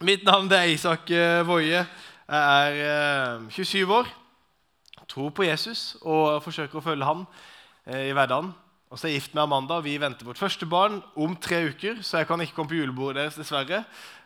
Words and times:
Mitt 0.00 0.24
navn 0.24 0.48
er 0.52 0.70
Isak 0.72 1.10
eh, 1.12 1.42
Woie. 1.44 1.82
Jeg 2.30 2.80
er 2.80 3.36
eh, 3.36 3.50
27 3.52 3.90
år, 3.92 4.08
tror 5.10 5.30
på 5.34 5.44
Jesus 5.44 5.96
og 6.00 6.38
forsøker 6.44 6.78
å 6.80 6.84
følge 6.84 7.04
han 7.08 7.24
eh, 7.84 8.06
i 8.08 8.14
hverdagen. 8.16 8.52
Og 8.90 8.98
så 8.98 9.06
er 9.06 9.12
jeg 9.12 9.20
gift 9.20 9.34
med 9.36 9.44
Amanda. 9.44 9.76
Vi 9.84 9.98
venter 10.02 10.26
vårt 10.26 10.40
første 10.40 10.66
barn 10.66 10.98
om 11.20 11.36
tre 11.38 11.60
uker, 11.68 12.00
så 12.02 12.22
jeg 12.22 12.30
kan 12.30 12.40
ikke 12.42 12.56
komme 12.56 12.72
på 12.72 12.78
julebordet 12.80 13.20
deres, 13.20 13.36
dessverre. 13.38 13.82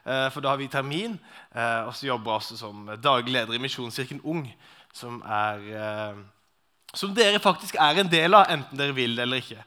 eh, 0.06 0.29
For 0.32 0.45
da 0.45 0.54
har 0.54 0.60
vi 0.62 0.71
termin. 0.72 1.19
Eh, 1.54 1.81
Og 1.88 1.95
så 1.97 2.06
jobber 2.06 2.31
jeg 2.33 2.43
også 2.45 2.61
som 2.61 2.87
daglig 3.03 3.35
leder 3.35 3.54
i 3.59 3.63
Misjonskirken 3.65 4.22
Ung, 4.25 4.47
som, 4.95 5.21
er, 5.27 5.59
eh, 5.75 6.22
som 6.95 7.15
dere 7.19 7.43
faktisk 7.43 7.75
er 7.83 7.99
en 8.04 8.13
del 8.13 8.35
av, 8.35 8.47
enten 8.49 8.79
dere 8.79 8.95
vil 8.95 9.17
det 9.17 9.27
eller 9.27 9.43
ikke. 9.43 9.65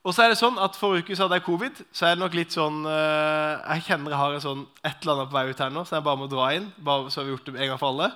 Og 0.00 0.14
så 0.16 0.24
er 0.24 0.32
det 0.32 0.38
sånn 0.40 0.56
at 0.62 0.78
Forrige 0.80 1.04
uke 1.04 1.16
så 1.16 1.26
hadde 1.26 1.36
jeg 1.36 1.44
covid, 1.44 1.80
så 1.92 2.06
er 2.08 2.14
det 2.14 2.22
nok 2.22 2.36
litt 2.38 2.54
sånn 2.54 2.84
eh, 2.88 3.74
Jeg 3.76 3.84
kjenner 3.90 4.14
jeg 4.14 4.20
har 4.22 4.36
en 4.36 4.44
sånn, 4.44 4.62
et 4.80 5.02
eller 5.02 5.12
annet 5.12 5.32
på 5.32 5.36
vei 5.36 5.50
ut 5.50 5.58
her 5.60 5.72
nå, 5.74 5.82
så 5.84 5.98
jeg 5.98 6.06
bare 6.06 6.20
må 6.22 6.28
dra 6.30 6.46
inn. 6.56 6.70
Bare, 6.80 7.10
så 7.12 7.20
har 7.20 7.26
vi 7.28 7.34
gjort 7.34 7.50
det 7.50 7.58
en 7.58 7.72
gang 7.72 7.80
for 7.80 7.92
alle. 7.92 8.08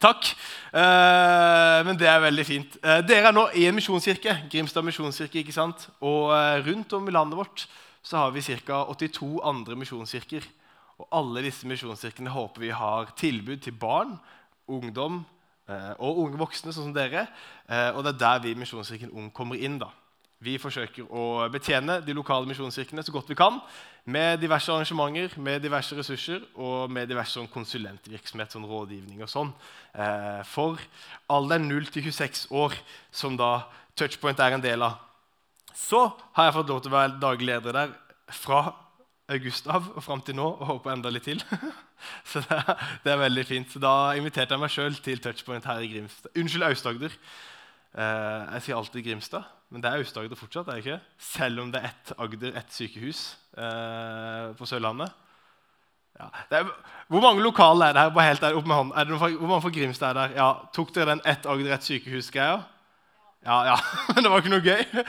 Takk. 0.00 0.30
Eh, 0.80 1.80
men 1.88 2.00
det 2.00 2.08
er 2.08 2.22
veldig 2.24 2.46
fint. 2.48 2.78
Eh, 2.80 3.02
dere 3.04 3.28
er 3.28 3.36
nå 3.36 3.44
i 3.52 3.66
en 3.68 3.76
misjonskirke. 3.76 4.38
Grimstad 4.52 4.86
misjonskirke, 4.86 5.42
ikke 5.42 5.56
sant? 5.56 5.90
Og 6.00 6.32
rundt 6.64 6.96
om 6.96 7.04
i 7.04 7.14
landet 7.16 7.40
vårt 7.42 7.66
så 8.06 8.22
har 8.22 8.32
vi 8.32 8.44
ca. 8.64 8.80
82 8.96 9.28
andre 9.44 9.76
misjonskirker. 9.76 10.48
Og 10.96 11.10
alle 11.20 11.44
disse 11.44 11.68
misjonskirkene 11.68 12.32
håper 12.32 12.64
vi 12.64 12.72
har 12.72 13.12
tilbud 13.20 13.60
til 13.60 13.76
barn, 13.76 14.16
ungdom 14.72 15.20
og 15.98 16.18
unge 16.22 16.38
voksne, 16.40 16.72
sånn 16.72 16.88
som 16.88 16.96
dere. 16.96 17.26
Og 17.98 18.00
det 18.06 18.14
er 18.14 18.20
der 18.20 18.42
vi 18.44 18.52
i 18.54 18.58
Misjonskirken 18.58 19.10
Ung 19.10 19.32
kommer 19.34 19.58
inn. 19.58 19.80
da. 19.82 19.90
Vi 20.46 20.56
forsøker 20.62 21.08
å 21.10 21.46
betjene 21.50 21.98
de 22.06 22.14
lokale 22.14 22.46
misjonskirkene 22.46 23.02
så 23.02 23.14
godt 23.14 23.30
vi 23.32 23.38
kan. 23.38 23.58
Med 24.06 24.38
diverse 24.38 24.70
arrangementer, 24.70 25.34
med 25.42 25.64
diverse 25.64 25.96
ressurser 25.98 26.44
og 26.54 26.92
med 26.94 27.10
diverse 27.10 27.34
sånn 27.34 27.50
konsulentvirksomhet, 27.50 28.54
sånn 28.54 28.68
rådgivning 28.70 29.24
og 29.26 29.32
sånn. 29.32 29.50
Eh, 29.98 30.42
for 30.46 30.78
alderen 31.34 31.66
0 31.66 31.90
til 31.90 32.06
26 32.06 32.46
år, 32.54 32.76
som 33.10 33.34
da 33.38 33.66
Touchpoint 33.98 34.38
er 34.44 34.54
en 34.54 34.62
del 34.62 34.86
av. 34.86 35.00
Så 35.74 36.04
har 36.36 36.48
jeg 36.48 36.56
fått 36.60 36.70
lov 36.70 36.82
til 36.84 36.92
å 36.92 36.98
være 36.98 37.18
daglig 37.20 37.50
leder 37.50 37.76
der 37.80 37.96
fra 38.32 38.62
august 39.32 39.66
av 39.66 39.90
og 39.96 40.04
fram 40.04 40.22
til 40.22 40.36
nå, 40.38 40.46
og 40.46 40.70
håper 40.70 40.94
enda 40.94 41.10
litt 41.10 41.26
til. 41.26 41.42
Så 42.30 42.44
det 42.44 42.60
er, 42.60 42.86
det 43.02 43.12
er 43.12 43.22
veldig 43.24 43.44
fint. 43.48 43.72
Så 43.72 43.82
da 43.82 44.14
inviterte 44.18 44.54
jeg 44.54 44.62
meg 44.62 44.72
sjøl 44.72 44.96
til 45.02 45.20
Touchpoint 45.24 45.66
her 45.66 45.82
i 45.82 45.90
Grimstad. 45.90 46.30
Unnskyld, 46.38 46.68
Aust-Agder. 46.68 47.18
Eh, 47.96 48.40
jeg 48.56 48.64
sier 48.66 48.76
alltid 48.76 49.04
Grimstad, 49.06 49.44
men 49.72 49.80
det 49.80 49.88
er 49.88 50.02
Aust-Agder 50.02 50.36
fortsatt. 50.36 50.68
er 50.68 50.76
det 50.76 50.84
ikke? 50.84 50.98
Selv 51.18 51.62
om 51.62 51.70
det 51.72 51.80
er 51.80 51.88
ett 51.88 52.12
Agder, 52.18 52.56
ett 52.60 52.72
sykehus 52.72 53.36
eh, 53.56 54.52
på 54.58 54.68
Sørlandet. 54.68 55.14
Ja, 56.16 56.28
det 56.50 56.58
er, 56.58 56.68
hvor 57.08 57.20
mange 57.24 57.42
lokale 57.44 57.88
er 57.88 57.92
det 57.92 58.02
her? 58.02 58.12
Bare 58.12 58.28
helt 58.28 58.40
der, 58.40 58.56
opp 58.56 58.66
med 58.66 58.76
hånden. 58.76 58.92
Er 58.96 59.04
det 59.04 59.12
noen 59.12 59.38
hvor 59.38 59.48
mange 59.48 59.64
fra 59.64 59.72
Grimstad 59.72 60.10
er 60.10 60.18
der? 60.20 60.36
Ja, 60.36 60.48
Tok 60.76 60.92
dere 60.94 61.14
den 61.14 61.24
ett 61.24 61.48
Agder, 61.48 61.72
ett 61.72 61.88
sykehus-greia? 61.88 62.60
Ja, 63.46 63.58
ja. 63.64 63.76
Men 64.14 64.24
det 64.24 64.32
var 64.32 64.44
ikke 64.44 64.52
noe 64.52 64.64
gøy. 64.64 65.04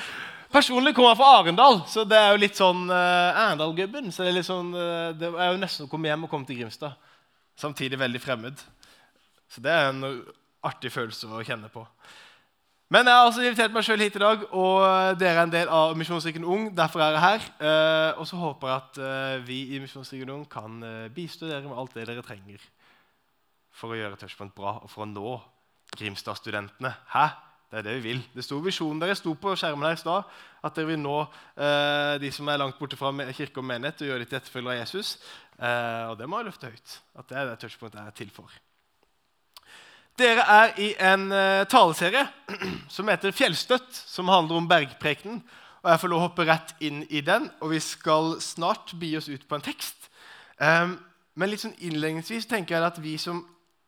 Personlig 0.52 0.94
kommer 0.96 1.12
jeg 1.12 1.20
fra 1.20 1.32
Arendal, 1.42 1.82
så 1.92 2.06
det 2.08 2.20
er 2.20 2.30
jo 2.32 2.40
litt 2.40 2.60
sånn 2.60 2.86
uh, 2.88 3.40
Arendal-gubben. 3.44 4.12
Så 4.16 4.24
det 4.24 4.32
er, 4.32 4.38
litt 4.38 4.48
sånn, 4.48 4.70
uh, 4.76 5.12
det 5.16 5.32
er 5.32 5.52
jo 5.52 5.60
nesten 5.60 5.88
å 5.88 5.92
komme 5.92 6.08
hjem 6.08 6.24
og 6.28 6.32
komme 6.32 6.48
til 6.48 6.60
Grimstad. 6.62 6.96
Samtidig 7.60 8.00
veldig 8.00 8.22
fremmed. 8.24 8.64
Så 9.52 9.64
det 9.64 9.74
er 9.74 9.90
en 9.92 10.22
artig 10.68 10.92
følelse 10.94 11.28
å 11.32 11.44
kjenne 11.44 11.72
på. 11.72 11.84
Men 12.88 13.04
jeg 13.04 13.18
har 13.20 13.26
altså 13.28 13.44
invitert 13.44 13.74
meg 13.76 13.84
sjøl 13.84 14.00
hit 14.00 14.16
i 14.16 14.22
dag, 14.22 14.44
og 14.56 15.18
dere 15.20 15.42
er 15.42 15.42
en 15.44 15.52
del 15.52 15.72
av 15.76 15.98
Misjonskirken 16.00 16.46
Ung. 16.48 16.70
Derfor 16.76 17.02
er 17.04 17.18
jeg 17.18 17.24
her. 17.24 17.48
Eh, 17.60 18.20
og 18.22 18.28
så 18.30 18.38
håper 18.40 18.70
jeg 18.70 18.78
at 18.78 19.00
eh, 19.04 19.34
vi 19.44 19.58
i 19.76 19.80
Misjonskirken 19.84 20.30
Ung 20.32 20.46
kan 20.48 20.78
eh, 20.88 21.10
bistå 21.12 21.50
dere 21.50 21.68
med 21.68 21.76
alt 21.76 21.98
det 21.98 22.06
dere 22.08 22.24
trenger 22.24 22.62
for 23.76 23.92
å 23.92 23.98
gjøre 24.00 24.16
Touchpoint 24.22 24.56
bra 24.56 24.78
og 24.80 24.88
for 24.88 25.04
å 25.04 25.10
nå 25.10 25.34
Grimstad-studentene. 26.00 26.94
Hæ? 27.12 27.26
Det 27.68 27.82
er 27.82 27.84
det 27.90 27.98
vi 27.98 28.14
vil. 28.14 28.24
Det 28.32 28.46
sto 28.48 28.62
visjonen 28.64 29.04
deres 29.04 29.20
sto 29.20 29.34
på 29.36 29.58
skjermen 29.60 29.90
her 29.90 29.98
i 29.98 30.00
stad. 30.00 30.32
At 30.64 30.80
dere 30.80 30.94
vil 30.94 31.04
nå 31.04 31.18
eh, 31.26 32.14
de 32.24 32.32
som 32.32 32.48
er 32.48 32.62
langt 32.64 32.80
borte 32.80 32.96
fra 32.96 33.12
kirke 33.36 33.60
og 33.60 33.68
menighet, 33.68 34.06
og 34.06 34.14
gjøre 34.14 34.24
dem 34.24 34.32
til 34.32 34.40
etterfølgere 34.40 34.78
av 34.78 34.82
Jesus. 34.86 35.18
Og 35.58 36.16
det 36.22 36.32
må 36.32 36.40
jeg 36.40 36.54
løfte 36.54 36.72
høyt. 36.72 36.98
At 37.20 37.28
det 37.28 37.42
er 37.42 37.52
det 37.52 37.60
Touchpoint 37.66 38.00
er 38.00 38.16
til 38.16 38.32
for. 38.32 38.56
Dere 40.18 40.42
er 40.50 40.72
i 40.82 40.88
en 40.98 41.28
uh, 41.30 41.62
taleserie 41.70 42.24
som 42.96 43.10
heter 43.12 43.36
Fjellstøtt, 43.38 43.92
som 43.94 44.32
handler 44.34 44.58
om 44.58 44.70
bergprekenen. 44.70 45.44
Og 45.84 45.92
Jeg 45.92 46.02
får 46.02 46.10
lov 46.10 46.24
å 46.24 46.26
hoppe 46.26 46.46
rett 46.48 46.74
inn 46.82 47.04
i 47.14 47.22
den, 47.22 47.46
og 47.62 47.70
vi 47.76 47.82
skal 47.86 48.40
snart 48.42 48.96
bi 48.98 49.12
oss 49.18 49.30
ut 49.30 49.46
på 49.46 49.60
en 49.60 49.66
tekst. 49.66 50.10
Um, 50.58 50.98
men 51.38 51.52
litt 51.52 51.62
sånn 51.62 51.78
innledningsvis 51.78 52.50
tenker 52.50 52.76
jeg 52.76 52.88
at 52.88 52.98
vi 52.98 53.14
som, 53.22 53.44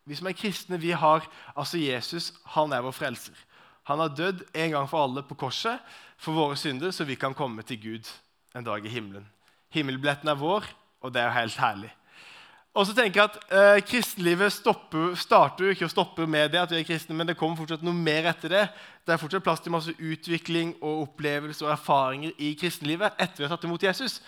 vi 0.05 0.19
som 0.19 0.29
er 0.29 0.37
kristne, 0.37 0.77
vi 0.77 0.93
har 0.93 1.25
altså 1.55 1.81
Jesus. 1.81 2.29
Han 2.53 2.77
er 2.77 2.85
vår 2.85 2.93
frelser. 2.93 3.45
Han 3.89 4.03
har 4.03 4.13
dødd 4.13 4.45
en 4.53 4.75
gang 4.75 4.89
for 4.91 5.07
alle 5.07 5.25
på 5.25 5.39
korset 5.47 5.81
for 6.21 6.37
våre 6.37 6.59
synder, 6.61 6.93
så 6.93 7.09
vi 7.09 7.17
kan 7.17 7.33
komme 7.33 7.65
til 7.65 7.81
Gud 7.81 8.11
en 8.53 8.69
dag 8.69 8.85
i 8.85 8.93
himmelen. 8.93 9.25
Himmelbilletten 9.73 10.29
er 10.29 10.37
vår, 10.37 10.69
og 11.01 11.13
det 11.13 11.23
er 11.23 11.31
jo 11.31 11.39
helt 11.39 11.57
herlig. 11.65 11.91
Og 12.77 12.85
så 12.85 12.93
tenker 12.93 13.17
jeg 13.17 13.29
at 13.31 13.37
eh, 13.49 13.79
Kristenlivet 13.81 14.53
stopper, 14.53 15.15
starter 15.17 15.65
jo 15.65 15.73
ikke 15.73 15.87
og 15.87 15.93
stopper 15.93 16.27
med 16.29 16.51
det, 16.53 16.61
at 16.61 16.71
vi 16.71 16.77
er 16.83 16.85
kristne, 16.85 17.15
men 17.17 17.27
det 17.27 17.37
kommer 17.37 17.57
fortsatt 17.57 17.81
noe 17.85 17.97
mer 17.97 18.29
etter 18.29 18.53
det. 18.53 18.61
Det 19.05 19.15
er 19.15 19.21
fortsatt 19.21 19.45
plass 19.45 19.63
til 19.65 19.73
masse 19.73 19.95
utvikling 19.97 20.75
og 20.77 21.07
opplevelse 21.07 21.65
og 21.65 21.73
erfaringer 21.73 22.37
i 22.37 22.53
kristenlivet 22.59 23.17
etter 23.17 23.41
vi 23.41 23.47
har 23.47 23.55
tatt 23.55 23.65
imot 23.65 23.87
Jesus. 23.87 24.19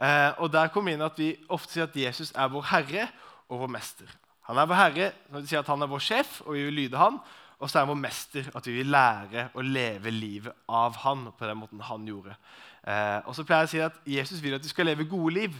Eh, 0.00 0.30
og 0.40 0.48
Der 0.52 0.72
kommer 0.72 0.96
inn 0.96 1.04
at 1.04 1.20
vi 1.20 1.34
ofte 1.52 1.76
sier 1.76 1.90
at 1.90 2.00
Jesus 2.00 2.32
er 2.32 2.48
vår 2.48 2.66
herre 2.72 3.06
og 3.50 3.66
vår 3.66 3.74
mester. 3.76 4.16
Han 4.48 4.58
er 4.58 4.70
vår 4.70 4.80
herre, 4.80 5.12
når 5.30 5.44
vi 5.44 5.52
sier 5.52 5.60
at 5.60 5.68
han 5.70 5.84
er 5.84 5.92
vår 5.92 6.02
sjef, 6.02 6.40
og 6.46 6.56
vi 6.56 6.64
vil 6.70 6.78
lyde 6.86 6.98
han. 6.98 7.20
Og 7.60 7.68
så 7.68 7.76
er 7.76 7.84
han 7.84 7.92
vår 7.92 8.00
mester, 8.00 8.48
at 8.56 8.66
vi 8.66 8.78
vil 8.78 8.88
lære 8.88 9.50
å 9.52 9.62
leve 9.62 10.10
livet 10.14 10.56
av 10.72 10.96
han 11.04 11.28
på 11.36 11.44
den 11.44 11.60
måten 11.60 11.84
han 11.84 12.08
gjorde. 12.08 12.32
Eh, 12.80 13.18
og 13.28 13.36
så 13.36 13.44
pleier 13.44 13.68
jeg 13.68 13.68
å 13.68 13.74
si 13.74 13.82
at 13.84 14.00
Jesus 14.08 14.40
vil 14.40 14.56
at 14.56 14.64
vi 14.64 14.72
skal 14.72 14.88
leve 14.88 15.04
gode 15.04 15.34
liv. 15.36 15.58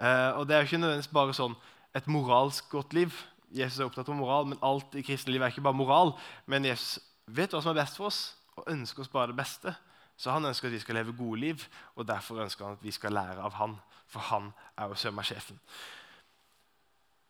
Eh, 0.00 0.30
og 0.38 0.46
det 0.48 0.56
er 0.56 0.62
jo 0.62 0.70
ikke 0.70 0.82
nødvendigvis 0.82 1.12
bare 1.12 1.36
sånn 1.36 1.56
et 1.96 2.08
moralsk 2.08 2.68
godt 2.72 2.96
liv. 2.96 3.14
Jesus 3.52 3.80
er 3.80 3.88
opptatt 3.88 4.08
av 4.08 4.16
moral, 4.16 4.48
men 4.48 4.60
alt 4.64 4.94
i 4.96 5.04
kristenlivet 5.04 5.46
er 5.46 5.54
ikke 5.54 5.64
bare 5.64 5.76
moral. 5.76 6.14
Men 6.48 6.64
Jesus 6.64 7.00
vet 7.26 7.52
hva 7.52 7.60
som 7.62 7.74
er 7.74 7.82
best 7.82 7.98
for 8.00 8.08
oss, 8.08 8.20
og 8.56 8.68
ønsker 8.72 9.04
oss 9.04 9.12
bare 9.12 9.32
det 9.32 9.38
beste. 9.38 9.74
Så 10.16 10.32
han 10.32 10.44
ønsker 10.46 10.68
at 10.68 10.76
vi 10.76 10.82
skal 10.82 11.00
leve 11.00 11.16
gode 11.16 11.40
liv, 11.40 11.64
og 11.96 12.06
derfor 12.08 12.42
ønsker 12.44 12.66
han 12.66 12.78
at 12.78 12.84
vi 12.84 12.92
skal 12.94 13.14
lære 13.16 13.42
av 13.42 13.56
han. 13.58 13.76
For 14.12 14.24
han 14.28 14.52
er 14.78 14.92
jo 14.92 14.98
sømmersjefen. 15.00 15.58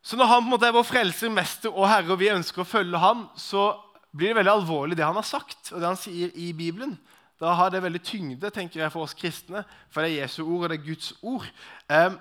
Så 0.03 0.19
når 0.19 0.27
han 0.27 0.43
på 0.43 0.49
en 0.49 0.55
måte 0.57 0.67
er 0.67 0.75
vår 0.75 0.87
frelser, 0.87 1.31
mester 1.31 1.71
og 1.71 1.87
herre, 1.87 2.11
og 2.11 2.19
vi 2.19 2.33
ønsker 2.33 2.65
å 2.65 2.69
følge 2.69 2.99
han, 2.99 3.29
så 3.39 3.71
blir 4.11 4.33
det 4.33 4.41
veldig 4.41 4.53
alvorlig 4.53 4.99
det 4.99 5.07
han 5.07 5.19
har 5.19 5.27
sagt, 5.27 5.71
og 5.71 5.79
det 5.79 5.89
han 5.89 6.01
sier 6.01 6.35
i 6.35 6.51
Bibelen. 6.53 6.97
Da 7.41 7.55
har 7.59 7.71
det 7.71 7.83
veldig 7.83 8.03
tyngde 8.07 8.51
tenker 8.55 8.83
jeg, 8.83 8.93
for 8.95 9.07
oss 9.07 9.17
kristne, 9.19 9.65
for 9.91 10.03
det 10.03 10.13
er 10.13 10.25
Jesu 10.25 10.43
ord, 10.43 10.67
og 10.67 10.73
det 10.73 10.81
er 10.81 10.89
Guds 10.89 11.13
ord. 11.23 11.47
Um, 11.89 12.19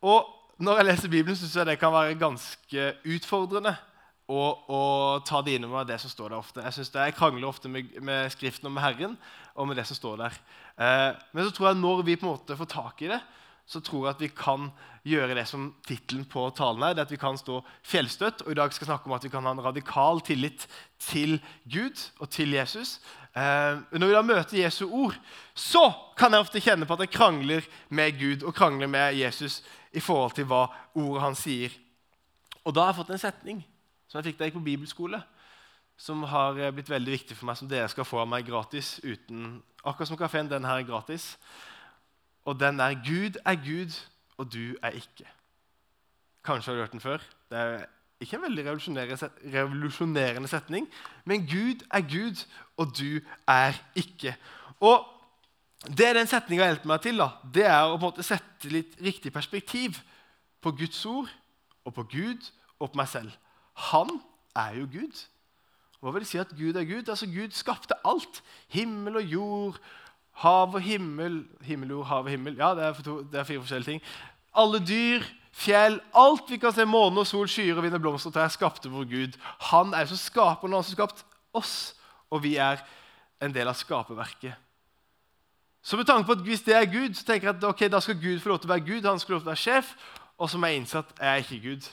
og 0.00 0.28
når 0.60 0.80
jeg 0.80 0.86
leser 0.90 1.12
Bibelen, 1.12 1.36
syns 1.38 1.56
jeg 1.56 1.68
det 1.68 1.78
kan 1.80 1.92
være 1.92 2.18
ganske 2.20 2.86
utfordrende 3.08 3.74
å, 4.30 4.42
å 4.70 4.80
ta 5.26 5.40
det 5.42 5.56
innover 5.58 5.88
det 5.88 5.98
som 6.02 6.12
står 6.12 6.30
der 6.30 6.38
ofte. 6.38 6.64
Jeg, 6.64 6.76
synes 6.76 6.92
det, 6.94 7.06
jeg 7.08 7.16
krangler 7.18 7.48
ofte 7.48 7.70
med, 7.72 7.96
med, 8.04 8.30
Skriften 8.34 8.68
og 8.68 8.76
med 8.76 8.84
Herren 8.84 9.16
og 9.56 9.68
med 9.68 9.80
det 9.80 9.86
som 9.88 9.98
står 9.98 10.20
der. 10.20 10.38
Eh, 10.76 11.10
men 11.32 11.46
så 11.46 11.54
tror 11.56 11.70
jeg 11.70 11.80
når 11.80 12.02
vi 12.06 12.18
på 12.20 12.28
en 12.28 12.34
måte 12.34 12.58
får 12.58 12.70
tak 12.70 13.02
i 13.06 13.10
det, 13.14 13.20
så 13.70 13.80
tror 13.86 14.06
jeg 14.06 14.16
at 14.16 14.22
vi 14.24 14.30
kan 14.34 14.68
gjøre 15.06 15.36
det 15.38 15.46
som 15.48 15.68
tittelen 15.86 16.26
på 16.28 16.42
talen 16.58 16.82
er. 16.84 16.94
det 16.94 17.06
at 17.06 17.12
Vi 17.12 17.20
kan 17.20 17.38
stå 17.38 17.60
fjellstøtt, 17.86 18.42
og 18.44 18.52
i 18.52 18.58
dag 18.58 18.72
skal 18.72 18.84
jeg 18.84 18.90
snakke 18.90 19.08
om 19.08 19.16
at 19.16 19.24
vi 19.24 19.32
kan 19.32 19.46
ha 19.46 19.54
en 19.54 19.64
radikal 19.64 20.20
tillit 20.26 20.66
til 20.98 21.38
Gud 21.70 22.02
og 22.18 22.30
til 22.34 22.52
Jesus. 22.54 22.98
Eh, 23.30 23.78
når 23.94 24.06
vi 24.10 24.16
da 24.16 24.22
møter 24.26 24.62
Jesu 24.64 24.88
ord, 24.90 25.14
så 25.54 25.92
kan 26.18 26.34
jeg 26.34 26.42
ofte 26.42 26.62
kjenne 26.62 26.86
på 26.86 26.98
at 26.98 27.06
jeg 27.06 27.14
krangler 27.14 27.66
med 27.88 28.18
Gud 28.18 28.42
og 28.42 28.54
krangler 28.54 28.90
med 28.90 29.14
Jesus 29.14 29.62
i 29.92 30.00
forhold 30.00 30.34
til 30.36 30.46
hva 30.50 30.66
ordet 30.94 31.22
han 31.24 31.38
sier. 31.38 31.74
Og 32.64 32.74
da 32.74 32.84
har 32.84 32.92
jeg 32.92 33.00
fått 33.00 33.14
en 33.16 33.22
setning 33.22 33.60
som 34.10 34.18
jeg 34.18 34.30
fikk 34.30 34.38
da 34.38 34.46
jeg 34.46 34.52
gikk 34.52 34.58
på 34.58 34.66
bibelskole, 34.66 35.20
som 36.00 36.24
har 36.26 36.58
eh, 36.58 36.72
blitt 36.74 36.90
veldig 36.90 37.12
viktig 37.12 37.36
for 37.36 37.46
meg, 37.46 37.58
som 37.60 37.68
dere 37.70 37.90
skal 37.92 38.08
få 38.08 38.22
av 38.22 38.30
meg 38.30 38.48
gratis. 38.48 38.98
uten, 39.04 39.60
Akkurat 39.84 40.08
som 40.08 40.18
kafeen. 40.18 40.48
Den 40.50 40.64
her 40.64 40.80
er 40.80 40.88
gratis. 40.88 41.38
Og 42.44 42.58
den 42.60 42.80
er 42.80 42.94
'Gud 42.94 43.38
er 43.44 43.54
Gud, 43.54 43.92
og 44.36 44.52
du 44.52 44.76
er 44.82 44.90
ikke'. 44.90 45.28
Kanskje 46.44 46.70
har 46.70 46.74
du 46.74 46.80
hørt 46.80 46.92
den 46.92 47.00
før. 47.00 47.18
Det 47.50 47.58
er 47.58 47.86
ikke 48.20 48.36
en 48.36 48.42
veldig 48.42 48.66
revolusjonerende 49.54 50.48
setning, 50.48 50.88
men 51.24 51.46
Gud 51.46 51.86
er 51.90 52.00
Gud, 52.00 52.44
og 52.76 52.98
du 52.98 53.20
er 53.48 53.72
ikke. 53.94 54.36
Og 54.80 55.06
Det 55.88 56.10
den 56.12 56.28
setninga 56.28 56.66
hjelper 56.68 56.90
meg 56.90 57.04
til, 57.04 57.20
da, 57.22 57.30
det 57.54 57.64
er 57.64 57.86
å 57.86 57.94
på 57.94 58.02
en 58.02 58.06
måte 58.10 58.24
sette 58.26 58.68
litt 58.68 58.98
riktig 59.00 59.32
perspektiv 59.32 60.02
på 60.60 60.74
Guds 60.76 60.98
ord, 61.08 61.30
og 61.88 61.94
på 61.96 62.04
Gud 62.12 62.50
og 62.78 62.90
på 62.90 63.00
meg 63.00 63.08
selv. 63.08 63.32
Han 63.90 64.18
er 64.58 64.76
jo 64.80 64.88
Gud. 64.92 65.22
Hva 66.00 66.12
vil 66.12 66.24
det 66.24 66.30
si 66.30 66.40
at 66.40 66.52
Gud 66.56 66.76
er 66.76 66.84
Gud? 66.88 67.08
Altså 67.08 67.28
Gud 67.28 67.56
skapte 67.56 67.96
alt. 68.08 68.42
Himmel 68.72 69.20
og 69.20 69.32
jord, 69.32 69.80
hav 70.40 70.76
og 70.76 70.80
himmel 70.84 71.42
Himmel, 71.64 71.96
jord, 71.96 72.06
hav 72.08 72.28
og 72.28 72.32
himmel. 72.32 72.56
Ja, 72.60 72.72
det 72.76 72.84
er, 72.84 73.02
to, 73.04 73.20
det 73.24 73.40
er 73.40 73.48
fire 73.48 73.64
forskjellige 73.64 73.90
ting. 73.90 74.04
Alle 74.60 74.80
dyr, 74.84 75.26
fjell, 75.52 76.00
alt 76.16 76.48
vi 76.50 76.60
kan 76.60 76.74
se, 76.76 76.86
måne 76.88 77.24
og 77.24 77.28
sol, 77.28 77.48
skyer 77.48 77.76
og 77.76 77.84
vind 77.84 77.96
og 77.96 78.04
blomster 78.04 78.32
og 78.32 78.36
trær, 78.36 78.52
skapte 78.52 78.92
vår 78.92 79.08
Gud. 79.10 79.36
Han 79.72 79.92
er 79.96 80.08
som 80.10 80.20
skaper 80.20 80.68
han 80.68 80.78
har 80.78 80.88
skapt 80.88 81.24
oss, 81.56 81.94
og 82.30 82.44
vi 82.44 82.56
er 82.60 82.80
en 83.40 83.52
del 83.54 83.68
av 83.68 83.76
skaperverket. 83.78 84.56
Så 85.82 85.96
med 85.96 86.06
tanke 86.06 86.26
på 86.26 86.32
at 86.32 86.44
Hvis 86.44 86.62
det 86.62 86.74
er 86.76 86.84
Gud, 86.84 87.14
så 87.14 87.24
tenker 87.24 87.48
jeg 87.48 87.56
at 87.56 87.64
ok, 87.64 87.80
da 87.92 88.00
skal 88.00 88.20
Gud 88.20 88.40
få 88.40 88.48
lov 88.48 88.58
til 88.58 88.70
å 88.70 88.74
være 88.74 88.86
Gud. 88.86 89.08
Han 89.08 89.18
skal 89.18 89.32
lov 89.32 89.40
til 89.40 89.48
å 89.48 89.52
være 89.52 89.64
sjef. 89.64 89.94
Og 90.38 90.50
så 90.50 90.58
må 90.58 90.66
jeg 90.66 90.80
innse 90.80 90.98
at 90.98 91.14
jeg 91.18 91.28
er 91.28 91.44
ikke 91.44 91.68
Gud. 91.68 91.88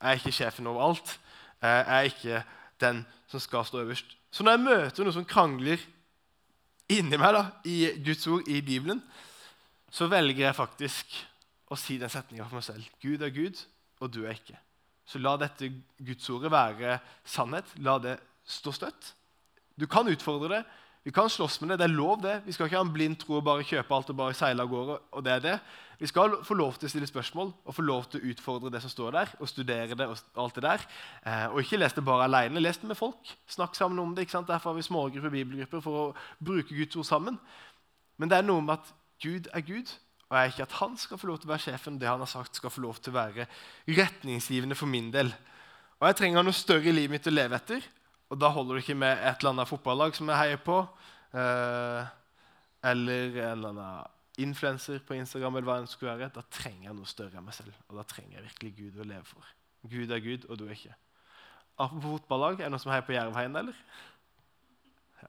Jeg 0.00 0.10
er 0.10 0.20
ikke 0.20 0.32
sjefen 0.32 0.66
over 0.66 0.88
alt. 0.88 1.18
Jeg 1.62 1.84
er 1.88 2.08
ikke 2.10 2.42
den 2.80 3.04
som 3.28 3.40
skal 3.40 3.64
stå 3.64 3.80
øverst. 3.80 4.16
Så 4.30 4.44
når 4.44 4.56
jeg 4.56 4.64
møter 4.64 5.04
noen 5.04 5.16
som 5.16 5.28
krangler 5.28 5.80
inni 6.92 7.16
meg 7.16 7.32
da, 7.36 7.44
i 7.64 7.76
Guds 8.04 8.26
ord 8.26 8.48
i 8.50 8.60
Bibelen, 8.64 9.00
så 9.94 10.08
velger 10.10 10.48
jeg 10.48 10.58
faktisk 10.58 11.14
å 11.70 11.78
si 11.78 11.96
den 12.00 12.12
setninga 12.12 12.48
for 12.48 12.58
meg 12.58 12.66
selv. 12.66 12.88
Gud 13.02 13.22
er 13.22 13.32
Gud, 13.32 13.60
og 14.02 14.12
du 14.12 14.24
er 14.24 14.36
ikke. 14.36 14.58
Så 15.06 15.20
la 15.20 15.36
dette 15.40 15.70
Guds 16.00 16.28
ordet 16.32 16.52
være 16.52 16.98
sannhet. 17.28 17.68
La 17.84 17.98
det 18.02 18.16
stå 18.48 18.72
støtt. 18.74 19.12
Du 19.78 19.86
kan 19.90 20.08
utfordre 20.08 20.50
det. 20.58 20.62
Vi 21.04 21.12
kan 21.12 21.28
slåss 21.30 21.60
med 21.60 21.68
det. 21.68 21.76
Det 21.82 21.84
er 21.84 21.96
lov, 21.96 22.22
det. 22.22 22.38
Vi 22.46 22.52
skal 22.52 22.66
ikke 22.66 22.78
ha 22.80 22.84
en 22.86 22.92
blind 22.92 23.18
tro 23.20 23.36
og 23.36 23.44
bare 23.44 23.64
kjøpe 23.66 23.92
alt 23.92 24.10
og 24.10 24.16
bare 24.16 24.36
seile 24.36 24.64
av 24.64 24.70
gårde. 24.72 24.98
og 25.12 25.24
det 25.24 25.32
er 25.32 25.42
det. 25.44 25.58
Vi 25.98 26.06
skal 26.06 26.38
få 26.44 26.54
lov 26.54 26.78
til 26.78 26.88
å 26.88 26.90
stille 26.90 27.06
spørsmål 27.06 27.52
og 27.64 27.74
få 27.74 27.82
lov 27.82 28.06
til 28.10 28.22
å 28.22 28.30
utfordre 28.32 28.70
det 28.72 28.80
som 28.82 28.90
står 28.90 29.10
der, 29.12 29.34
og 29.38 29.48
studere 29.48 29.94
det. 29.94 30.06
Og 30.08 30.40
alt 30.42 30.54
det 30.54 30.64
der. 30.64 30.86
Eh, 31.26 31.46
og 31.52 31.60
ikke 31.60 31.76
les 31.76 31.92
det 31.92 32.04
bare 32.04 32.24
alene. 32.24 32.60
Les 32.60 32.80
det 32.80 32.88
med 32.88 32.96
folk. 32.96 33.34
Snakk 33.46 33.76
sammen 33.76 33.98
om 33.98 34.14
det. 34.14 34.24
ikke 34.24 34.38
sant? 34.38 34.48
Derfor 34.48 34.70
har 34.70 34.80
vi 34.80 34.86
smågrupper 34.88 35.30
bibelgrupper 35.30 35.84
for 35.84 36.00
å 36.00 36.14
bruke 36.40 36.74
Guds 36.74 36.96
ord 36.96 37.04
sammen. 37.04 37.38
Men 38.16 38.30
det 38.30 38.38
er 38.38 38.48
noe 38.48 38.64
med 38.64 38.78
at 38.78 38.94
Gud 39.22 39.48
er 39.52 39.60
Gud, 39.60 39.92
og 40.30 40.36
jeg 40.38 40.44
er 40.46 40.52
ikke 40.52 40.66
at 40.66 40.78
han 40.80 40.96
skal 40.96 41.18
få 41.20 41.26
lov 41.26 41.38
til 41.38 41.50
å 41.50 41.52
være 41.52 41.66
sjefen. 41.66 41.98
Det 42.00 42.08
han 42.08 42.24
har 42.24 42.30
sagt 42.32 42.56
skal 42.56 42.72
få 42.72 42.80
lov 42.80 42.96
til 42.96 43.12
å 43.12 43.18
være 43.20 43.46
retningsgivende 43.86 44.74
for 44.74 44.88
min 44.88 45.12
del. 45.12 45.34
Og 46.00 46.08
jeg 46.08 46.16
trenger 46.16 46.42
noe 46.42 46.56
større 46.56 46.88
i 46.88 46.96
livet 46.96 47.12
mitt 47.12 47.28
å 47.28 47.34
leve 47.34 47.60
etter. 47.60 47.84
Og 48.32 48.40
da 48.40 48.50
holder 48.50 48.78
det 48.78 48.84
ikke 48.84 48.98
med 48.98 49.12
et 49.18 49.40
eller 49.42 49.52
annet 49.52 49.70
fotballag 49.70 50.16
som 50.16 50.30
jeg 50.32 50.40
heier 50.40 50.60
på, 50.64 50.78
eh, 51.36 52.06
eller 52.90 53.36
en 53.36 53.50
eller 53.52 53.68
annen 53.74 54.10
influenser 54.44 54.98
på 55.06 55.14
Instagram. 55.14 55.56
eller 55.56 55.68
hva 55.68 55.80
det 55.80 55.90
skulle 55.92 56.16
være. 56.16 56.32
Da 56.34 56.42
trenger 56.50 56.88
jeg 56.88 56.96
noe 56.96 57.06
større 57.06 57.38
enn 57.38 57.44
meg 57.44 57.54
selv. 57.54 57.74
Og 57.88 57.96
da 57.96 58.02
trenger 58.02 58.38
jeg 58.38 58.48
virkelig 58.48 58.72
Gud 58.76 59.00
å 59.00 59.08
leve 59.08 59.24
for. 59.24 59.52
Gud 59.86 60.10
er 60.10 60.24
Gud, 60.24 60.46
og 60.48 60.58
du 60.58 60.66
er 60.66 60.74
ikke. 60.74 60.94
Apropos 61.78 62.18
fotballag, 62.18 62.60
er 62.60 62.64
det 62.64 62.72
noen 62.72 62.82
som 62.82 62.92
heier 62.92 63.06
på 63.06 63.14
Jervheien, 63.14 63.56
eller? 63.56 63.76
Ja. 65.20 65.28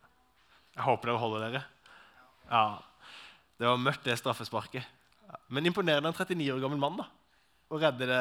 Jeg 0.77 0.83
håper 0.88 1.12
dere 1.12 1.21
holder 1.21 1.50
dere. 1.50 1.63
Ja, 2.50 2.65
Det 3.57 3.68
var 3.68 3.77
mørkt, 3.77 4.03
det 4.03 4.18
straffesparket. 4.19 4.83
Men 5.47 5.65
imponerende 5.65 6.09
en 6.09 6.13
39 6.13 6.51
år 6.51 6.59
gammel 6.59 6.77
mann. 6.77 6.97
da 6.97 7.06
og 7.73 7.81
redde 7.81 8.06
det 8.06 8.19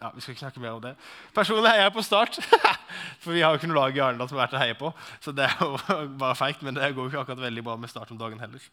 ja, 0.00 0.08
Vi 0.14 0.20
skal 0.20 0.34
ikke 0.34 0.42
snakke 0.42 0.62
mer 0.62 0.76
om 0.76 0.82
det. 0.82 0.94
Personlig 1.34 1.70
heier 1.70 1.86
jeg 1.86 1.94
på 1.94 2.02
Start. 2.02 2.38
For 3.22 3.34
vi 3.34 3.44
har 3.44 3.54
jo 3.54 3.60
ikke 3.60 3.70
noe 3.70 3.78
lag 3.78 3.96
i 3.96 4.02
Arendal 4.02 4.30
som 4.30 4.38
er 4.38 4.44
verdt 4.44 4.56
å 4.58 4.62
heie 4.62 4.78
på. 4.78 4.90
Så 5.22 5.34
det 5.36 5.46
er 5.46 5.62
jo 5.62 5.76
bare 6.22 6.38
feigt, 6.38 6.64
men 6.66 6.76
det 6.78 6.90
går 6.96 7.06
jo 7.06 7.12
ikke 7.12 7.22
akkurat 7.22 7.44
veldig 7.46 7.64
bra 7.68 7.78
med 7.78 7.92
Start 7.92 8.10
om 8.14 8.18
dagen 8.20 8.42
heller. 8.42 8.66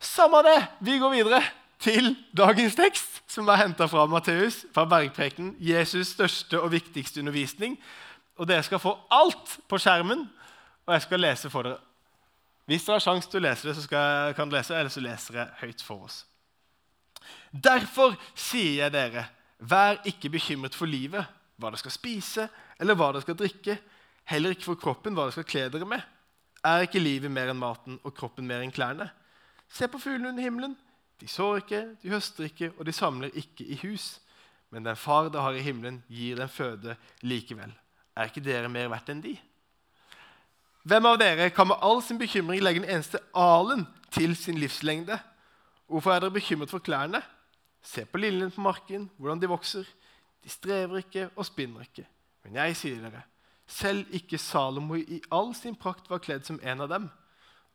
Samme 0.00 0.40
det! 0.46 0.56
Vi 0.84 0.96
går 1.02 1.14
videre 1.14 1.42
til 1.84 2.14
dagens 2.36 2.76
tekst, 2.78 3.20
som 3.28 3.48
er 3.52 3.60
henta 3.60 3.86
fra 3.90 4.06
Matteus, 4.08 4.62
fra 4.72 4.86
Bergpreken. 4.88 5.54
Jesus' 5.60 6.14
største 6.16 6.60
og 6.60 6.72
viktigste 6.72 7.20
undervisning. 7.20 7.76
Og 8.40 8.48
dere 8.48 8.64
skal 8.66 8.80
få 8.82 8.96
alt 9.12 9.58
på 9.68 9.78
skjermen, 9.78 10.24
og 10.86 10.96
jeg 10.96 11.04
skal 11.04 11.22
lese 11.22 11.50
for 11.52 11.68
dere. 11.68 11.82
Hvis 12.64 12.86
dere 12.86 12.96
har 12.96 13.04
sjanse 13.04 13.28
til 13.28 13.42
å 13.42 13.44
lese 13.44 13.68
det, 13.68 13.74
så 13.76 13.84
skal, 13.84 14.32
kan 14.36 14.48
dere 14.48 14.62
lese, 14.62 14.78
eller 14.78 14.92
så 14.92 15.02
leser 15.04 15.42
jeg 15.42 15.58
høyt 15.60 15.84
for 15.84 16.08
oss. 16.08 16.22
Derfor 17.52 18.16
sier 18.34 18.84
jeg 18.84 18.94
dere, 18.94 19.26
vær 19.58 20.00
ikke 20.08 20.32
bekymret 20.34 20.76
for 20.76 20.90
livet, 20.90 21.24
hva 21.56 21.70
dere 21.70 21.80
skal 21.80 21.94
spise, 21.94 22.48
eller 22.80 22.98
hva 22.98 23.12
dere 23.12 23.24
skal 23.24 23.38
drikke, 23.38 23.78
heller 24.30 24.54
ikke 24.54 24.70
for 24.70 24.80
kroppen, 24.80 25.14
hva 25.14 25.28
dere 25.28 25.36
skal 25.36 25.48
kle 25.48 25.68
dere 25.72 25.88
med. 25.88 26.02
Er 26.64 26.86
ikke 26.86 27.02
livet 27.02 27.32
mer 27.32 27.52
enn 27.52 27.60
maten 27.60 28.00
og 28.02 28.14
kroppen 28.16 28.48
mer 28.48 28.64
enn 28.64 28.72
klærne? 28.74 29.10
Se 29.68 29.88
på 29.90 30.00
fuglene 30.00 30.32
under 30.32 30.44
himmelen. 30.44 30.76
De 31.20 31.28
sår 31.30 31.62
ikke, 31.62 31.82
de 32.02 32.12
høster 32.12 32.48
ikke, 32.48 32.72
og 32.78 32.86
de 32.88 32.94
samler 32.94 33.34
ikke 33.38 33.66
i 33.68 33.78
hus. 33.84 34.18
Men 34.74 34.86
den 34.86 34.98
far 34.98 35.28
det 35.30 35.40
har 35.40 35.54
i 35.54 35.62
himmelen, 35.62 36.02
gir 36.10 36.40
dem 36.40 36.50
føde 36.50 36.96
likevel. 37.22 37.72
Er 38.16 38.30
ikke 38.30 38.42
dere 38.44 38.70
mer 38.72 38.88
verdt 38.90 39.12
enn 39.12 39.22
de? 39.22 39.34
Hvem 40.84 41.06
av 41.08 41.20
dere 41.20 41.48
kan 41.54 41.70
med 41.70 41.80
all 41.80 42.02
sin 42.04 42.18
bekymring 42.20 42.60
legge 42.62 42.82
en 42.82 42.90
eneste 42.96 43.20
alen 43.38 43.86
til 44.12 44.34
sin 44.36 44.58
livslengde? 44.60 45.16
Hvorfor 45.86 46.12
er 46.12 46.24
dere 46.24 46.34
bekymret 46.34 46.72
for 46.72 46.82
klærne? 46.84 47.20
Se 47.84 48.04
på 48.08 48.18
liljene 48.18 48.50
på 48.50 48.64
marken, 48.64 49.10
hvordan 49.18 49.40
de 49.40 49.48
vokser. 49.48 49.88
De 50.44 50.48
strever 50.48 51.02
ikke 51.02 51.28
og 51.36 51.46
spinner 51.46 51.84
ikke. 51.84 52.06
Men 52.44 52.56
jeg 52.60 52.76
sier 52.76 53.00
dere, 53.00 53.22
selv 53.66 54.08
ikke 54.12 54.38
Salomo 54.40 54.96
i 55.00 55.20
all 55.32 55.54
sin 55.56 55.76
prakt 55.76 56.10
var 56.10 56.22
kledd 56.24 56.44
som 56.48 56.60
en 56.62 56.84
av 56.84 56.90
dem. 56.92 57.08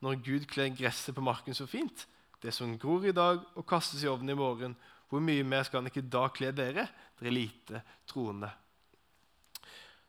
Når 0.01 0.21
Gud 0.25 0.47
kler 0.50 0.69
gresset 0.73 1.15
på 1.15 1.25
marken 1.25 1.57
så 1.57 1.65
fint, 1.69 2.06
det 2.41 2.53
som 2.56 2.77
gror 2.79 3.06
i 3.09 3.15
dag 3.15 3.41
og 3.56 3.65
kastes 3.67 4.03
i 4.03 4.09
ovnen 4.09 4.31
i 4.31 4.38
morgen, 4.38 4.75
hvor 5.09 5.21
mye 5.23 5.44
mer 5.44 5.65
skal 5.65 5.81
han 5.81 5.89
ikke 5.89 6.06
da 6.06 6.27
kle 6.31 6.51
dere, 6.56 6.85
dere 7.19 7.33
lite 7.33 7.81
troende? 8.07 8.51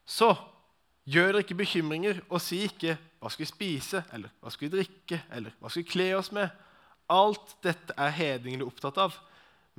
Så 0.05 0.35
gjør 1.08 1.32
dere 1.32 1.44
ikke 1.44 1.58
bekymringer 1.62 2.20
og 2.29 2.41
si 2.41 2.62
ikke 2.67 2.99
'hva 3.20 3.31
skal 3.31 3.44
vi 3.44 3.52
spise', 3.52 4.05
eller 4.12 4.29
'hva 4.41 4.50
skal 4.50 4.70
vi 4.70 4.76
drikke', 4.76 5.23
eller 5.31 5.50
'hva 5.61 5.69
skal 5.69 5.82
vi 5.82 5.88
kle 5.88 6.17
oss 6.17 6.32
med'? 6.32 6.50
Alt 7.11 7.57
dette 7.65 7.97
er 7.99 8.15
hedningene 8.15 8.67
opptatt 8.67 9.01
av. 9.03 9.17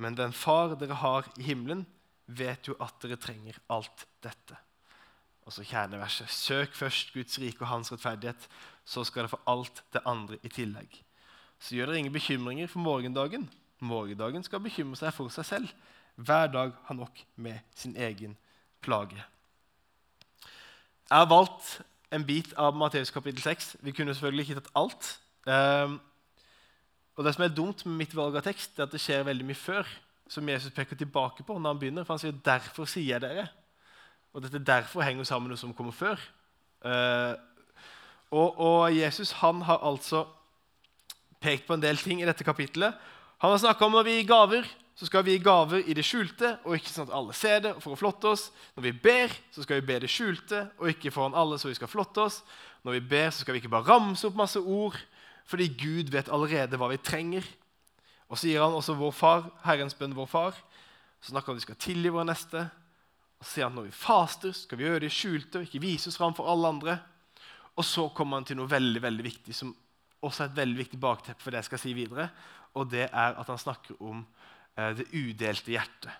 Men 0.00 0.16
den 0.18 0.34
far 0.34 0.74
dere 0.80 0.98
har 1.02 1.28
i 1.38 1.46
himmelen, 1.46 1.84
vet 2.26 2.68
jo 2.68 2.76
at 2.82 2.96
dere 3.02 3.18
trenger 3.20 3.58
alt 3.72 4.06
dette. 4.24 4.56
Og 5.46 5.54
så 5.54 5.64
kjerneverset. 5.66 6.30
Søk 6.30 6.76
først 6.78 7.12
Guds 7.14 7.38
rike 7.42 7.64
og 7.64 7.70
hans 7.70 7.92
rettferdighet, 7.92 8.46
så 8.84 9.04
skal 9.04 9.24
dere 9.24 9.34
få 9.34 9.40
alt 9.50 9.82
det 9.94 10.04
andre 10.08 10.38
i 10.42 10.52
tillegg. 10.52 10.94
Så 11.62 11.76
gjør 11.76 11.90
dere 11.90 12.02
ingen 12.02 12.14
bekymringer 12.14 12.70
for 12.70 12.82
morgendagen. 12.82 13.48
Morgendagen 13.82 14.44
skal 14.46 14.62
bekymre 14.62 14.98
seg 14.98 15.14
for 15.14 15.32
seg 15.34 15.46
selv. 15.46 15.74
Hver 16.16 16.50
dag 16.52 16.72
har 16.86 16.98
nok 16.98 17.24
med 17.36 17.58
sin 17.74 17.96
egen 17.96 18.36
plage. 18.82 19.18
Jeg 21.08 21.18
har 21.18 21.28
valgt 21.30 21.80
en 22.12 22.24
bit 22.26 22.52
av 22.60 22.76
Matteus 22.76 23.10
kapittel 23.10 23.42
6. 23.42 23.76
Vi 23.82 23.94
kunne 23.96 24.14
selvfølgelig 24.14 24.48
ikke 24.48 24.60
tatt 24.60 24.74
alt. 24.78 25.12
Og 27.22 27.26
Det 27.28 27.36
som 27.36 27.44
er 27.44 27.52
dumt 27.54 27.84
med 27.86 28.00
mitt 28.00 28.14
valg 28.18 28.34
av 28.34 28.42
tekst, 28.42 28.72
er 28.74 28.88
at 28.88 28.90
det 28.90 28.98
skjer 28.98 29.22
veldig 29.22 29.44
mye 29.46 29.54
før. 29.54 29.86
Som 30.26 30.48
Jesus 30.50 30.74
peker 30.74 30.98
tilbake 30.98 31.44
på 31.46 31.54
når 31.54 31.70
han 31.70 31.78
begynner. 31.78 32.04
For 32.04 32.16
han 32.16 32.18
sier 32.18 32.34
'derfor 32.34 32.84
sier 32.90 33.14
jeg 33.14 33.22
dere'. 33.22 33.46
Og 34.34 34.42
dette 34.42 34.58
'derfor' 34.58 35.04
henger 35.06 35.24
sammen 35.24 35.46
med 35.46 35.54
noe 35.54 35.60
som 35.60 35.74
kommer 35.74 35.92
før. 35.92 36.18
Uh, 36.82 37.38
og, 38.32 38.58
og, 38.58 38.96
Jesus 38.96 39.30
han 39.38 39.62
har 39.62 39.78
altså 39.78 40.26
pekt 41.40 41.66
på 41.66 41.74
en 41.74 41.82
del 41.82 41.96
ting 41.96 42.22
i 42.22 42.26
dette 42.26 42.44
kapittelet. 42.44 42.94
Han 43.38 43.50
har 43.50 43.58
snakka 43.58 43.84
om 43.84 43.92
når 43.92 44.02
vi 44.02 44.10
gir 44.10 44.26
gaver, 44.26 44.66
så 44.96 45.06
skal 45.06 45.24
vi 45.24 45.30
gi 45.30 45.44
gaver 45.44 45.82
i 45.86 45.94
det 45.94 46.04
skjulte, 46.04 46.58
og 46.64 46.74
ikke 46.74 46.90
sånn 46.90 47.06
at 47.06 47.14
alle 47.14 47.32
ser 47.32 47.60
det 47.60 47.74
for 47.78 47.92
å 47.92 47.96
flotte 47.96 48.26
oss. 48.26 48.50
Når 48.74 48.82
vi 48.82 48.92
ber, 48.92 49.28
så 49.52 49.62
skal 49.62 49.78
vi 49.80 49.86
be 49.86 50.00
det 50.00 50.10
skjulte, 50.10 50.70
og 50.78 50.88
ikke 50.88 51.10
foran 51.10 51.34
alle, 51.34 51.58
så 51.58 51.68
vi 51.68 51.74
skal 51.74 51.88
flotte 51.88 52.20
oss. 52.20 52.42
Når 52.82 52.92
vi 52.92 53.00
ber, 53.00 53.30
så 53.30 53.40
skal 53.40 53.54
vi 53.54 53.62
ikke 53.62 53.68
bare 53.68 53.86
ramse 53.86 54.26
opp 54.26 54.34
masse 54.34 54.58
ord, 54.58 54.98
fordi 55.48 55.68
Gud 55.78 56.12
vet 56.12 56.30
allerede 56.32 56.78
hva 56.80 56.90
vi 56.92 57.00
trenger. 57.02 57.46
Og 58.32 58.38
så 58.40 58.48
gir 58.48 58.62
han 58.62 58.74
også 58.76 58.96
vår 58.96 59.12
far, 59.12 59.48
Herrens 59.66 59.96
bønn, 59.98 60.16
vår 60.16 60.30
far. 60.30 60.56
Så 61.20 61.32
snakker 61.32 61.52
han 61.52 61.58
om 61.58 61.60
vi 61.60 61.66
skal 61.66 61.80
tilgi 61.82 62.12
våre 62.12 62.28
neste. 62.30 62.64
Og 63.38 63.44
så 63.44 63.50
sier 63.50 63.66
han 63.66 63.74
at 63.74 63.80
når 63.80 63.88
vi 63.90 63.96
faster, 63.96 64.54
skal 64.56 64.80
vi 64.80 64.86
gjøre 64.86 65.04
det 65.04 65.12
skjulte 65.12 65.60
og 65.60 65.68
ikke 65.68 65.82
vise 65.82 66.08
oss 66.08 66.18
fram 66.20 66.34
for 66.38 66.48
alle 66.48 66.72
andre. 66.72 66.96
Og 67.76 67.86
så 67.86 68.06
kommer 68.16 68.40
han 68.40 68.48
til 68.48 68.58
noe 68.60 68.70
veldig 68.70 69.02
veldig 69.02 69.24
viktig, 69.26 69.54
som 69.56 69.72
også 70.22 70.44
er 70.44 70.50
et 70.50 70.58
veldig 70.60 70.78
viktig 70.78 71.00
bakteppe 71.02 71.42
for 71.42 71.52
det 71.52 71.62
jeg 71.62 71.70
skal 71.70 71.82
si 71.82 71.94
videre. 71.96 72.28
Og 72.78 72.88
det 72.92 73.08
er 73.08 73.38
at 73.40 73.48
han 73.50 73.60
snakker 73.60 73.98
om 74.00 74.22
eh, 74.78 74.92
det 74.98 75.08
udelte 75.12 75.74
hjertet. 75.74 76.12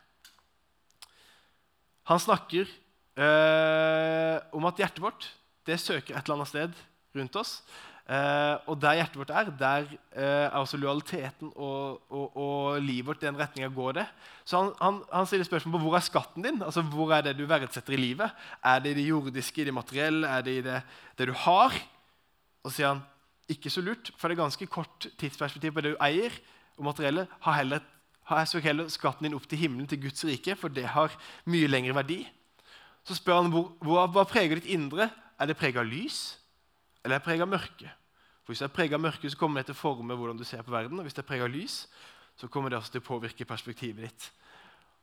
Han 2.11 2.21
snakker 2.21 2.67
eh, 2.67 4.37
om 4.52 4.67
at 4.69 4.83
hjertet 4.83 5.05
vårt 5.05 5.29
det 5.69 5.79
søker 5.79 6.17
et 6.17 6.25
eller 6.25 6.41
annet 6.41 6.50
sted 6.50 6.81
rundt 7.14 7.37
oss. 7.38 7.61
Uh, 8.02 8.59
og 8.66 8.80
der 8.82 8.97
hjertet 8.99 9.18
vårt 9.21 9.30
er, 9.30 9.50
der 9.54 9.85
uh, 9.87 10.23
er 10.23 10.56
også 10.59 10.76
lojaliteten 10.76 11.52
og, 11.54 12.00
og, 12.11 12.37
og, 12.37 12.80
livet 12.82 13.06
vårt 13.06 13.21
den 13.23 13.38
retninga 13.38 13.68
går 13.71 13.92
det. 14.00 14.06
Så 14.44 14.59
han, 14.59 14.73
han, 14.80 14.99
han, 15.12 15.28
stiller 15.30 15.47
spørsmål 15.47 15.76
på 15.76 15.82
hvor 15.85 15.97
er 15.97 16.02
skatten 16.02 16.42
din? 16.42 16.59
Altså 16.62 16.82
Hvor 16.82 17.14
er 17.14 17.23
det 17.23 17.37
du 17.38 17.47
verdsetter 17.47 17.94
i 17.94 18.00
livet? 18.00 18.35
Er 18.64 18.82
det 18.82 18.90
i 18.90 18.99
det 18.99 19.06
jordiske, 19.09 19.62
i 19.62 19.64
det 19.64 19.75
materielle, 19.75 20.26
er 20.26 20.42
det 20.42 20.56
i 20.59 20.66
det, 20.66 20.82
det 21.18 21.28
du 21.30 21.32
har? 21.44 21.78
Og 22.64 22.71
så 22.71 22.76
sier 22.76 22.90
han 22.90 23.06
ikke 23.49 23.71
så 23.71 23.80
lurt, 23.80 24.11
for 24.18 24.28
det 24.28 24.37
er 24.37 24.42
ganske 24.42 24.66
kort 24.66 25.06
tidsperspektiv 25.18 25.73
på 25.73 25.87
det 25.87 25.94
du 25.94 26.02
eier. 26.02 26.35
Og 26.76 26.85
materielle 26.90 27.26
har 27.47 27.59
heller, 27.61 27.80
har 28.25 28.44
søk 28.50 28.66
heller 28.66 28.90
skatten 28.90 29.28
din 29.28 29.38
opp 29.38 29.47
til 29.47 29.62
himmelen, 29.62 29.87
til 29.87 30.02
Guds 30.02 30.25
rike, 30.26 30.59
for 30.59 30.68
det 30.75 30.88
har 30.90 31.14
mye 31.47 31.71
lengre 31.71 31.94
verdi. 31.94 32.25
Så 33.06 33.14
spør 33.14 33.42
han 33.42 33.50
hvor, 33.54 33.73
hvor, 33.82 34.06
hva 34.11 34.26
preger 34.26 34.59
ditt 34.59 34.71
indre. 34.75 35.11
Er 35.38 35.47
det 35.47 35.59
preget 35.59 35.78
av 35.78 35.87
lys? 35.87 36.41
Eller 37.04 37.18
er 37.18 37.25
preget 37.25 37.44
av 37.44 37.50
mørke. 37.50 37.90
For 38.42 38.52
Hvis 38.52 38.62
det 38.62 38.68
er 38.68 38.75
preget 38.75 38.97
av 38.97 39.02
mørke, 39.02 39.30
så 39.30 39.38
kommer 39.38 39.61
det 39.61 39.71
til 39.71 39.76
å 39.76 39.82
forme 39.82 40.16
hvordan 40.18 40.38
du 40.38 40.44
ser 40.44 40.62
på 40.66 40.75
verden. 40.75 40.99
Og 40.99 41.06
hvis 41.06 41.14
det 41.14 41.23
er 41.23 41.28
preget 41.28 41.47
av 41.47 41.52
lys, 41.54 41.87
så 42.37 42.49
kommer 42.49 42.71
det 42.71 42.78
også 42.78 42.97
til 42.97 43.02
å 43.02 43.06
påvirke 43.06 43.47
perspektivet 43.47 44.09
ditt. 44.09 44.28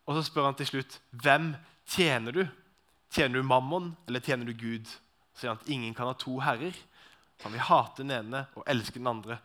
Og 0.08 0.18
så 0.18 0.24
spør 0.26 0.50
han 0.50 0.58
til 0.60 0.68
slutt 0.68 1.00
hvem 1.24 1.54
tjener 1.88 2.36
du. 2.36 2.44
Tjener 3.14 3.40
du 3.40 3.48
mammon, 3.48 3.94
eller 4.08 4.22
tjener 4.22 4.46
du 4.46 4.54
Gud? 4.54 4.86
Så 5.34 5.44
sier 5.44 5.54
han 5.54 5.62
at 5.62 5.72
ingen 5.72 5.96
kan 5.98 6.10
ha 6.10 6.16
to 6.18 6.40
herrer. 6.44 6.76
Han 7.44 7.54
vil 7.56 7.64
hate 7.64 8.04
den 8.04 8.12
ene 8.12 8.44
og 8.58 8.66
elske 8.68 9.00
den 9.00 9.08
andre. 9.08 9.40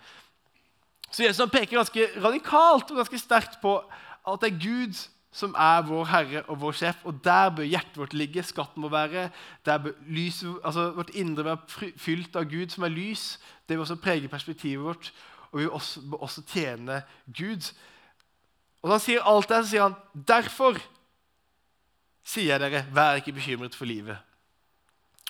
Så 1.10 1.22
Jesus 1.22 1.50
peker 1.52 1.78
ganske 1.78 2.08
radikalt 2.18 2.90
og 2.90 2.98
ganske 2.98 3.20
sterkt 3.22 3.60
på 3.62 3.76
at 3.78 4.40
det 4.42 4.50
er 4.50 4.62
Gud 4.64 4.98
som 5.34 5.54
er 5.58 5.82
vår 5.82 6.04
Herre 6.12 6.42
og 6.46 6.60
vår 6.62 6.76
sjef. 6.78 7.00
Og 7.10 7.18
der 7.24 7.50
bør 7.50 7.66
hjertet 7.66 7.98
vårt 7.98 8.14
ligge, 8.14 8.42
skatten 8.46 8.84
må 8.84 8.88
være. 8.92 9.28
Der 9.66 9.78
bør 9.82 9.96
lyset, 10.06 10.60
altså 10.64 10.90
Vårt 10.94 11.10
indre 11.10 11.44
være 11.44 11.90
fylt 11.98 12.36
av 12.38 12.46
Gud, 12.50 12.70
som 12.70 12.86
er 12.86 12.94
lys. 12.94 13.24
Det 13.66 13.74
vil 13.74 13.82
også 13.82 13.98
prege 13.98 14.30
perspektivet 14.30 14.84
vårt, 14.84 15.10
og 15.50 15.60
vi 15.60 15.66
bør 15.66 16.22
også, 16.22 16.42
tjene 16.46 17.02
Gud. 17.26 17.72
Og 18.82 18.92
han 18.92 19.02
sier 19.02 19.26
alt 19.26 19.48
det, 19.48 19.64
så 19.64 19.70
sier 19.70 19.88
han 19.88 19.98
derfor 20.28 20.78
sier 22.24 22.54
jeg 22.54 22.62
dere, 22.62 22.84
vær 22.94 23.18
ikke 23.18 23.34
bekymret 23.36 23.74
for 23.74 23.90
livet. 23.90 24.16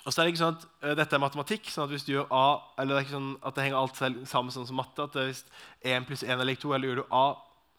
Og 0.05 0.13
så 0.13 0.21
er 0.21 0.27
det 0.27 0.35
ikke 0.35 0.43
sånn 0.43 0.59
at 0.59 0.67
uh, 0.85 0.93
Dette 0.99 1.17
er 1.17 1.23
matematikk. 1.23 1.69
sånn 1.71 1.87
at 1.87 1.95
hvis 1.95 2.05
du 2.05 2.13
gjør 2.13 2.29
A, 2.29 2.45
eller 2.77 2.93
det 2.93 2.99
er 2.99 3.07
ikke 3.07 3.17
sånn 3.17 3.33
at 3.41 3.57
det 3.57 3.65
henger 3.65 3.79
alt 3.79 4.29
sammen 4.29 4.53
sånn 4.53 4.69
som 4.69 4.77
matte. 4.77 5.09
at 5.09 5.17
Hvis 5.17 5.41
1 5.81 6.05
pluss 6.05 6.23
1 6.23 6.37
er 6.37 6.45
lik 6.45 6.61
2, 6.61 6.75
eller 6.75 6.91
gjør 6.91 7.01
du 7.01 7.15
A, 7.15 7.25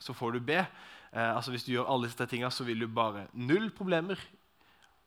så 0.03 0.17
får 0.17 0.35
du 0.35 0.41
B. 0.51 0.59
Uh, 1.13 1.37
altså 1.37 1.51
Hvis 1.51 1.65
du 1.65 1.73
gjør 1.73 1.91
alle 1.93 2.09
disse 2.09 2.19
tre 2.19 2.27
tingene, 2.31 2.51
så 2.51 2.65
vil 2.65 2.81
du 2.81 2.89
bare 2.89 3.27
null 3.33 3.71
problemer. 3.71 4.21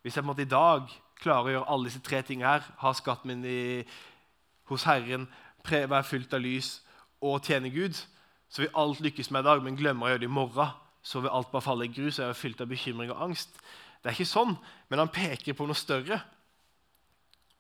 Hvis 0.02 0.16
jeg 0.16 0.24
på 0.24 0.28
en 0.28 0.32
måte 0.32 0.48
i 0.48 0.52
dag 0.52 0.88
klarer 1.20 1.48
å 1.48 1.54
gjøre 1.54 1.72
alle 1.74 1.90
disse 1.90 2.04
tre 2.04 2.22
tingene 2.24 2.54
her, 2.56 2.70
ha 2.80 2.94
skatten 2.96 3.32
min 3.34 3.44
i, 3.46 3.84
hos 4.72 4.86
Herren, 4.88 5.28
være 5.66 6.04
fylt 6.08 6.34
av 6.34 6.42
lys 6.42 6.80
og 7.22 7.44
tjene 7.44 7.72
Gud, 7.74 7.98
så 8.50 8.64
vil 8.64 8.78
alt 8.80 9.02
lykkes 9.04 9.32
med 9.32 9.44
i 9.44 9.50
dag. 9.50 9.64
Men 9.64 9.78
glemmer 9.78 10.08
å 10.08 10.14
gjøre 10.14 10.24
det 10.24 10.30
i 10.30 10.38
morgen, 10.40 10.74
så 11.04 11.22
vil 11.22 11.34
alt 11.34 11.52
bare 11.52 11.66
falle 11.66 11.86
i 11.90 11.94
grus. 11.94 12.18
Og 12.18 12.24
jeg 12.24 12.34
er 12.34 12.40
fylt 12.40 12.64
av 12.64 12.72
bekymring 12.72 13.12
og 13.14 13.24
angst. 13.28 13.60
Det 14.00 14.10
er 14.10 14.16
ikke 14.16 14.32
sånn, 14.32 14.56
men 14.90 15.02
han 15.02 15.12
peker 15.12 15.58
på 15.58 15.68
noe 15.68 15.78
større 15.78 16.22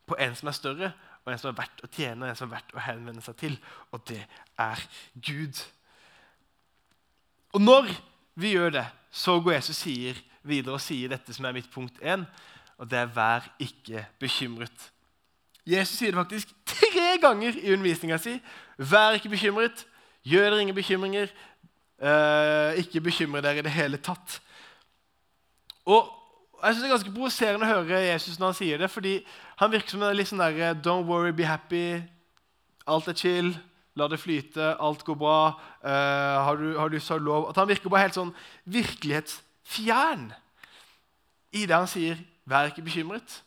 på 0.09 0.17
en 0.17 0.35
som 0.35 0.49
er 0.49 0.57
større, 0.57 0.91
og 1.21 1.31
en 1.31 1.41
som 1.41 1.51
er 1.51 1.57
verdt 1.59 1.83
å 1.85 1.89
tjene, 1.93 2.23
og 2.23 2.31
en 2.31 2.37
som 2.39 2.47
er 2.47 2.55
verdt 2.55 2.71
å 2.73 2.81
henvende 2.81 3.21
seg 3.21 3.35
til. 3.37 3.57
Og 3.93 4.01
det 4.09 4.23
er 4.57 4.85
Gud. 5.13 5.59
Og 7.53 7.61
når 7.61 7.91
vi 8.41 8.53
gjør 8.55 8.69
det, 8.77 8.85
så 9.11 9.39
går 9.39 9.57
Jesus 9.57 9.81
sier 9.83 10.17
videre 10.43 10.77
og 10.77 10.83
sier 10.83 11.11
dette 11.11 11.33
som 11.35 11.45
er 11.45 11.55
mitt 11.57 11.69
punkt 11.73 11.99
én, 12.01 12.25
og 12.77 12.89
det 12.89 12.99
er 12.99 13.05
'vær 13.05 13.49
ikke 13.59 14.05
bekymret'. 14.19 14.91
Jesus 15.67 15.97
sier 15.97 16.11
det 16.11 16.15
faktisk 16.15 16.47
tre 16.65 17.17
ganger 17.21 17.53
i 17.57 17.73
undervisninga 17.73 18.17
si. 18.17 18.41
'Vær 18.77 19.11
ikke 19.11 19.29
bekymret', 19.29 19.85
'gjør 20.23 20.49
dere 20.49 20.61
ingen 20.61 20.75
bekymringer', 20.75 21.29
eh, 22.01 22.77
'ikke 22.77 23.01
bekymre 23.01 23.41
dere 23.41 23.59
i 23.59 23.61
det 23.61 23.71
hele 23.71 23.97
tatt'. 23.97 24.39
Og 25.85 26.09
jeg 26.63 26.73
synes 26.73 26.83
Det 26.83 26.91
er 26.91 26.97
ganske 26.97 27.11
provoserende 27.11 27.65
å 27.65 27.69
høre 27.69 27.99
Jesus 27.99 28.39
når 28.39 28.47
han 28.47 28.53
sier 28.53 28.77
det. 28.77 28.91
fordi 28.91 29.25
Han 29.57 29.71
virker 29.71 29.89
som 29.89 30.03
en 30.03 30.15
litt 30.15 30.27
sånn 30.27 30.39
der, 30.39 30.73
Don't 30.73 31.07
worry, 31.07 31.31
be 31.31 31.45
happy. 31.45 32.03
Alt 32.87 33.07
er 33.07 33.13
chill. 33.13 33.57
La 33.99 34.07
det 34.11 34.21
flyte. 34.21 34.73
Alt 34.79 35.03
går 35.07 35.17
bra. 35.19 35.39
Uh, 35.83 36.37
har, 36.47 36.59
du, 36.59 36.71
har 36.79 36.91
du 36.91 36.99
så 37.03 37.19
lov? 37.19 37.49
At 37.51 37.59
Han 37.59 37.69
virker 37.69 37.91
bare 37.91 38.07
helt 38.07 38.17
sånn 38.17 38.33
virkelighetsfjern 38.69 40.29
i 41.59 41.65
det 41.67 41.75
han 41.75 41.89
sier. 41.89 42.19
Vær 42.49 42.71
ikke 42.71 42.85
bekymret. 42.87 43.41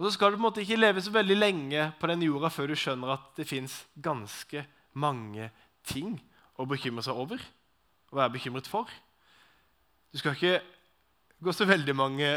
Og 0.00 0.06
så 0.06 0.14
skal 0.14 0.32
du 0.32 0.38
på 0.38 0.40
en 0.40 0.46
måte 0.48 0.62
ikke 0.64 0.80
leve 0.80 1.02
så 1.04 1.12
veldig 1.12 1.36
lenge 1.36 1.90
på 2.00 2.08
den 2.08 2.22
jorda 2.24 2.48
før 2.48 2.70
du 2.70 2.78
skjønner 2.78 3.18
at 3.18 3.26
det 3.36 3.44
fins 3.48 3.74
ganske 4.00 4.62
mange 4.96 5.50
ting 5.84 6.14
å 6.56 6.64
bekymre 6.68 7.04
seg 7.04 7.18
over 7.20 7.42
og 8.10 8.16
være 8.16 8.32
bekymret 8.38 8.68
for. 8.70 8.88
Du 10.10 10.18
skal 10.18 10.32
ikke 10.32 10.62
gå 11.44 11.52
så 11.52 11.66
veldig 11.68 11.94
mange, 11.96 12.32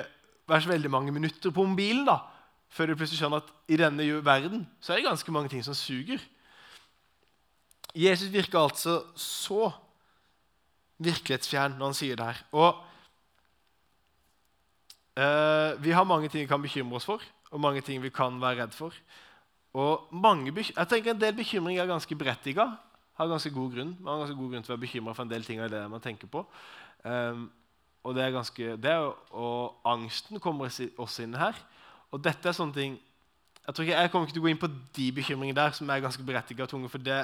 være 0.48 0.66
så 0.66 0.74
veldig 0.74 0.92
mange 0.92 1.16
minutter 1.16 1.56
på 1.56 1.66
mobilen 1.66 2.04
da, 2.08 2.20
før 2.68 2.92
du 2.92 2.98
plutselig 3.00 3.22
skjønner 3.22 3.40
at 3.42 3.56
i 3.72 3.80
denne 3.80 4.10
verden 4.26 4.68
så 4.84 4.92
er 4.92 5.00
det 5.00 5.08
ganske 5.08 5.32
mange 5.32 5.54
ting 5.54 5.64
som 5.66 5.78
suger. 5.78 6.20
Jesus 7.94 8.32
virker 8.34 8.60
altså 8.60 9.04
så 9.16 9.70
virkelighetsfjern 11.04 11.76
når 11.78 11.92
han 11.92 11.98
sier 11.98 12.18
det 12.18 12.26
her. 12.26 12.40
Og 12.58 12.80
uh, 15.20 15.84
Vi 15.84 15.94
har 15.94 16.08
mange 16.10 16.30
ting 16.30 16.46
vi 16.46 16.50
kan 16.50 16.62
bekymre 16.62 16.98
oss 16.98 17.06
for, 17.06 17.22
og 17.52 17.62
mange 17.62 17.82
ting 17.86 18.02
vi 18.02 18.10
kan 18.14 18.40
være 18.42 18.64
redd 18.64 18.74
for. 18.78 18.96
Og 19.74 20.08
mange, 20.12 20.54
jeg 20.54 20.88
tenker 20.90 21.14
En 21.14 21.22
del 21.22 21.36
bekymring 21.36 21.80
er 21.80 21.90
ganske 21.90 22.16
berettiga. 22.16 22.68
Har 23.14 23.28
ganske 23.30 23.52
god 23.54 23.74
grunn. 23.74 23.98
Man 24.00 24.14
har 24.14 24.26
ganske 24.26 24.38
god 24.38 24.52
grunn 24.52 24.64
til 24.64 24.72
å 24.72 24.76
være 24.76 24.86
bekymra 24.88 25.14
for 25.14 25.26
en 25.26 25.30
del 25.30 25.46
ting 25.46 25.62
av 25.62 25.70
det 25.70 25.82
man 25.90 26.02
tenker 26.02 26.28
på. 26.28 26.46
Um, 27.04 27.52
og, 28.04 28.16
det 28.16 28.24
er 28.24 28.34
ganske, 28.36 28.76
det 28.78 28.90
er, 28.92 29.14
og 29.32 29.76
angsten 29.86 30.40
kommer 30.40 30.66
også 30.98 31.24
inn 31.24 31.38
her. 31.38 31.58
Og 32.12 32.22
dette 32.24 32.50
er 32.50 32.56
sånne 32.56 32.74
ting 32.76 33.00
Jeg 33.64 33.76
tror 33.76 33.86
ikke, 33.86 34.00
jeg 34.02 34.12
kommer 34.12 34.28
ikke 34.28 34.36
til 34.36 34.42
å 34.42 34.44
gå 34.44 34.50
inn 34.52 34.60
på 34.60 34.68
de 34.98 35.06
bekymringene 35.16 35.56
der 35.56 35.72
som 35.72 35.90
er 35.90 36.02
ganske 36.04 36.24
berettiga, 36.28 36.66
for 36.68 37.00
det 37.00 37.20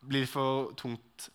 blir 0.00 0.26
for 0.30 0.72
tungt. 0.78 1.28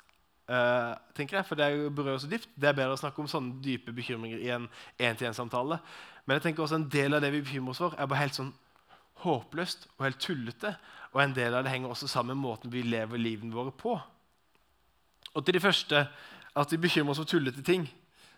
Uh, 0.43 0.93
tenker 1.15 1.37
jeg, 1.37 1.45
For 1.47 1.55
det 1.55 1.95
berører 1.95 2.19
så 2.19 2.27
dypt. 2.27 2.49
Det 2.55 2.69
er 2.69 2.75
bedre 2.77 2.97
å 2.97 2.99
snakke 2.99 3.21
om 3.23 3.29
sånne 3.31 3.61
dype 3.63 3.93
bekymringer 3.95 4.41
i 4.43 4.51
en 4.55 4.67
én-til-én-samtale. 4.99 5.79
Men 6.25 6.37
jeg 6.37 6.47
tenker 6.47 6.63
også 6.63 6.79
en 6.81 6.89
del 6.91 7.15
av 7.15 7.23
det 7.23 7.31
vi 7.33 7.41
bekymrer 7.43 7.75
oss 7.75 7.81
for, 7.83 7.95
er 7.97 8.09
bare 8.09 8.23
helt 8.23 8.37
sånn 8.37 8.53
håpløst 9.23 9.87
og 9.97 10.05
helt 10.07 10.21
tullete. 10.21 10.75
Og 11.13 11.21
en 11.23 11.35
del 11.35 11.55
av 11.55 11.63
det 11.63 11.73
henger 11.73 11.93
også 11.93 12.09
sammen 12.11 12.35
med 12.35 12.43
måten 12.43 12.73
vi 12.73 12.83
lever 12.85 13.21
livene 13.21 13.55
våre 13.55 13.71
på. 13.71 13.95
Og 15.33 15.45
til 15.45 15.57
de 15.57 15.63
første 15.63 16.05
at 16.53 16.71
vi 16.71 16.81
bekymrer 16.81 17.13
oss 17.13 17.21
for 17.21 17.29
tullete 17.29 17.63
ting, 17.65 17.87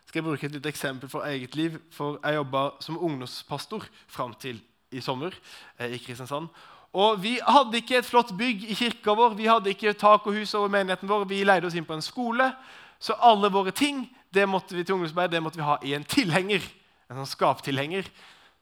skal 0.05 0.21
jeg 0.21 0.27
bruke 0.27 0.45
et 0.47 0.53
lite 0.53 0.69
eksempel 0.69 1.09
fra 1.09 1.25
eget 1.31 1.55
liv. 1.55 1.79
For 1.91 2.19
jeg 2.21 2.37
jobba 2.37 2.69
som 2.79 3.01
ungdomspastor 3.01 3.87
fram 4.07 4.35
til 4.39 4.61
i 4.91 5.01
sommer 5.01 5.33
eh, 5.79 5.95
i 5.95 5.97
Kristiansand. 5.97 6.47
Og 6.95 7.19
Vi 7.19 7.35
hadde 7.43 7.81
ikke 7.81 7.99
et 7.99 8.07
flott 8.07 8.31
bygg 8.37 8.63
i 8.71 8.75
kirka 8.77 9.15
vår, 9.17 9.35
vi 9.35 9.49
hadde 9.51 9.73
ikke 9.73 9.93
tak 9.99 10.27
og 10.27 10.37
hus 10.37 10.53
over 10.55 10.71
menigheten 10.71 11.09
vår. 11.09 11.25
Vi 11.27 11.43
leide 11.43 11.67
oss 11.67 11.75
inn 11.75 11.87
på 11.87 11.97
en 11.97 12.05
skole, 12.05 12.53
så 12.99 13.17
alle 13.19 13.51
våre 13.51 13.73
ting 13.75 14.05
det 14.35 14.45
måtte 14.47 14.75
vi 14.75 14.83
til 14.83 14.95
ungdomsarbeid, 14.95 15.31
det 15.31 15.43
måtte 15.43 15.59
vi 15.59 15.67
ha 15.67 15.75
i 15.83 15.93
en 15.95 16.07
tilhenger. 16.07 16.63
En 17.09 17.19
sånn 17.19 17.29
skaptilhenger 17.29 18.07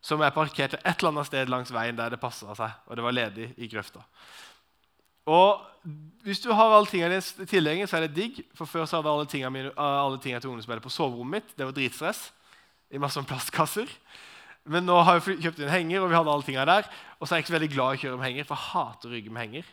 som 0.04 0.22
er 0.22 0.34
parkert 0.36 0.76
et 0.82 0.98
eller 0.98 1.14
annet 1.14 1.30
sted 1.30 1.52
langs 1.52 1.72
veien 1.74 1.98
der 1.98 2.14
det 2.14 2.20
passa 2.22 2.54
seg. 2.58 2.74
Og 2.90 2.98
det 2.98 3.06
var 3.06 3.16
ledig 3.16 3.54
i 3.58 3.70
grøfta. 3.72 4.04
Og 5.30 5.62
hvis 6.26 6.42
du 6.44 6.50
har 6.52 6.74
alle 6.74 6.90
tingene 6.90 7.22
dine 7.22 7.48
tilhenger, 7.48 7.88
så 7.88 7.98
er 7.98 8.08
det 8.08 8.18
digg. 8.18 8.42
For 8.58 8.68
før 8.68 8.86
så 8.86 9.00
hadde 9.00 9.14
alle 9.14 9.30
tingene, 9.32 9.54
mine, 9.56 9.72
alle 9.78 10.20
tingene 10.20 10.44
til 10.44 10.52
ungdomsspillet 10.52 10.84
på 10.84 10.92
soverommet 10.92 11.40
mitt. 11.40 11.56
Det 11.58 11.68
var 11.70 11.76
dritstress. 11.78 12.26
I 12.92 13.02
masse 13.02 13.24
plastkasser. 13.30 13.90
Men 14.72 14.86
nå 14.88 14.96
har 15.04 15.20
jeg 15.20 15.42
kjøpt 15.44 15.60
inn 15.60 15.72
henger, 15.72 16.04
og 16.04 16.12
vi 16.12 16.16
hadde 16.16 16.34
alle 16.34 16.48
tingene 16.48 16.68
der. 16.70 16.88
Og 17.20 17.28
så 17.28 17.34
er 17.34 17.40
jeg 17.40 17.46
ikke 17.46 17.52
så 17.52 17.58
veldig 17.58 17.72
glad 17.74 17.92
i 17.92 17.98
å 17.98 18.02
kjøre 18.04 18.20
med 18.20 18.28
henger, 18.30 18.48
for 18.48 18.60
jeg 18.60 18.70
hater 18.72 19.10
å 19.10 19.14
rygge 19.14 19.34
med 19.34 19.44
henger. 19.44 19.70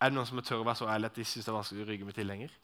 Er 0.00 0.08
det 0.08 0.16
noen 0.16 0.28
som 0.30 0.40
tør 0.40 0.62
å 0.62 0.66
være 0.66 0.80
så 0.80 0.88
ærlig 0.88 1.10
at 1.10 1.20
de 1.20 1.26
syns 1.28 1.44
det 1.44 1.52
er 1.52 1.58
vanskelig 1.58 1.84
å 1.84 1.88
rygge 1.90 2.08
med 2.08 2.16
tilhenger? 2.16 2.54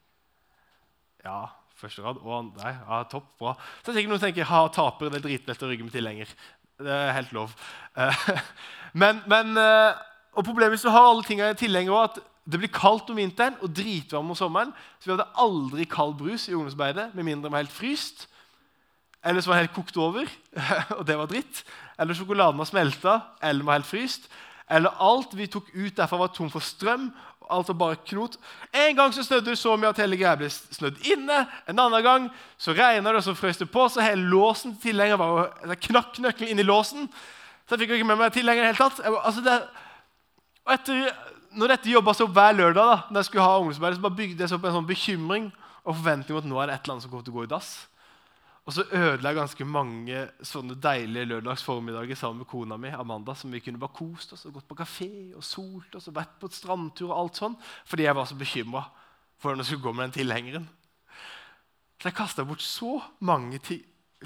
Ja, 1.26 1.40
første 1.76 2.04
rad. 2.04 2.20
Å, 2.22 2.38
nei, 2.48 2.72
ja, 2.78 3.00
topp, 3.12 3.28
bra. 3.40 3.52
Så 3.82 3.90
er 3.90 3.92
det 3.92 3.98
sikkert 3.98 4.14
noen 4.14 4.22
som 4.22 4.28
tenker 4.30 4.48
ha, 4.48 4.62
taper, 4.72 5.12
det 5.12 5.20
er 5.20 5.26
dritlett 5.26 5.66
å 5.66 5.68
rygge 5.68 5.88
med 5.88 5.96
tilhenger. 5.96 6.32
Det 6.80 6.96
er 6.96 7.12
helt 7.16 7.34
lov. 7.36 7.52
men, 9.02 9.20
men 9.28 9.52
eh, 9.60 10.00
og 10.36 10.44
problemet 10.44 10.76
hvis 10.76 10.86
du 10.86 10.92
har 10.92 11.10
alle 11.10 11.24
tingene 11.26 11.52
i 11.52 11.60
tilhenger, 11.60 11.92
er 11.92 12.08
at 12.10 12.18
det 12.46 12.60
blir 12.62 12.70
kaldt 12.70 13.08
om 13.10 13.18
vinteren 13.18 13.56
og 13.64 13.72
dritvarmt 13.74 14.32
om 14.32 14.38
sommeren. 14.38 14.72
Så 15.00 15.08
vi 15.08 15.14
hadde 15.16 15.28
aldri 15.42 15.86
kald 15.90 16.14
brus 16.20 16.46
i 16.48 16.54
ungdomsarbeidet 16.54 17.10
med 17.16 17.26
mindre 17.26 17.50
vi 17.50 17.56
var 17.56 17.64
helt 17.64 17.74
fryst. 17.74 18.26
Eller 19.26 19.42
så 19.42 19.50
var 19.50 19.58
den 19.58 19.66
helt 19.66 19.76
kokt 19.76 19.96
over, 19.98 20.28
og 20.98 21.06
det 21.06 21.16
var 21.18 21.30
dritt. 21.30 21.62
Eller 21.98 22.14
sjokoladen 22.14 22.58
var 22.60 22.68
smelta, 22.68 23.20
eller 23.42 23.66
var 23.66 23.80
helt 23.80 23.88
fryst. 23.88 24.28
Eller 24.70 24.94
alt 25.02 25.34
vi 25.34 25.48
tok 25.50 25.70
ut 25.74 25.96
derfra, 25.96 26.18
var 26.20 26.34
tom 26.34 26.50
for 26.50 26.62
strøm. 26.62 27.10
og 27.46 27.54
alt 27.54 27.68
var 27.68 27.78
bare 27.78 27.96
knot. 28.06 28.36
En 28.74 28.96
gang 28.96 29.12
så 29.14 29.22
snødde 29.22 29.50
det 29.50 29.58
så 29.58 29.76
mye 29.76 29.92
at 29.92 30.00
hele 30.02 30.18
greia 30.18 30.34
ble 30.38 30.48
snødd 30.50 30.98
inne. 31.06 31.44
En 31.70 31.78
annen 31.78 32.02
gang 32.02 32.28
så 32.58 32.74
regna 32.74 33.12
det, 33.12 33.20
og 33.20 33.26
så 33.26 33.34
frøs 33.38 33.60
det 33.60 33.70
på, 33.70 33.88
så 33.88 34.02
hele 34.02 34.26
låsen 34.30 34.74
til 34.74 34.90
tilhengeren 34.90 35.20
var 35.20 35.52
Jeg 35.70 35.82
knakk 35.90 36.18
nøkkelen 36.18 36.50
inn 36.50 36.62
i 36.62 36.66
låsen. 36.66 37.06
Så 37.66 37.74
jeg 37.74 37.84
fikk 37.84 37.96
ikke 37.98 38.08
med 38.08 38.18
meg 38.18 38.34
tilhengeren 38.34 38.66
i 38.66 38.72
det 38.72 38.74
hele 38.74 38.90
tatt. 38.90 39.04
Jeg, 39.04 39.14
altså 39.22 39.44
det, 39.46 39.60
og 40.66 40.74
etter, 40.74 41.06
når 41.54 41.72
dette 41.76 41.90
jobba 41.90 42.14
seg 42.14 42.26
opp 42.26 42.34
hver 42.34 42.58
lørdag, 42.58 42.82
da, 42.82 42.96
når 43.10 43.22
jeg 43.22 43.28
skulle 43.30 43.46
ha 43.46 43.58
ungdomsarbeid, 43.60 43.94
så 43.94 44.06
bare 44.08 44.18
bygde 44.18 44.38
det 44.42 44.48
seg 44.50 44.58
opp 44.58 44.66
en 44.66 44.78
sånn 44.80 44.88
bekymring 44.90 45.52
og 45.86 45.92
forventning 45.94 46.34
om 46.34 46.42
at 46.42 46.48
nå 46.50 46.58
er 46.58 46.66
det 46.66 46.74
et 46.74 46.82
eller 46.82 46.96
annet 46.96 47.06
som 47.06 47.12
kommer 47.12 47.26
til 47.26 47.34
å 47.34 47.38
gå 47.38 47.46
i 47.46 47.52
dass. 47.54 47.70
Og 48.66 48.74
så 48.74 48.82
ødela 48.90 49.30
jeg 49.30 49.38
ganske 49.38 49.64
mange 49.70 50.22
sånne 50.42 50.74
deilige 50.82 51.28
lørdagsformiddager 51.30 52.18
sammen 52.18 52.42
med 52.42 52.48
kona 52.50 52.78
mi, 52.82 52.90
Amanda, 52.90 53.34
som 53.38 53.52
vi 53.54 53.60
kunne 53.62 53.78
bare 53.78 53.94
kost 53.94 54.32
oss 54.34 54.42
og 54.48 54.56
gått 54.56 54.66
på 54.66 54.78
kafé 54.80 55.10
og 55.38 55.44
solt 55.46 55.94
oss 55.94 56.08
og 56.10 56.16
vært 56.16 56.34
på 56.40 56.50
et 56.50 56.56
strandtur 56.56 57.12
og 57.12 57.18
alt 57.20 57.38
sånn, 57.38 57.54
fordi 57.86 58.08
jeg 58.08 58.18
var 58.18 58.26
så 58.26 58.38
bekymra 58.38 58.82
for 59.36 59.48
hvordan 59.48 59.62
det 59.62 59.68
skulle 59.68 59.84
gå 59.84 59.92
med 59.94 60.08
den 60.08 60.16
tilhengeren. 60.16 60.66
Så 62.00 62.10
jeg 62.10 62.16
kasta 62.18 62.44
bort 62.48 62.64
så 62.64 62.96
mange 63.24 63.60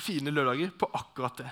fine 0.01 0.33
lørdager 0.33 0.73
på 0.79 0.89
akkurat 0.97 1.43
det. 1.43 1.51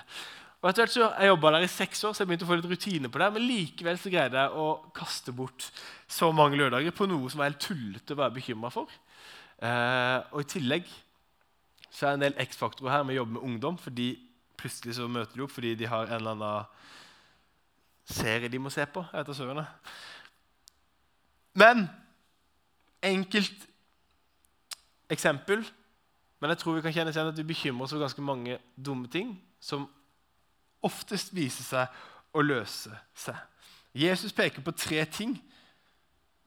Og 0.59 0.67
etter 0.67 0.83
hvert 0.83 0.91
så, 0.91 1.11
Jeg 1.19 1.29
jobba 1.29 1.51
der 1.55 1.63
i 1.63 1.71
seks 1.71 2.03
år, 2.03 2.13
så 2.13 2.23
jeg 2.23 2.27
begynte 2.31 2.47
å 2.47 2.49
få 2.49 2.57
litt 2.59 2.71
rutine 2.71 3.11
på 3.11 3.19
det. 3.21 3.29
Men 3.35 3.45
likevel 3.47 3.99
så 4.01 4.11
greide 4.11 4.41
jeg 4.41 4.57
å 4.59 4.65
kaste 4.95 5.31
bort 5.31 5.69
så 6.09 6.31
mange 6.35 6.57
lørdager 6.59 6.91
på 6.91 7.07
noe 7.07 7.29
som 7.29 7.39
var 7.39 7.51
helt 7.51 7.61
tullete 7.63 8.17
å 8.17 8.19
være 8.19 8.35
bekymra 8.35 8.73
for. 8.73 8.91
Eh, 9.61 10.17
og 10.33 10.41
i 10.41 10.49
tillegg 10.57 10.89
så 11.89 12.07
er 12.07 12.11
det 12.11 12.17
en 12.19 12.25
del 12.27 12.41
X-faktorer 12.45 12.93
her 12.93 13.05
med 13.05 13.15
å 13.15 13.21
jobbe 13.21 13.37
med 13.37 13.45
ungdom. 13.47 13.77
fordi 13.77 14.09
plutselig 14.59 14.95
så 14.97 15.07
møter 15.07 15.37
de 15.37 15.43
opp 15.45 15.53
fordi 15.55 15.75
de 15.79 15.87
har 15.87 16.09
en 16.09 16.17
eller 16.17 16.35
annen 16.35 16.65
serie 18.09 18.49
de 18.49 18.59
må 18.59 18.69
se 18.73 18.85
på. 18.85 19.05
etter 19.13 19.33
søvende. 19.33 19.65
Men 21.53 21.87
enkelt 23.01 23.67
eksempel 25.09 25.65
Men 26.39 26.53
jeg 26.53 26.57
tror 26.61 26.77
vi 26.77 26.81
kan 26.81 26.93
kjenne 26.95 27.11
igjen 27.11 27.27
at 27.27 27.37
vi 27.37 27.43
bekymrer 27.43 27.83
oss 27.83 27.91
for 27.91 27.99
ganske 27.99 28.21
mange 28.23 28.59
dumme 28.79 29.09
ting 29.11 29.33
som 29.59 29.89
oftest 30.79 31.33
viser 31.35 31.65
seg 31.67 31.97
å 32.31 32.39
løse 32.39 32.95
seg. 33.11 33.35
Jesus 33.91 34.31
peker 34.31 34.63
på 34.63 34.71
tre 34.71 35.03
ting 35.11 35.33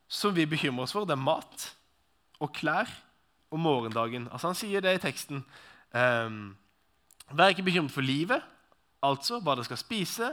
som 0.08 0.32
vi 0.32 0.46
bekymrer 0.48 0.86
oss 0.86 0.94
for. 0.96 1.04
Det 1.04 1.12
er 1.12 1.20
mat 1.20 1.66
og 2.40 2.54
klær 2.56 2.88
og 3.52 3.60
morgendagen. 3.60 4.28
Altså 4.32 4.50
Han 4.50 4.58
sier 4.58 4.80
det 4.80 4.96
i 4.96 5.02
teksten. 5.02 5.44
Um, 5.92 6.56
Vær 7.32 7.52
ikke 7.52 7.64
bekymret 7.64 7.92
for 7.94 8.04
livet, 8.04 8.42
altså 9.02 9.38
hva 9.40 9.54
dere 9.56 9.64
skal 9.64 9.78
spise, 9.80 10.26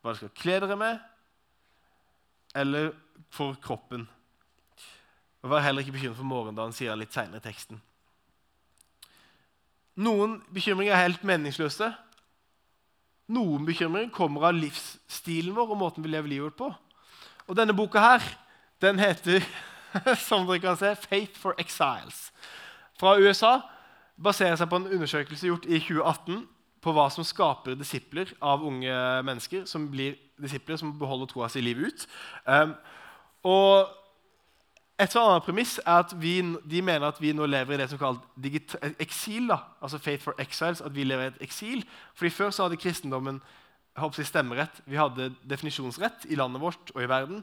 hva 0.00 0.12
dere 0.12 0.20
skal 0.22 0.30
kle 0.38 0.54
dere 0.62 0.76
med, 0.80 1.02
eller 2.56 2.92
for 3.34 3.58
kroppen. 3.60 4.06
Og 5.42 5.50
Vær 5.52 5.66
heller 5.66 5.84
ikke 5.84 5.98
bekymret 5.98 6.16
for 6.16 6.28
morgendagen, 6.28 6.72
sier 6.72 6.94
han 6.94 7.02
litt 7.02 7.12
seinere 7.12 7.42
i 7.42 7.44
teksten. 7.44 7.82
Noen 9.98 10.38
bekymringer 10.54 10.94
er 10.94 11.08
helt 11.08 11.24
meningsløse. 11.26 11.90
Noen 13.34 13.64
bekymringer 13.68 14.14
kommer 14.14 14.48
av 14.48 14.56
livsstilen 14.56 15.56
vår 15.56 15.74
og 15.74 15.80
måten 15.80 16.04
vi 16.04 16.12
lever 16.14 16.32
livet 16.32 16.48
vårt 16.48 16.60
på. 16.62 16.68
Og 17.48 17.56
denne 17.58 17.76
boka 17.76 18.00
her, 18.00 18.24
den 18.80 19.00
heter 19.02 19.44
som 20.28 20.46
dere 20.46 20.62
kan 20.62 20.76
se, 20.76 20.94
'Faith 20.94 21.40
for 21.40 21.54
Exiles'. 21.58 22.30
Fra 22.98 23.18
USA 23.18 23.60
baserer 24.22 24.56
seg 24.56 24.68
på 24.68 24.76
en 24.76 24.86
undersøkelse 24.86 25.46
gjort 25.46 25.66
i 25.66 25.78
2018 25.78 26.46
på 26.82 26.94
hva 26.94 27.08
som 27.10 27.26
skaper 27.26 27.76
disipler 27.78 28.30
av 28.42 28.64
unge 28.66 29.22
mennesker 29.26 29.64
som 29.66 29.88
blir 29.90 30.16
disipler 30.38 30.78
som 30.78 30.94
beholder 30.98 31.30
troa 31.30 31.48
si 31.50 31.62
livet 31.62 31.92
ut. 31.92 32.06
Um, 32.46 32.74
og 33.46 33.88
et 34.98 35.14
sånn 35.14 35.28
annet 35.30 35.46
premiss 35.46 35.76
er 35.84 36.00
at 36.02 36.12
vi, 36.18 36.40
de 36.42 36.82
mener 36.82 37.06
at 37.06 37.20
vi 37.22 37.30
nå 37.36 37.46
lever 37.46 37.76
i 37.76 37.78
det 37.78 37.86
som 37.90 38.00
kalles 38.00 38.74
eksil. 38.98 39.46
Da. 39.50 39.60
altså 39.82 40.00
faith 40.02 40.24
for 40.24 40.38
exiles, 40.42 40.82
at 40.82 40.94
vi 40.94 41.06
lever 41.06 41.28
i 41.28 41.32
et 41.34 41.42
eksil. 41.46 41.84
Fordi 42.18 42.30
Før 42.34 42.50
så 42.50 42.66
hadde 42.66 42.80
kristendommen 42.82 43.38
jeg 43.98 44.02
håper 44.04 44.26
stemmerett, 44.26 44.76
vi 44.86 44.98
hadde 44.98 45.32
definisjonsrett 45.50 46.28
i 46.30 46.36
landet 46.38 46.62
vårt 46.62 46.92
og 46.94 47.02
i 47.02 47.08
verden. 47.10 47.40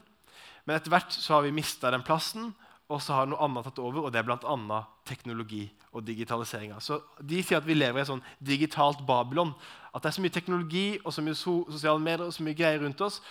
Men 0.66 0.78
etter 0.78 0.94
hvert 0.94 1.14
så 1.14 1.38
har 1.38 1.46
vi 1.46 1.54
mista 1.56 1.92
den 1.94 2.06
plassen, 2.06 2.54
og 2.90 3.02
så 3.02 3.18
har 3.18 3.30
noe 3.30 3.42
annet 3.42 3.66
tatt 3.66 3.82
over. 3.82 4.06
og 4.06 4.14
Det 4.14 4.22
er 4.22 4.28
bl.a. 4.28 4.80
teknologi 5.06 5.64
og 5.96 6.04
digitaliseringa. 6.06 6.78
Så 6.82 7.00
de 7.22 7.42
sier 7.42 7.58
at 7.58 7.66
vi 7.66 7.78
lever 7.78 8.02
i 8.02 8.04
et 8.04 8.12
sånn 8.12 8.24
digitalt 8.44 9.02
Babylon. 9.08 9.56
At 9.94 10.04
det 10.04 10.12
er 10.12 10.18
så 10.18 10.26
mye 10.26 10.36
teknologi 10.36 10.88
og 11.02 11.14
så 11.16 11.24
mye 11.26 11.38
sosiale 11.38 12.02
medier 12.02 12.28
og 12.28 12.36
så 12.36 12.46
mye 12.46 12.58
greier 12.58 12.84
rundt 12.84 13.02
oss 13.06 13.22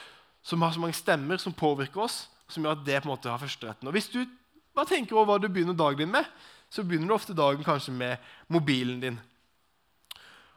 som 0.44 0.62
har 0.62 0.74
så 0.74 0.80
mange 0.80 0.96
stemmer 0.96 1.40
som 1.40 1.54
påvirker 1.56 2.02
oss, 2.04 2.26
som 2.48 2.64
gjør 2.64 2.76
at 2.76 2.82
det 2.84 2.98
på 3.00 3.08
en 3.08 3.14
måte 3.14 3.30
har 3.32 3.40
førsteretten. 3.40 3.88
Og 3.88 3.96
Hvis 3.96 4.10
du 4.12 4.24
bare 4.76 4.90
tenker 4.90 5.16
over 5.16 5.32
hva 5.32 5.38
du 5.40 5.48
begynner 5.48 5.76
dagen 5.76 6.02
din 6.02 6.12
med, 6.12 6.26
så 6.68 6.84
begynner 6.84 7.08
du 7.08 7.14
ofte 7.14 7.36
dagen 7.36 7.64
kanskje 7.64 7.94
med 7.94 8.16
mobilen 8.52 9.00
din. 9.00 9.20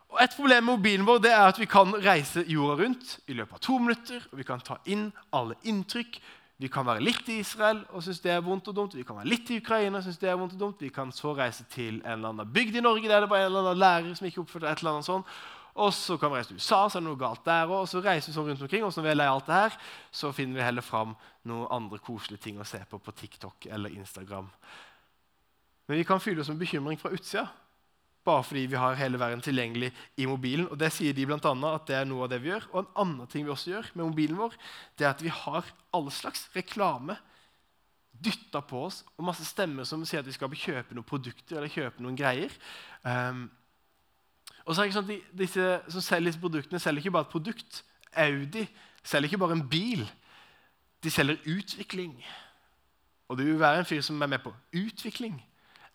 Og 0.09 0.19
Et 0.23 0.35
problem 0.35 0.63
med 0.63 0.77
mobilen 0.77 1.05
vår 1.07 1.21
det 1.23 1.31
er 1.31 1.47
at 1.47 1.59
vi 1.59 1.67
kan 1.69 1.91
reise 2.03 2.43
jorda 2.47 2.83
rundt 2.83 3.19
i 3.27 3.35
løpet 3.35 3.53
av 3.53 3.59
to 3.59 3.77
minutter. 3.79 4.27
og 4.31 4.37
Vi 4.37 4.43
kan 4.43 4.59
ta 4.59 4.77
inn 4.85 5.11
alle 5.31 5.55
inntrykk. 5.63 6.19
Vi 6.57 6.69
kan 6.73 6.87
være 6.87 7.03
litt 7.05 7.27
i 7.29 7.37
Israel 7.43 7.83
og 7.93 8.01
synes 8.01 8.19
det 8.23 8.31
er 8.33 8.41
vondt 8.41 8.71
og 8.71 8.75
dumt. 8.75 8.95
Vi 8.97 9.05
kan 9.05 9.19
være 9.19 9.29
litt 9.29 9.49
i 9.53 9.59
Ukraina 9.61 9.99
og 9.99 10.07
synes 10.07 10.17
det 10.17 10.29
er 10.31 10.39
vondt 10.39 10.55
og 10.55 10.63
dumt. 10.63 10.81
Vi 10.81 10.89
kan 10.93 11.11
så 11.13 11.35
reise 11.37 11.67
til 11.69 11.99
en 11.99 12.15
eller 12.15 12.33
annen 12.33 12.49
bygd 12.53 12.79
i 12.79 12.81
Norge 12.81 13.11
der 13.11 13.21
det 13.21 13.29
var 13.29 13.43
en 13.43 13.51
eller 13.51 13.67
annen 13.67 13.83
lærer 13.83 14.17
som 14.17 14.25
ikke 14.25 14.41
oppførte 14.41 14.71
et 14.71 14.81
eller 14.81 14.97
annet 14.97 15.09
sånt. 15.09 15.37
Og 15.77 15.93
så 15.93 16.17
kan 16.17 16.31
vi 16.33 16.39
reise 16.39 16.49
til 16.49 16.57
USA, 16.57 16.79
så 16.89 16.97
er 16.97 17.03
det 17.03 17.09
noe 17.11 17.19
galt 17.21 17.43
der 17.45 17.69
òg. 17.69 17.83
Og 17.83 17.91
så 17.91 18.01
reiser 18.01 18.31
vi 18.31 18.35
sånn 18.39 18.49
rundt 18.49 18.65
omkring, 18.65 18.87
og 18.87 18.93
så 18.93 19.03
når 19.03 19.05
vi 19.05 19.11
er 19.11 19.19
lei 19.19 19.29
alt 19.29 19.45
det 19.45 19.59
her, 19.59 19.77
så 20.09 20.31
finner 20.33 20.57
vi 20.57 20.65
heller 20.65 20.85
fram 20.85 21.13
noen 21.45 21.69
andre 21.77 22.01
koselige 22.01 22.47
ting 22.47 22.57
å 22.57 22.65
se 22.65 22.81
på 22.89 22.97
på 22.97 23.13
TikTok 23.21 23.69
eller 23.69 23.93
Instagram. 23.93 24.49
Men 25.87 26.01
vi 26.01 26.07
kan 26.09 26.19
fylle 26.23 26.41
oss 26.41 26.49
med 26.49 26.63
bekymring 26.65 26.97
fra 26.97 27.13
utsida 27.13 27.45
bare 28.27 28.43
fordi 28.43 28.65
vi 28.69 28.79
har 28.79 28.97
hele 28.99 29.19
verden 29.19 29.41
tilgjengelig 29.43 29.93
i 30.19 30.27
mobilen. 30.29 30.67
Og 30.71 30.77
Det 30.79 30.91
sier 30.93 31.15
de 31.15 31.25
blant 31.27 31.45
annet 31.47 31.79
at 31.79 31.87
det 31.89 31.97
er 31.97 32.09
noe 32.09 32.25
av 32.25 32.31
det 32.33 32.41
vi 32.43 32.51
gjør. 32.51 32.67
Og 32.73 32.81
en 32.81 32.93
annen 33.03 33.31
ting 33.31 33.47
vi 33.47 33.53
også 33.53 33.71
gjør 33.71 33.91
med 33.95 34.09
mobilen 34.09 34.39
vår, 34.39 34.57
det 34.99 35.07
er 35.07 35.15
at 35.15 35.23
vi 35.23 35.33
har 35.33 35.71
alle 35.95 36.13
slags 36.13 36.47
reklame 36.55 37.17
dytta 38.17 38.63
på 38.65 38.79
oss, 38.87 39.03
og 39.17 39.27
masse 39.27 39.45
stemmer 39.45 39.85
som 39.85 40.01
sier 40.07 40.23
at 40.23 40.27
vi 40.27 40.33
skal 40.33 40.49
kjøpe 40.49 40.95
noen 40.97 41.05
produkter 41.05 41.59
eller 41.59 41.69
kjøpe 41.69 42.01
noen 42.01 42.17
greier. 42.17 42.53
Um, 43.03 43.45
og 44.65 44.73
så 44.73 44.81
er 44.81 44.87
det 44.87 44.89
ikke 44.89 44.97
sånn 44.97 45.05
at 45.05 45.11
de, 45.11 45.19
Disse 45.43 45.67
som 45.93 46.03
selger 46.03 46.31
disse 46.31 46.41
produktene, 46.41 46.81
selger 46.81 47.05
ikke 47.05 47.13
bare 47.13 47.27
et 47.27 47.35
produkt. 47.35 47.83
Audi 48.17 48.65
selger 49.05 49.29
ikke 49.29 49.41
bare 49.43 49.57
en 49.59 49.67
bil. 49.69 50.03
De 51.05 51.13
selger 51.13 51.37
utvikling. 51.53 52.17
Og 53.29 53.37
det 53.37 53.45
vil 53.47 53.59
være 53.61 53.83
en 53.83 53.87
fyr 53.87 54.01
som 54.03 54.21
er 54.21 54.31
med 54.31 54.41
på 54.43 54.53
utvikling. 54.75 55.37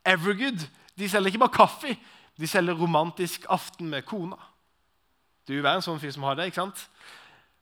Evergood 0.06 0.62
de 0.98 1.08
selger 1.08 1.32
ikke 1.32 1.42
bare 1.42 1.56
kaffe. 1.56 1.96
De 2.40 2.48
selger 2.48 2.78
romantisk 2.78 3.44
aften 3.52 3.90
med 3.92 4.06
kona. 4.08 4.38
Du 5.48 5.56
være 5.58 5.80
en 5.80 5.84
sånn 5.84 6.00
fyr 6.00 6.14
som 6.14 6.24
har 6.28 6.38
det. 6.38 6.48
ikke 6.50 6.62
sant? 6.62 6.86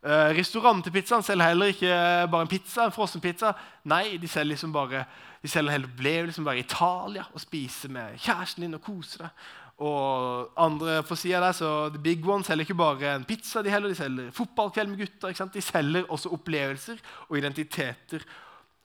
Eh, 0.05 0.31
Restaurant 0.37 0.85
selger 0.87 1.45
heller 1.45 1.73
ikke 1.73 1.95
bare 2.31 2.47
en 2.47 2.49
pizza, 2.49 2.85
en 2.85 2.95
frossenpizza. 2.95 3.53
Nei, 3.85 4.17
de 4.17 4.29
selger 4.29 4.55
liksom 4.55 4.73
bare 4.73 5.05
de 5.41 5.49
selger 5.49 5.73
hele 5.73 5.89
opplevelsen 5.89 6.45
bare 6.45 6.61
i 6.61 6.67
Italia 6.67 7.25
og 7.33 7.41
spise 7.41 7.89
med 7.89 8.19
kjæresten 8.21 8.67
din 8.67 8.77
og 8.77 8.83
kose 8.85 9.23
deg. 9.23 9.47
Og 9.81 10.51
andre 10.61 10.99
på 11.09 11.17
sida 11.17 11.41
der, 11.41 11.55
så 11.57 11.89
The 11.89 12.03
Big 12.03 12.27
One 12.29 12.45
selger 12.45 12.67
ikke 12.67 12.77
bare 12.77 13.15
en 13.15 13.25
pizza, 13.25 13.63
de 13.65 13.73
heller, 13.73 13.89
de 13.89 13.97
selger 13.97 14.35
fotballkveld 14.37 14.91
med 14.93 15.01
gutter. 15.01 15.29
ikke 15.29 15.41
sant? 15.41 15.55
De 15.55 15.65
selger 15.65 16.05
også 16.13 16.33
opplevelser 16.37 17.01
og 17.29 17.39
identiteter. 17.39 18.27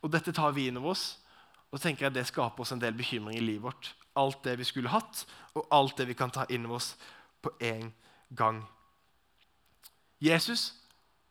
Og 0.01 0.11
dette 0.13 0.31
tar 0.31 0.55
vi 0.55 0.69
inn 0.69 0.79
over 0.79 0.95
oss. 0.95 1.17
Og 1.71 1.79
så 1.79 1.89
tenker 1.89 2.05
jeg 2.05 2.13
at 2.13 2.15
Det 2.15 2.27
skaper 2.27 2.63
oss 2.63 2.71
en 2.71 2.79
del 2.79 2.95
bekymring 2.95 3.35
i 3.35 3.43
livet 3.43 3.63
vårt 3.67 3.91
alt 4.15 4.43
det 4.43 4.57
vi 4.59 4.67
skulle 4.67 4.89
hatt, 4.89 5.25
og 5.53 5.67
alt 5.71 5.97
det 5.97 6.07
vi 6.07 6.17
kan 6.17 6.31
ta 6.31 6.45
inn 6.49 6.65
over 6.65 6.79
oss 6.79 6.95
på 7.41 7.51
en 7.61 7.93
gang. 8.35 8.63
Jesus 10.23 10.73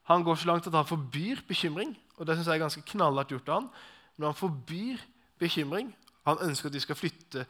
han 0.05 0.25
går 0.25 0.35
så 0.37 0.47
langt 0.47 0.66
at 0.66 0.75
han 0.77 0.87
forbyr 0.87 1.40
bekymring, 1.49 1.97
og 2.16 2.27
det 2.27 2.37
synes 2.37 2.47
jeg 2.47 2.55
er 2.55 2.64
ganske 2.66 2.83
knallhardt 2.92 3.31
gjort 3.33 3.49
av 3.49 3.61
han. 3.61 3.68
Men 4.16 4.27
han 4.27 4.37
forbyr 4.37 5.01
bekymring. 5.40 5.94
Han 6.29 6.42
ønsker 6.44 6.68
at 6.68 6.75
vi 6.77 6.83
skal 6.85 6.99
flytte 6.99 7.47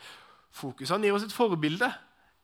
fokus. 0.54 0.92
Han 0.94 1.02
gir 1.02 1.16
oss 1.16 1.26
et 1.26 1.34
forbilde 1.34 1.90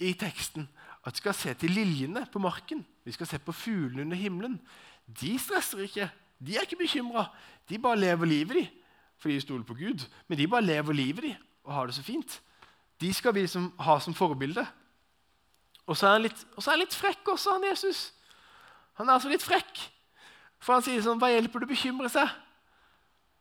i 0.02 0.12
teksten. 0.18 0.66
At 1.06 1.14
vi 1.14 1.22
skal 1.22 1.34
se 1.34 1.54
til 1.54 1.70
liljene 1.70 2.26
på 2.32 2.42
marken. 2.42 2.82
Vi 3.04 3.14
skal 3.14 3.26
se 3.26 3.38
på 3.38 3.54
fuglene 3.54 4.02
under 4.02 4.18
himmelen. 4.18 4.58
De 5.06 5.38
stresser 5.38 5.86
ikke. 5.86 6.10
De 6.42 6.56
er 6.56 6.66
ikke 6.66 6.82
bekymra. 6.82 7.28
De 7.68 7.78
bare 7.78 8.00
lever 8.00 8.26
livet, 8.26 8.56
de. 8.56 8.66
Fordi 9.18 9.34
de 9.34 9.40
stoler 9.40 9.64
på 9.64 9.78
Gud. 9.78 10.06
Men 10.28 10.38
de 10.38 10.48
bare 10.48 10.66
lever 10.66 10.92
livet 10.92 11.22
de, 11.22 11.36
og 11.64 11.74
har 11.74 11.86
det 11.86 11.94
så 11.94 12.02
fint. 12.02 12.40
De 13.00 13.12
skal 13.16 13.34
vi 13.34 13.46
liksom 13.46 13.70
ha 13.80 13.96
som 14.00 14.14
forbilde. 14.14 14.66
Og 15.86 15.96
så 15.96 16.06
er 16.06 16.18
han 16.18 16.26
litt, 16.28 16.44
er 16.58 16.70
han 16.70 16.82
litt 16.82 16.94
frekk 16.96 17.32
også, 17.32 17.56
han 17.56 17.66
Jesus. 17.70 18.10
Han 19.00 19.08
er 19.08 19.16
altså 19.16 19.32
litt 19.32 19.44
frekk. 19.44 19.80
For 20.60 20.76
han 20.76 20.84
sier 20.84 21.00
sånn 21.04 21.20
Hva 21.20 21.30
hjelper 21.32 21.62
det 21.62 21.70
å 21.70 21.72
bekymre 21.72 22.10
seg? 22.12 22.28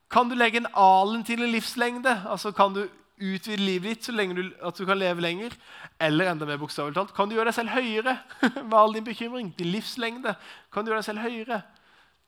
Kan 0.10 0.30
du 0.32 0.38
legge 0.38 0.62
en 0.62 0.72
alen 0.80 1.26
til 1.28 1.44
en 1.44 1.52
livslengde? 1.52 2.14
Altså 2.32 2.54
Kan 2.56 2.78
du 2.78 2.86
utvide 3.20 3.60
livet 3.60 3.98
ditt 3.98 4.08
så 4.08 4.14
lenge 4.16 4.38
du, 4.38 4.46
at 4.64 4.78
du 4.80 4.86
kan 4.88 4.98
leve 4.98 5.22
lenger? 5.22 5.54
Eller 6.00 6.32
enda 6.32 6.48
mer 6.48 6.62
bokstavelig 6.62 6.96
talt, 6.96 7.12
kan 7.16 7.28
du 7.28 7.36
gjøre 7.36 7.52
deg 7.52 7.58
selv 7.60 7.76
høyere 7.76 8.16
med 8.70 8.78
all 8.80 8.96
din 8.96 9.06
bekymring? 9.06 9.52
Din 9.58 9.74
livslengde. 9.74 10.38
Kan 10.72 10.88
du 10.88 10.94
gjøre 10.94 11.04
deg 11.04 11.10
selv 11.10 11.26
høyere? 11.26 11.60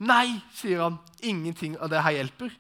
Nei, 0.04 0.42
sier 0.58 0.84
han. 0.84 1.00
Ingenting 1.24 1.78
av 1.80 1.94
det 1.94 2.04
her 2.04 2.18
hjelper. 2.20 2.52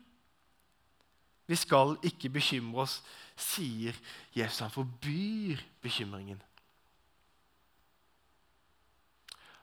Vi 1.51 1.59
skal 1.59 1.97
ikke 2.07 2.31
bekymre 2.31 2.85
oss 2.85 3.01
sier 3.41 3.97
Jesus. 4.35 4.61
Han 4.63 4.73
forbyr 4.73 5.61
bekymringen. 5.83 6.39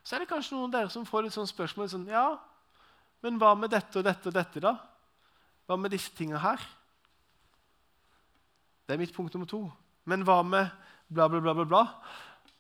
Så 0.03 0.17
er 0.17 0.25
det 0.25 0.31
kanskje 0.31 0.57
noen 0.57 0.71
av 0.71 0.77
dere 0.77 0.93
som 0.93 1.07
får 1.09 1.27
litt 1.27 1.37
sånn 1.37 1.49
spørsmål 1.49 1.91
sånn, 1.93 2.07
Ja, 2.09 2.39
men 3.25 3.37
hva 3.41 3.53
med 3.59 3.73
dette 3.75 3.99
og 3.99 4.07
dette 4.07 4.31
og 4.31 4.35
dette, 4.35 4.61
da? 4.63 4.77
Hva 5.69 5.77
med 5.77 5.93
disse 5.93 6.13
tingene 6.17 6.41
her? 6.41 6.63
Det 8.87 8.95
er 8.95 9.01
mitt 9.03 9.13
punkt 9.13 9.35
nummer 9.35 9.49
to. 9.49 9.67
Men 10.09 10.25
hva 10.25 10.41
med 10.47 10.71
bla, 11.13 11.27
bla, 11.29 11.43
bla, 11.45 11.53
bla, 11.59 11.67
bla? 11.69 11.83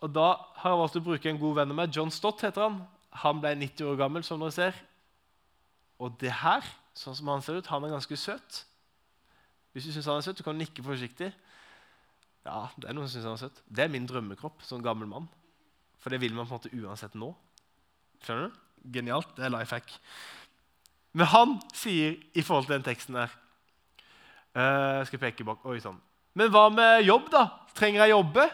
Og 0.04 0.12
da 0.12 0.26
har 0.60 0.74
jeg 0.74 0.80
valgt 0.82 0.98
å 1.00 1.04
bruke 1.06 1.30
en 1.30 1.40
god 1.40 1.56
venn 1.60 1.72
av 1.72 1.78
meg. 1.78 1.94
John 1.94 2.12
Stott 2.12 2.44
heter 2.44 2.66
han. 2.66 2.82
Han 3.22 3.40
ble 3.40 3.54
90 3.56 3.88
år 3.88 3.96
gammel, 4.02 4.26
som 4.26 4.42
dere 4.42 4.52
ser. 4.54 4.82
Og 5.98 6.18
det 6.20 6.34
her, 6.42 6.66
sånn 6.94 7.16
som 7.16 7.32
han 7.32 7.42
ser 7.42 7.62
ut, 7.62 7.70
han 7.72 7.86
er 7.86 7.94
ganske 7.96 8.18
søt. 8.20 8.60
Hvis 9.78 9.86
du 9.86 9.94
syns 9.94 10.08
han 10.10 10.18
er 10.18 10.26
søt, 10.26 10.40
så 10.40 10.42
kan 10.42 10.56
du 10.58 10.64
nikke 10.64 10.82
forsiktig. 10.82 11.30
Ja, 12.42 12.66
Det 12.74 12.88
er 12.88 12.96
noen 12.96 13.06
som 13.06 13.14
synes 13.20 13.28
han 13.28 13.36
er 13.36 13.44
søt. 13.44 13.60
Det 13.70 13.84
er 13.84 13.92
min 13.92 14.08
drømmekropp 14.10 14.64
som 14.66 14.82
gammel 14.82 15.06
mann. 15.06 15.28
For 16.02 16.10
det 16.10 16.18
vil 16.20 16.34
man 16.34 16.48
på 16.48 16.56
en 16.56 16.58
måte 16.58 16.74
uansett 16.74 17.14
nå. 17.14 17.30
Skjønner 18.24 18.48
du? 18.48 18.58
Genialt. 18.98 19.30
Det 19.36 19.46
er 19.46 19.54
life 19.54 19.74
hack. 19.74 19.92
Men 21.14 21.30
han 21.30 21.54
sier 21.74 22.18
i 22.34 22.42
forhold 22.42 22.66
til 22.66 22.74
den 22.74 22.86
teksten 22.86 23.18
der 23.20 23.30
uh, 24.58 25.06
skal 25.06 25.22
peke 25.22 25.46
bak, 25.46 25.62
oi 25.62 25.78
sånn. 25.82 25.98
Men 26.38 26.50
hva 26.54 26.66
med 26.74 27.06
jobb, 27.06 27.30
da? 27.30 27.44
Trenger 27.78 28.04
jeg 28.04 28.16
jobbe? 28.16 28.48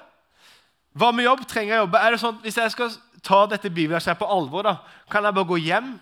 Hva 0.94 1.10
med 1.16 1.26
jobb? 1.26 1.44
Trenger 1.48 1.74
jeg 1.74 1.84
jobbe? 1.86 2.00
Er 2.04 2.14
det 2.14 2.20
sånn, 2.22 2.40
Hvis 2.44 2.60
jeg 2.60 2.72
skal 2.72 2.92
ta 3.24 3.44
dette 3.48 3.72
bibelverset 3.72 4.20
på 4.20 4.28
alvor, 4.28 4.68
da, 4.68 4.76
kan 5.08 5.24
jeg 5.24 5.36
bare 5.36 5.48
gå 5.48 5.58
hjem, 5.64 5.94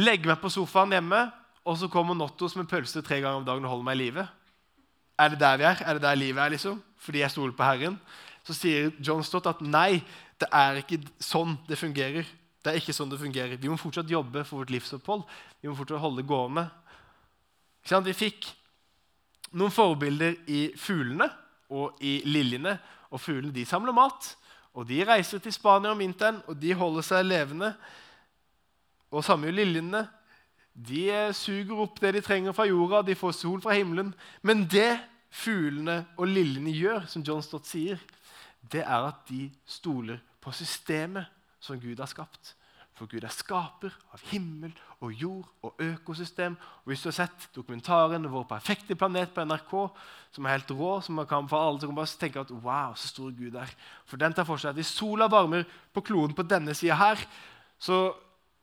legge 0.00 0.28
meg 0.28 0.40
på 0.40 0.52
sofaen 0.52 0.92
hjemme, 0.96 1.26
og 1.66 1.76
så 1.80 1.88
kommer 1.92 2.16
Nottos 2.16 2.56
med 2.56 2.68
pølse 2.70 3.02
tre 3.04 3.20
ganger 3.20 3.40
om 3.40 3.46
dagen 3.46 3.64
og 3.66 3.74
holder 3.74 3.88
meg 3.88 3.98
i 3.98 4.02
live? 4.04 4.26
Er 5.18 5.32
det 5.32 5.40
der 5.40 5.56
vi 5.56 5.64
er? 5.64 5.82
Er 5.82 5.96
det 5.96 6.02
der 6.02 6.14
livet 6.14 6.42
er, 6.42 6.52
liksom? 6.52 6.82
Fordi 7.00 7.22
jeg 7.22 7.30
stoler 7.30 7.56
på 7.56 7.64
Herren? 7.64 8.00
Så 8.46 8.54
sier 8.54 8.90
John 9.00 9.24
Stott 9.24 9.48
at 9.50 9.62
nei, 9.64 10.02
det 10.40 10.48
er 10.52 10.82
ikke 10.82 11.00
sånn 11.22 11.56
det 11.68 11.78
fungerer. 11.80 12.26
Det 12.62 12.72
er 12.72 12.80
ikke 12.80 12.94
sånn 12.94 13.10
det 13.10 13.20
fungerer. 13.20 13.56
Vi 13.56 13.70
må 13.70 13.78
fortsatt 13.80 14.10
jobbe 14.10 14.44
for 14.44 14.60
vårt 14.60 14.72
livsopphold. 14.74 15.24
Vi 15.62 15.70
må 15.70 15.76
fortsatt 15.78 16.02
holde 16.02 16.26
gående. 16.26 16.66
Vi 17.86 18.14
fikk 18.16 18.48
noen 19.56 19.72
forbilder 19.72 20.36
i 20.50 20.68
fuglene 20.78 21.28
og 21.70 22.02
i 22.04 22.18
liljene. 22.26 22.76
Og 23.14 23.22
Fuglene 23.22 23.54
de 23.54 23.62
samler 23.64 23.94
mat, 23.94 24.32
og 24.74 24.88
de 24.88 24.98
reiser 25.06 25.38
til 25.40 25.54
Spania 25.54 25.92
om 25.94 26.00
vinteren 26.02 26.40
og 26.50 26.58
de 26.60 26.72
holder 26.76 27.04
seg 27.06 27.22
levende. 27.24 27.70
Og 29.14 29.24
samme 29.24 29.46
gjør 29.46 29.60
liljene. 29.60 30.02
De 30.76 31.06
eh, 31.08 31.32
suger 31.32 31.78
opp 31.80 32.00
det 32.02 32.12
de 32.18 32.24
trenger 32.24 32.52
fra 32.52 32.66
jorda, 32.68 33.00
de 33.02 33.16
får 33.16 33.32
sol 33.38 33.62
fra 33.64 33.76
himmelen. 33.76 34.12
Men 34.42 34.66
det 34.68 34.98
fuglene 35.32 36.02
og 36.16 36.28
lillene 36.28 36.74
gjør, 36.74 37.06
som 37.08 37.24
John 37.24 37.42
Stott 37.44 37.68
sier, 37.68 38.00
det 38.72 38.84
er 38.84 39.08
at 39.08 39.24
de 39.30 39.48
stoler 39.68 40.20
på 40.42 40.52
systemet 40.52 41.26
som 41.62 41.80
Gud 41.80 41.98
har 41.98 42.10
skapt. 42.10 42.54
For 42.96 43.08
Gud 43.10 43.26
er 43.28 43.32
skaper 43.32 43.92
av 44.16 44.22
himmel 44.30 44.72
og 45.04 45.10
jord 45.12 45.48
og 45.66 45.82
økosystem. 45.84 46.54
Og 46.84 46.92
Hvis 46.92 47.02
du 47.02 47.10
har 47.10 47.18
sett 47.18 47.48
dokumentaren 47.54 48.24
'Vår 48.24 48.44
perfekte 48.48 48.94
planet' 48.94 49.34
på 49.34 49.44
NRK, 49.44 49.90
som 50.32 50.46
er 50.46 50.50
helt 50.50 50.70
rå, 50.70 51.00
som 51.00 51.14
man 51.14 51.26
kan 51.26 51.48
for 51.48 51.60
alle 51.60 51.80
som 51.80 51.88
kan 51.88 51.96
bare 51.96 52.18
tenke 52.18 52.40
at 52.40 52.50
wow, 52.50 52.94
så 52.94 53.08
stor 53.08 53.30
Gud 53.30 53.54
er. 53.54 53.68
For 54.06 54.16
den 54.16 54.32
tar 54.32 54.44
for 54.44 54.56
seg 54.56 54.68
at 54.68 54.74
hvis 54.74 54.86
sola 54.86 55.26
varmer 55.26 55.64
på 55.92 56.00
kloden 56.00 56.34
på 56.34 56.42
denne 56.42 56.74
sida 56.74 56.94
her, 56.94 57.16
så 57.78 58.14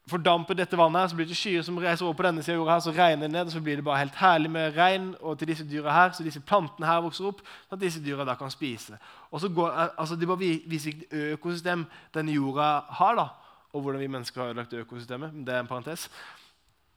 fordamper 0.10 0.58
dette 0.58 0.78
vannet 0.78 1.02
her, 1.02 1.12
så 1.12 1.16
blir 1.16 1.28
det 1.30 1.38
skyer 1.38 1.63
som 1.63 1.78
reiser 1.80 2.06
over 2.06 2.18
på 2.20 2.26
denne 2.26 2.44
sida 2.44 2.58
av 2.58 2.62
jorda 2.62 2.74
her, 2.76 2.82
så 2.84 2.92
regner 2.96 3.28
det 3.28 3.32
ned, 3.32 3.48
og 3.48 3.54
så 3.54 3.62
blir 3.63 3.80
det 3.80 3.86
bare 3.88 4.02
helt 4.02 4.18
herlig 4.20 4.52
med 4.52 4.76
regn 4.76 5.13
og 5.22 5.38
til 5.39 5.48
disse 5.48 5.66
dyra 5.68 5.94
her, 5.96 6.12
så 6.12 6.26
disse 6.26 6.42
plantene 6.44 6.89
her 6.89 7.00
vokser 7.06 7.30
opp, 7.30 7.39
sånn 7.70 7.78
at 7.78 7.84
disse 7.86 8.02
dyra 8.04 8.26
da 8.28 8.36
kan 8.39 8.52
spise. 8.52 9.00
Og 9.32 9.39
så 9.39 9.50
går, 9.50 9.72
altså 9.98 10.18
De 10.20 10.28
bare 10.28 10.39
viser 10.44 10.92
hvilket 10.92 11.13
økosystem 11.38 11.86
denne 12.13 12.36
jorda 12.36 12.70
har. 13.00 13.16
da, 13.16 13.28
og 13.74 13.82
hvordan 13.82 14.02
vi 14.02 14.08
mennesker 14.08 14.42
har 14.42 14.52
ødelagt 14.52 14.74
økosystemet. 14.74 15.32
det 15.46 15.54
er 15.54 15.60
en 15.60 15.68
parentes. 15.68 16.10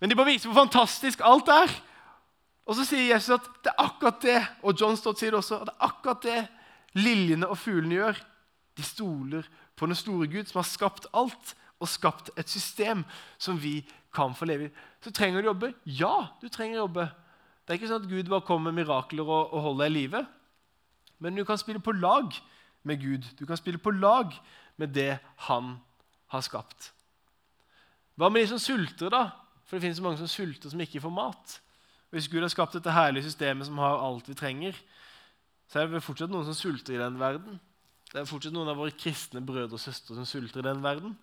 Men 0.01 0.11
de 0.11 0.17
bare 0.17 0.33
viser 0.33 0.51
hvor 0.51 0.67
fantastisk 0.67 1.21
alt 1.25 1.49
er. 1.49 1.73
Og 2.67 2.75
så 2.75 2.85
sier 2.85 3.15
Jesus 3.15 3.39
at 3.39 3.47
det 3.65 3.71
er 3.73 3.85
akkurat 3.87 4.23
det, 4.23 4.41
og 4.63 4.75
John 4.81 4.97
Stott 4.97 5.19
sier 5.19 5.31
det 5.31 5.39
også, 5.39 5.61
at 5.61 5.71
det 5.71 5.75
er 5.75 5.87
akkurat 5.87 6.23
det 6.23 6.41
liljene 6.99 7.49
og 7.49 7.59
fuglene 7.59 7.95
gjør. 7.95 8.19
De 8.77 8.83
stoler 8.83 9.47
på 9.77 9.87
den 9.87 9.95
store 9.95 10.27
Gud 10.27 10.51
som 10.51 10.59
har 10.59 10.69
skapt 10.69 11.07
alt, 11.15 11.55
og 11.81 11.91
skapt 11.91 12.31
et 12.39 12.49
system 12.49 13.05
som 13.39 13.59
vi 13.61 13.81
kan 14.15 14.35
få 14.35 14.49
leve 14.49 14.69
i. 14.69 14.75
Så 15.05 15.13
trenger 15.13 15.43
du 15.43 15.51
jobbe. 15.51 15.73
Ja, 15.85 16.29
du 16.41 16.49
trenger 16.49 16.81
jobbe. 16.85 17.09
Det 17.67 17.75
er 17.75 17.81
ikke 17.81 17.91
sånn 17.91 18.05
at 18.05 18.11
Gud 18.11 18.31
bare 18.31 18.47
kommer 18.47 18.71
med 18.71 18.85
mirakler 18.85 19.27
og, 19.27 19.53
og 19.53 19.65
holder 19.65 19.87
deg 19.87 19.93
i 19.93 19.99
live. 19.99 20.23
Men 21.19 21.37
du 21.37 21.45
kan 21.49 21.59
spille 21.61 21.83
på 21.83 21.95
lag 21.97 22.33
med 22.87 23.01
Gud. 23.03 23.27
Du 23.39 23.45
kan 23.49 23.59
spille 23.59 23.81
på 23.83 23.93
lag 23.95 24.33
med 24.77 24.95
det 24.95 25.19
han 25.49 25.77
har 26.33 26.45
skapt. 26.45 26.93
Hva 28.17 28.31
med 28.33 28.45
de 28.45 28.53
som 28.55 28.63
sulter, 28.63 29.13
da? 29.13 29.29
For 29.67 29.77
det 29.77 29.85
finnes 29.85 30.01
mange 30.01 30.21
som 30.21 30.31
sulter, 30.31 30.71
som 30.73 30.81
ikke 30.81 31.03
får 31.03 31.13
mat. 31.13 31.59
Hvis 32.15 32.31
Gud 32.31 32.41
har 32.41 32.53
skapt 32.53 32.77
dette 32.79 32.95
herlige 32.95 33.27
systemet 33.27 33.67
som 33.69 33.79
har 33.83 33.99
alt 34.01 34.29
vi 34.31 34.37
trenger, 34.39 34.77
så 35.67 35.83
er 35.83 35.91
det 35.91 36.05
fortsatt 36.07 36.31
noen 36.31 36.47
som 36.47 36.57
sulter 36.57 36.95
i 36.95 37.03
den 37.03 37.19
verden. 37.21 37.59
Det 38.13 38.23
er 38.23 38.29
fortsatt 38.31 38.55
noen 38.55 38.71
av 38.71 38.79
våre 38.79 38.95
kristne 38.95 39.43
brødre 39.45 39.75
og 39.75 39.83
søstre 39.83 40.15
som 40.15 40.29
sulter 40.29 40.63
i 40.63 40.69
den 40.69 40.85
verden. 40.85 41.17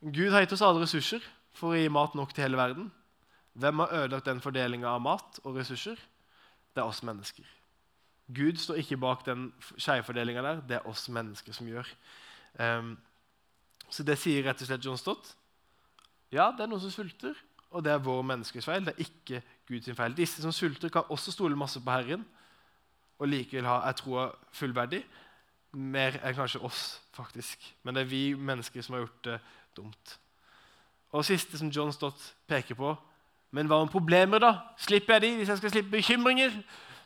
Gud 0.00 0.30
har 0.32 0.44
gitt 0.44 0.52
oss 0.52 0.64
alle 0.64 0.82
ressurser 0.82 1.24
for 1.56 1.72
å 1.72 1.78
gi 1.78 1.88
mat 1.92 2.14
nok 2.18 2.34
til 2.34 2.46
hele 2.46 2.60
verden. 2.60 2.90
Hvem 3.56 3.80
har 3.80 3.94
ødelagt 4.02 4.28
den 4.28 4.42
fordelinga 4.44 4.90
av 4.92 5.00
mat 5.00 5.40
og 5.44 5.56
ressurser? 5.56 5.96
Det 6.74 6.82
er 6.82 6.90
oss 6.90 7.02
mennesker. 7.06 7.46
Gud 8.36 8.58
står 8.60 8.82
ikke 8.82 8.98
bak 9.00 9.24
den 9.26 9.48
skjevfordelinga 9.78 10.42
der. 10.44 10.62
Det 10.68 10.76
er 10.76 10.88
oss 10.90 11.06
mennesker 11.08 11.54
som 11.56 11.68
gjør. 11.70 11.88
Um, 12.60 12.96
så 13.88 14.04
det 14.04 14.18
sier 14.20 14.44
rett 14.44 14.60
og 14.60 14.68
slett 14.68 14.84
John 14.84 15.00
Stott. 15.00 15.32
Ja, 16.34 16.50
det 16.50 16.66
er 16.66 16.70
noen 16.70 16.82
som 16.82 16.92
sulter, 16.92 17.36
og 17.70 17.84
det 17.86 17.92
er 17.94 18.02
vår 18.02 18.24
menneskers 18.26 18.66
feil. 18.66 18.84
Det 18.84 18.96
er 18.96 19.04
ikke 19.06 19.42
Guds 19.68 19.92
feil. 19.96 20.16
Disse 20.18 20.42
som 20.42 20.52
sulter, 20.52 20.90
kan 20.92 21.08
også 21.08 21.32
stole 21.32 21.56
masse 21.56 21.80
på 21.80 21.94
Herren 21.94 22.26
og 23.16 23.30
likevel 23.30 23.68
ha, 23.68 23.78
er 23.88 23.96
troa 23.96 24.26
fullverdig. 24.52 25.00
Mer 25.76 26.18
enn 26.20 26.36
kanskje 26.36 26.60
oss, 26.66 26.82
faktisk. 27.16 27.62
Men 27.84 27.96
det 27.96 28.04
er 28.04 28.10
vi 28.10 28.24
mennesker 28.34 28.84
som 28.84 28.96
har 28.96 29.06
gjort 29.06 29.22
det 29.24 29.38
dumt. 29.76 30.16
Og 31.12 31.24
siste 31.24 31.58
som 31.58 31.70
John 31.70 31.92
Stott 31.92 32.34
peker 32.48 32.74
på 32.74 32.96
Men 33.54 33.68
hva 33.70 33.78
om 33.80 33.88
problemer, 33.88 34.42
da? 34.42 34.50
Slipper 34.76 35.16
jeg 35.16 35.22
de 35.22 35.28
hvis 35.38 35.48
jeg 35.48 35.60
skal 35.60 35.70
slippe 35.70 35.94
bekymringer? 35.94 36.50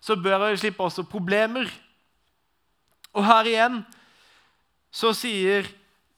så 0.00 0.16
bør 0.16 0.48
jeg 0.48 0.58
slippe 0.58 0.82
også 0.82 1.02
problemer. 1.02 1.68
Og 3.12 3.26
her 3.26 3.48
igjen 3.50 3.82
så 4.90 5.12
sier 5.14 5.68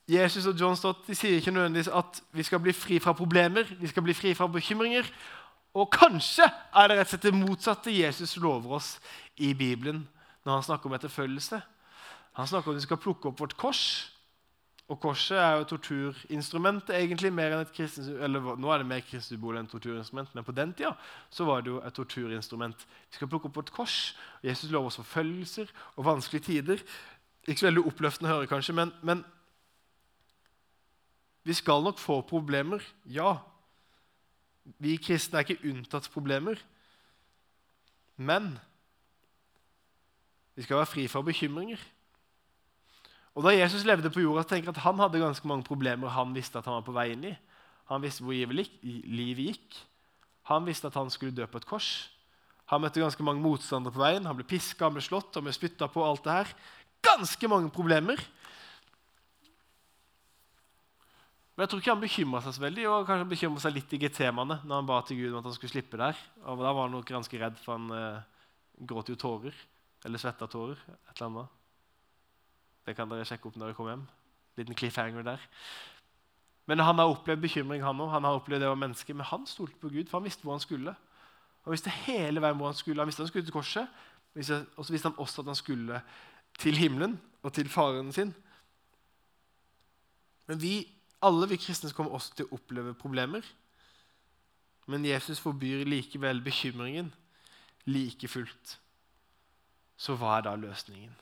Jesus 0.09 0.47
og 0.49 0.59
John 0.59 0.75
Stott 0.75 1.05
de 1.07 1.15
sier 1.15 1.39
ikke 1.39 1.51
nødvendigvis 1.51 1.91
at 1.91 2.21
vi 2.31 2.43
skal 2.43 2.61
bli 2.63 2.73
fri 2.75 2.99
fra 2.99 3.13
problemer, 3.15 3.67
vi 3.79 3.87
skal 3.87 4.03
bli 4.03 4.15
fri 4.15 4.33
fra 4.33 4.47
bekymringer. 4.47 5.07
Og 5.73 5.89
kanskje 5.91 6.45
er 6.45 6.87
det 6.87 6.97
rett 6.97 7.07
og 7.07 7.13
slett 7.13 7.27
det 7.27 7.35
motsatte 7.35 7.93
Jesus 7.93 8.37
lover 8.37 8.77
oss 8.77 8.97
i 9.37 9.53
Bibelen 9.53 10.07
når 10.45 10.53
han 10.53 10.65
snakker 10.67 10.89
om 10.89 10.95
etterfølgelse. 10.97 11.61
Han 12.33 12.47
snakker 12.47 12.69
om 12.69 12.75
at 12.75 12.81
vi 12.81 12.87
skal 12.87 13.01
plukke 13.01 13.29
opp 13.29 13.39
vårt 13.39 13.57
kors 13.57 13.83
og 14.93 14.99
korset 15.01 15.39
er 15.39 15.55
jo 15.55 15.63
et 15.63 15.71
torturinstrument 15.71 16.89
egentlig 16.93 17.31
mer 17.33 17.55
enn 17.55 17.63
et 17.63 17.71
kristens, 17.73 18.11
eller 18.13 18.57
Nå 18.61 18.69
er 18.69 18.83
det 18.83 18.89
mer 18.91 19.01
kristensymbol 19.01 19.57
enn 19.57 19.69
torturinstrument, 19.71 20.29
men 20.37 20.45
på 20.45 20.53
den 20.53 20.73
tida 20.77 20.91
så 21.33 21.47
var 21.47 21.63
det 21.63 21.71
jo 21.71 21.79
et 21.81 21.95
torturinstrument. 21.97 22.83
Vi 23.09 23.17
skal 23.17 23.31
plukke 23.31 23.49
opp 23.49 23.57
vårt 23.57 23.71
kors. 23.73 24.13
og 24.41 24.49
Jesus 24.51 24.69
lover 24.69 24.91
oss 24.91 24.99
forfølgelser 25.01 25.71
og 25.95 26.05
vanskelige 26.05 26.45
tider. 26.45 26.83
Ikke 27.47 27.63
så 27.63 27.71
veldig 27.71 27.85
oppløftende 27.89 28.29
å 28.29 28.35
høre, 28.35 28.51
kanskje, 28.51 28.75
men, 28.77 28.93
men 29.01 29.23
vi 31.43 31.57
skal 31.57 31.81
nok 31.83 31.97
få 31.99 32.21
problemer. 32.21 32.85
Ja. 33.09 33.39
Vi 34.77 34.93
kristne 35.01 35.41
er 35.41 35.47
ikke 35.47 35.73
unntatt 35.73 36.11
problemer. 36.13 36.61
Men 38.15 38.53
vi 40.53 40.67
skal 40.67 40.83
være 40.83 40.91
fri 40.93 41.09
fra 41.09 41.25
bekymringer. 41.25 41.81
Og 43.33 43.43
Da 43.43 43.53
Jesus 43.55 43.85
levde 43.85 44.11
på 44.13 44.21
jorda, 44.21 44.43
tenker 44.45 44.69
jeg 44.69 44.77
at 44.77 44.83
han 44.85 44.99
hadde 45.01 45.21
ganske 45.21 45.47
mange 45.49 45.65
problemer 45.65 46.11
han 46.13 46.35
visste 46.35 46.59
at 46.59 46.67
han 46.69 46.77
var 46.77 46.85
på 46.85 46.93
vei 46.93 47.07
inn 47.15 47.25
i. 47.31 47.33
Han 47.89 48.03
visste 48.03 48.23
hvor 48.23 48.33
livet 48.33 49.47
gikk. 49.47 49.79
Han 50.51 50.67
visste 50.67 50.87
at 50.87 50.97
han 50.99 51.09
skulle 51.09 51.35
dø 51.35 51.47
på 51.49 51.57
et 51.57 51.67
kors. 51.67 51.89
Han 52.71 52.83
møtte 52.83 53.01
ganske 53.01 53.25
mange 53.25 53.41
motstandere 53.43 53.93
på 53.93 54.03
veien. 54.03 54.25
Han 54.27 54.37
ble 54.37 54.45
piska, 54.47 54.85
han 54.85 54.95
ble 54.95 55.03
slått 55.03 55.35
han 55.35 55.47
ble 55.47 55.53
spytta 55.55 55.89
på. 55.91 56.03
alt 56.05 56.23
det 56.23 56.37
her. 56.37 56.53
Ganske 57.03 57.49
mange 57.51 57.71
problemer. 57.73 58.21
Men 61.53 61.65
jeg 61.65 61.69
tror 61.69 61.81
ikke 61.81 61.93
han 61.93 62.01
bekymra 62.01 62.41
seg 62.41 62.55
så 62.55 62.63
veldig, 62.63 62.85
og 62.89 63.03
kanskje 63.05 63.29
bekymra 63.29 63.61
seg 63.61 63.75
litt 63.75 63.91
i 63.93 63.99
Getsemane 64.01 64.57
når 64.63 64.79
han 64.79 64.87
ba 64.89 65.01
til 65.05 65.19
Gud 65.19 65.33
om 65.33 65.41
at 65.41 65.49
han 65.51 65.57
skulle 65.57 65.73
slippe 65.73 65.99
der. 66.01 66.17
Og 66.45 66.63
Da 66.63 66.71
var 66.71 66.87
han 66.87 66.95
nok 66.97 67.11
ganske 67.13 67.41
redd, 67.41 67.59
for 67.61 67.77
han 67.77 67.91
eh, 67.93 68.23
gråt 68.89 69.11
jo 69.13 69.19
tårer. 69.19 69.59
Eller 70.03 70.21
svetta 70.21 70.49
tårer. 70.49 70.79
et 71.09 71.13
eller 71.13 71.29
annet. 71.29 71.62
Det 72.85 72.95
kan 72.97 73.09
dere 73.09 73.25
sjekke 73.27 73.47
opp 73.47 73.57
når 73.57 73.69
dere 73.71 73.77
kommer 73.77 73.95
hjem. 73.95 74.05
Liten 74.59 74.77
cliffhanger 74.77 75.25
der. 75.25 75.43
Men 76.65 76.79
han 76.79 76.99
har 76.99 77.11
opplevd 77.11 77.41
bekymring, 77.43 77.83
han 77.83 77.99
òg. 77.99 78.11
Han 78.13 78.27
har 78.27 78.39
opplevd 78.39 78.63
det 78.63 78.69
være 78.69 78.79
menneske, 78.79 79.13
men 79.13 79.27
han 79.27 79.47
stolte 79.47 79.79
på 79.81 79.91
Gud, 79.91 80.07
for 80.07 80.19
han 80.19 80.27
visste 80.27 80.45
hvor 80.45 80.55
han 80.55 80.63
skulle. 80.63 80.95
Han 81.63 81.75
visste 81.75 81.91
hele 82.05 82.43
veien 82.43 82.59
hvor 82.59 82.71
han 82.71 82.77
skulle. 82.77 83.01
Han 83.01 83.09
visste 83.09 83.23
han 83.23 83.31
skulle 83.31 83.47
til 83.47 83.55
korset, 83.55 83.87
og 84.35 84.85
så 84.85 84.93
visste 84.93 85.09
han 85.09 85.19
også 85.19 85.43
at 85.43 85.51
han 85.51 85.59
skulle 85.59 86.01
til 86.59 86.77
himmelen 86.77 87.17
og 87.43 87.53
til 87.53 87.69
faren 87.69 88.11
sin. 88.15 88.33
Men 90.47 90.61
vi, 90.61 90.87
alle 91.23 91.49
vi 91.49 91.59
kristne 91.59 91.91
kommer 91.95 92.15
også 92.15 92.35
til 92.35 92.47
å 92.47 92.57
oppleve 92.57 92.95
problemer. 92.99 93.43
Men 94.87 95.05
Jesus 95.07 95.39
forbyr 95.39 95.85
likevel 95.87 96.41
bekymringen 96.43 97.13
like 97.85 98.27
fullt. 98.27 98.77
Så 99.97 100.15
hva 100.19 100.37
er 100.37 100.47
da 100.47 100.55
løsningen? 100.59 101.13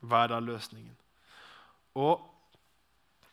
Hva 0.00 0.24
er 0.24 0.32
da 0.32 0.40
løsningen? 0.40 0.94
Og 1.98 2.22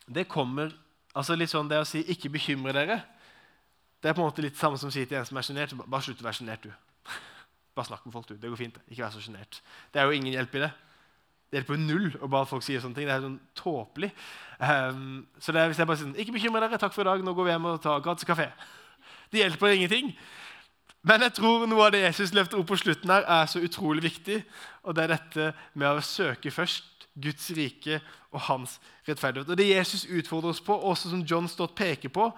det 0.08 0.28
kommer 0.30 0.74
altså 1.16 1.36
litt 1.38 1.50
sånn 1.50 1.70
Det 1.70 1.80
å 1.82 1.86
si 1.88 2.04
'ikke 2.04 2.30
bekymre 2.30 2.74
dere' 2.74 3.04
det 4.06 4.12
er 4.12 4.14
på 4.14 4.22
en 4.22 4.30
måte 4.30 4.44
litt 4.44 4.58
samme 4.58 4.78
som 4.78 4.92
å 4.92 4.94
si 4.94 5.02
til 5.10 5.18
en 5.18 5.26
som 5.26 5.38
er 5.38 5.42
sjenert 5.42 5.72
bare 5.82 6.04
slutt 6.06 6.20
å 6.22 6.26
være 6.28 6.38
sjenert, 6.38 6.62
du. 6.62 6.70
Bare 7.74 7.88
snakk 7.88 8.06
med 8.06 8.14
folk, 8.14 8.28
du. 8.30 8.36
Det 8.38 8.52
går 8.52 8.60
fint. 8.60 8.78
Ikke 8.86 9.02
vær 9.02 9.10
så 9.16 9.24
sjenert. 9.24 9.62
Det 9.90 9.98
er 9.98 10.06
jo 10.06 10.12
ingen 10.12 10.36
hjelp 10.36 10.54
i 10.56 10.62
det. 10.62 10.70
Det 11.50 11.58
hjelper 11.58 11.74
jo 11.74 11.82
null 11.82 12.18
å 12.22 12.30
bare 12.30 12.46
folk 12.46 12.62
sier 12.62 12.84
sånne 12.84 12.94
ting. 13.00 13.08
Det 13.10 13.16
er 13.16 13.24
sånn 13.24 13.40
tåpelig. 13.58 14.12
Um, 14.60 15.26
så 15.42 15.56
det 15.56 15.64
er, 15.64 15.72
hvis 15.72 15.82
jeg 15.82 15.90
bare 15.90 15.98
sier 15.98 16.22
'ikke 16.22 16.36
bekymre 16.38 16.62
dere, 16.62 16.78
takk 16.78 16.94
for 16.94 17.02
i 17.02 17.10
dag, 17.10 17.24
nå 17.26 17.34
går 17.34 17.46
vi 17.46 17.52
hjem 17.56 17.66
og 17.66 17.82
tar 17.82 18.06
gratis 18.06 18.30
kafé', 18.30 18.52
det 19.32 19.42
hjelper 19.42 19.74
ingenting. 19.74 20.14
Men 21.06 21.22
jeg 21.22 21.36
tror 21.38 21.68
noe 21.70 21.86
av 21.86 21.92
det 21.94 22.02
Jesus 22.02 22.34
løfter 22.34 22.58
opp 22.58 22.72
på 22.72 22.80
slutten, 22.82 23.12
her 23.14 23.28
er 23.30 23.50
så 23.50 23.62
utrolig 23.62 24.08
viktig. 24.08 24.40
Og 24.86 24.96
det 24.98 25.04
er 25.04 25.12
dette 25.14 25.52
med 25.78 25.92
å 25.92 26.02
søke 26.02 26.54
først 26.54 27.06
Guds 27.22 27.52
rike 27.56 28.00
og 28.34 28.42
hans 28.48 28.80
rettferdighet. 29.06 29.52
Og 29.54 29.58
Det 29.58 29.70
Jesus 29.70 30.08
utfordrer 30.10 30.56
oss 30.56 30.64
på, 30.66 30.74
også 30.74 31.12
som 31.14 31.22
John 31.22 31.48
Stott 31.52 31.76
peker 31.78 32.10
på, 32.10 32.32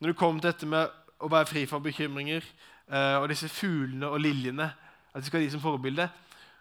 når 0.00 0.10
det 0.10 0.18
kommer 0.18 0.42
til 0.42 0.50
dette 0.50 0.68
med 0.68 0.90
å 1.22 1.30
være 1.30 1.48
fri 1.48 1.62
fra 1.70 1.78
bekymringer 1.80 2.42
eh, 2.42 3.16
og 3.20 3.28
disse 3.30 3.48
fuglene 3.48 4.10
og 4.10 4.20
liljene, 4.20 4.66
at 5.14 5.22
vi 5.22 5.30
skal 5.30 5.40
ha 5.40 5.46
de 5.46 5.54
som 5.54 5.62
forbilde, 5.62 6.08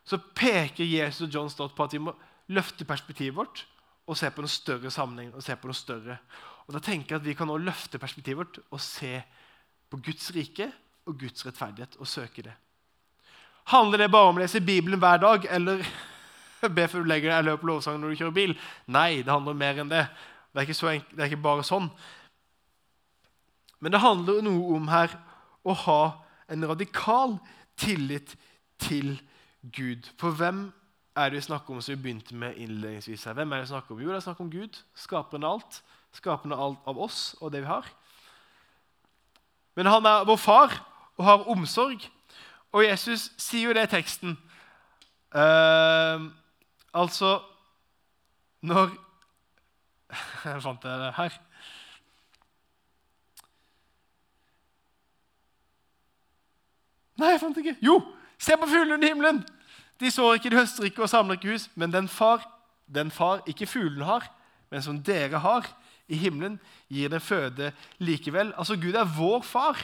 så 0.05 0.21
peker 0.37 0.85
Jesus 0.85 1.25
og 1.25 1.33
John 1.33 1.49
Stott 1.49 1.73
på 1.75 1.87
at 1.87 1.97
vi 1.97 2.03
må 2.03 2.13
løfte 2.53 2.85
perspektivet 2.85 3.35
vårt 3.35 3.65
og 4.05 4.19
se 4.19 4.29
på 4.29 4.43
noe 4.43 4.51
større 4.51 4.91
sammenheng. 4.93 5.33
og 5.33 5.41
se 5.43 5.55
på 5.55 5.67
noe 5.67 5.81
større. 5.81 6.19
Og 6.67 6.77
da 6.77 6.79
tenker 6.79 7.15
jeg 7.15 7.21
at 7.21 7.25
Vi 7.25 7.33
kan 7.33 7.47
nå 7.47 7.57
løfte 7.57 7.97
perspektivet 7.99 8.37
vårt 8.37 8.59
og 8.69 8.81
se 8.81 9.23
på 9.89 9.97
Guds 9.97 10.29
rike 10.35 10.71
og 11.07 11.17
Guds 11.19 11.45
rettferdighet 11.45 11.97
og 11.99 12.07
søke 12.07 12.45
det. 12.45 12.53
Handler 13.71 14.03
det 14.03 14.11
bare 14.11 14.31
om 14.31 14.39
å 14.39 14.43
lese 14.43 14.61
Bibelen 14.63 14.99
hver 14.99 15.21
dag 15.23 15.47
eller 15.51 15.83
be 16.75 16.87
før 16.87 17.03
du 17.03 17.11
legger 17.11 17.31
deg 17.31 17.47
løper 17.47 17.69
lovsang 17.69 17.99
når 17.99 18.13
du 18.13 18.21
kjører 18.21 18.35
bil? 18.35 18.55
Nei, 18.91 19.23
det 19.23 19.31
handler 19.31 19.55
om 19.55 19.63
mer 19.63 19.81
enn 19.83 19.91
det. 19.91 20.03
Det 20.53 20.63
er, 20.63 21.01
det 21.11 21.23
er 21.23 21.31
ikke 21.31 21.43
bare 21.43 21.65
sånn. 21.65 21.87
Men 23.83 23.95
det 23.95 24.03
handler 24.03 24.43
noe 24.45 24.77
om 24.77 24.91
her 24.91 25.15
å 25.63 25.75
ha 25.87 26.01
en 26.51 26.67
radikal 26.67 27.37
tillit 27.79 28.35
til 28.83 29.15
Gud. 29.75 30.07
For 30.19 30.35
hvem 30.35 30.67
er 31.15 31.31
det 31.31 31.41
vi 31.41 31.47
snakker 31.47 31.73
om 31.73 31.81
som 31.81 31.95
vi 31.95 32.03
begynte 32.03 32.37
med 32.37 32.59
innledningsvis 32.59 33.25
her? 33.27 33.35
Hvem 33.37 33.51
er 33.51 33.61
det 33.61 33.67
vi 33.67 33.73
snakker 33.73 33.95
om? 33.95 34.03
Jo, 34.03 34.11
det 34.11 34.21
er 34.21 34.27
snakk 34.27 34.43
om 34.43 34.51
Gud, 34.53 34.79
skaperen 34.95 35.47
av 35.47 35.57
alt. 35.57 35.81
Skaperen 36.13 36.53
av 36.53 36.61
alt 36.61 36.87
av 36.87 36.99
oss 37.01 37.19
og 37.41 37.51
det 37.53 37.63
vi 37.63 37.71
har. 37.71 37.87
Men 39.73 39.89
han 39.89 40.05
er 40.05 40.27
vår 40.29 40.37
far 40.37 40.75
og 41.17 41.25
har 41.25 41.49
omsorg. 41.49 42.09
Og 42.73 42.85
Jesus 42.85 43.29
sier 43.37 43.69
jo 43.69 43.73
det 43.77 43.87
i 43.87 43.91
teksten. 43.95 44.37
Uh, 45.33 46.29
altså 46.93 47.39
Når 48.61 48.91
Jeg 50.45 50.61
fant 50.61 50.83
det 50.83 51.13
her. 51.17 51.37
Nei, 57.17 57.29
jeg 57.33 57.41
fant 57.41 57.55
det 57.55 57.65
ikke. 57.65 57.79
Jo! 57.85 57.97
Se 58.41 58.57
på 58.59 58.67
fuglene 58.69 59.05
i 59.05 59.11
himmelen! 59.11 59.41
De 60.01 60.09
sår 60.11 60.37
ikke, 60.37 60.51
de 60.51 60.59
høster 60.59 60.87
ikke 60.89 61.05
og 61.05 61.09
samler 61.11 61.37
ikke 61.37 61.53
hus. 61.53 61.69
Men 61.79 61.93
den 61.93 62.09
far, 62.11 62.43
den 62.89 63.11
far 63.13 63.43
ikke 63.47 63.69
fuglene 63.69 64.07
har, 64.07 64.25
men 64.73 64.83
som 64.83 64.99
dere 65.05 65.39
har 65.39 65.69
i 66.11 66.17
himmelen, 66.19 66.57
gir 66.91 67.11
den 67.13 67.21
føde 67.23 67.71
likevel. 68.03 68.51
Altså, 68.57 68.75
Gud 68.75 68.97
er 68.99 69.17
vår 69.17 69.41
far. 69.47 69.79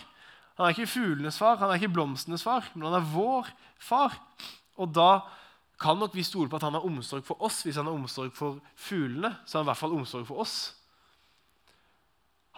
Han 0.59 0.67
er 0.67 0.75
ikke 0.75 0.91
fuglenes 0.91 1.37
far, 1.39 1.55
han 1.55 1.71
er 1.71 1.79
ikke 1.79 1.93
blomstenes 1.95 2.43
far, 2.43 2.65
men 2.73 2.89
han 2.89 2.97
er 2.97 3.11
vår 3.13 3.47
far. 3.79 4.17
Og 4.75 4.91
da 4.91 5.21
kan 5.79 5.95
nok 5.95 6.11
vi 6.17 6.25
stole 6.27 6.51
på 6.51 6.59
at 6.59 6.65
han 6.67 6.75
har 6.75 6.83
omsorg 6.83 7.23
for 7.23 7.39
oss. 7.47 7.61
Hvis 7.63 7.79
han 7.79 7.87
har 7.87 7.95
omsorg 7.95 8.33
for 8.35 8.59
fuglene, 8.75 9.31
så 9.47 9.55
har 9.55 9.63
han 9.63 9.69
i 9.69 9.71
hvert 9.71 9.79
fall 9.79 9.95
omsorg 9.95 10.27
for 10.27 10.43
oss. 10.43 10.57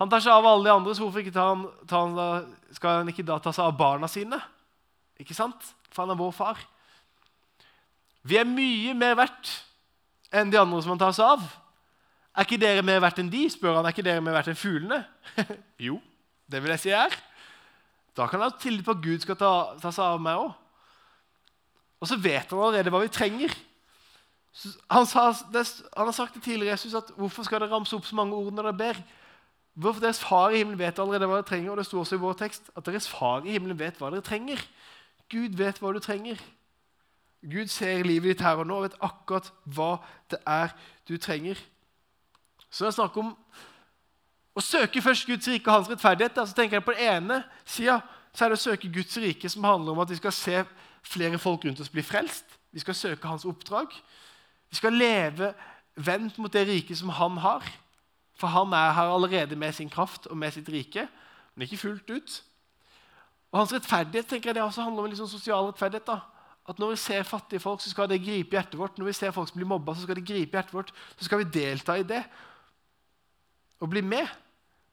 Han 0.02 0.10
tar 0.10 0.24
seg 0.26 0.34
av 0.34 0.50
alle 0.50 0.66
de 0.66 0.74
andre, 0.74 0.98
så 0.98 1.06
hvorfor 1.06 1.22
ikke 1.22 1.38
han, 1.38 1.68
han, 1.94 2.18
skal 2.74 3.04
han 3.04 3.14
ikke 3.14 3.28
da 3.28 3.38
ta 3.38 3.54
seg 3.54 3.70
av 3.70 3.78
barna 3.78 4.10
sine? 4.10 4.42
Ikke 5.22 5.38
sant? 5.38 5.62
For 5.94 6.02
han 6.02 6.16
er 6.16 6.22
vår 6.24 6.34
far. 6.34 6.66
Vi 8.26 8.42
er 8.42 8.50
mye 8.50 8.98
mer 8.98 9.14
verdt 9.20 9.60
enn 10.34 10.50
de 10.50 10.58
andre 10.58 10.82
som 10.82 10.96
han 10.96 11.06
tar 11.06 11.14
seg 11.14 11.38
av. 11.38 11.46
Er 12.34 12.48
ikke 12.48 12.64
dere 12.66 12.82
mer 12.88 13.04
verdt 13.04 13.22
enn 13.22 13.30
de? 13.30 13.46
spør 13.54 13.78
han. 13.78 13.86
Er 13.86 13.94
ikke 13.94 14.10
dere 14.10 14.26
mer 14.26 14.40
verdt 14.40 14.50
enn 14.56 14.58
fuglene? 14.58 15.04
jo, 15.88 16.02
det 16.50 16.64
vil 16.64 16.74
jeg 16.74 16.88
si 16.88 16.98
er. 16.98 17.22
Da 18.18 18.28
kan 18.28 18.42
jeg 18.42 18.52
ha 18.52 18.60
tillit 18.60 18.86
på 18.86 18.96
at 18.96 19.04
Gud 19.04 19.24
skal 19.24 19.38
ta, 19.40 19.52
ta 19.82 19.92
seg 19.94 20.04
av 20.04 20.22
meg 20.24 20.42
òg. 20.42 20.52
Og 22.02 22.10
så 22.10 22.18
vet 22.18 22.50
han 22.50 22.60
allerede 22.60 22.92
hva 22.92 23.04
vi 23.04 23.12
trenger. 23.14 23.54
Han, 24.92 25.06
sa, 25.08 25.30
det, 25.54 25.64
han, 25.96 26.10
har 26.10 26.16
sagt 26.16 26.36
det 26.36 26.44
tidligere 26.44 26.74
Jesus, 26.74 26.96
at 26.98 27.12
hvorfor 27.16 27.46
skal 27.48 27.62
dere 27.62 27.72
ramse 27.72 27.96
opp 27.96 28.08
så 28.08 28.18
mange 28.20 28.36
ord 28.36 28.52
når 28.52 28.68
dere 28.68 28.80
ber? 28.82 29.02
Hvorfor 29.80 30.04
Deres 30.04 30.20
far 30.20 30.52
i 30.52 30.60
himmelen 30.60 30.80
vet 30.82 31.00
allerede 31.00 31.30
hva 31.30 31.40
dere 31.40 31.48
trenger. 31.48 31.72
Og 31.72 31.80
det 31.80 31.88
sto 31.88 32.02
også 32.02 32.18
i 32.18 32.24
vår 32.24 32.40
tekst 32.42 32.72
at 32.76 32.88
deres 32.88 33.08
far 33.08 33.46
i 33.46 33.56
himmelen 33.56 33.80
vet 33.80 34.02
hva 34.02 34.12
dere 34.12 34.26
trenger. 34.26 34.60
Gud 35.32 35.56
vet 35.60 35.80
hva 35.80 35.94
du 35.96 36.02
trenger. 36.04 36.42
Gud 37.42 37.72
ser 37.74 38.04
livet 38.06 38.36
ditt 38.36 38.44
her 38.46 38.60
og 38.60 38.68
nå 38.70 38.82
og 38.82 38.90
vet 38.90 38.98
akkurat 39.02 39.48
hva 39.66 39.94
det 40.30 40.42
er 40.46 40.76
du 41.10 41.16
trenger. 41.18 41.58
Så 42.70 42.84
når 42.84 42.92
jeg 42.92 42.98
snakker 43.00 43.24
om 43.24 43.32
å 44.56 44.62
søke 44.62 45.02
først 45.02 45.28
Guds 45.28 45.48
rike 45.48 45.70
og 45.70 45.78
hans 45.78 45.90
rettferdighet. 45.90 46.36
så 46.36 46.56
tenker 46.56 46.78
jeg 46.78 46.86
På 46.86 46.92
den 46.92 47.08
ene 47.08 47.44
sida 47.66 48.02
er 48.40 48.50
det 48.50 48.60
å 48.60 48.62
søke 48.62 48.92
Guds 48.92 49.18
rike, 49.18 49.50
som 49.50 49.64
handler 49.64 49.92
om 49.92 50.00
at 50.00 50.10
vi 50.10 50.20
skal 50.20 50.32
se 50.32 50.64
flere 51.04 51.40
folk 51.40 51.66
rundt 51.66 51.80
oss 51.80 51.90
bli 51.90 52.02
frelst. 52.02 52.46
Vi 52.72 52.80
skal 52.80 52.96
søke 52.96 53.28
hans 53.28 53.46
oppdrag. 53.46 53.92
Vi 54.70 54.76
skal 54.76 54.94
leve 54.94 55.54
vendt 55.96 56.38
mot 56.38 56.52
det 56.54 56.68
riket 56.68 56.98
som 56.98 57.10
han 57.10 57.38
har. 57.38 57.66
For 58.36 58.48
han 58.48 58.74
er 58.74 58.94
her 58.96 59.12
allerede 59.12 59.56
med 59.56 59.74
sin 59.74 59.90
kraft 59.90 60.28
og 60.28 60.38
med 60.38 60.52
sitt 60.52 60.70
rike, 60.70 61.08
men 61.56 61.68
ikke 61.68 61.78
fullt 61.78 62.10
ut. 62.10 62.44
Og 63.52 63.60
Hans 63.60 63.74
rettferdighet 63.74 64.30
tenker 64.32 64.50
jeg 64.50 64.56
det 64.56 64.64
også 64.64 64.86
handler 64.86 65.04
om 65.04 65.10
en 65.10 65.20
sånn 65.20 65.30
sosial 65.30 65.68
rettferdighet. 65.68 66.08
da. 66.08 66.22
At 66.68 66.80
Når 66.80 66.90
vi 66.90 66.96
ser 66.96 67.24
fattige 67.24 67.60
folk, 67.60 67.82
så 67.82 67.90
skal 67.90 68.08
det 68.10 68.24
gripe 68.24 68.56
hjertet 68.56 68.80
vårt. 68.80 68.98
Når 68.98 69.06
vi 69.06 69.14
ser 69.14 69.32
folk 69.32 69.50
som 69.50 69.60
blir 69.60 69.68
mobba, 69.68 69.96
så 69.96 70.06
skal 70.06 70.16
det 70.16 70.26
gripe 70.26 70.58
hjertet 70.58 70.74
vårt. 70.74 70.94
Så 71.18 71.28
skal 71.28 71.44
vi 71.44 71.52
delta 71.52 71.98
i 72.00 72.04
det 72.04 72.24
og 73.82 73.90
bli 73.90 74.02
med 74.02 74.28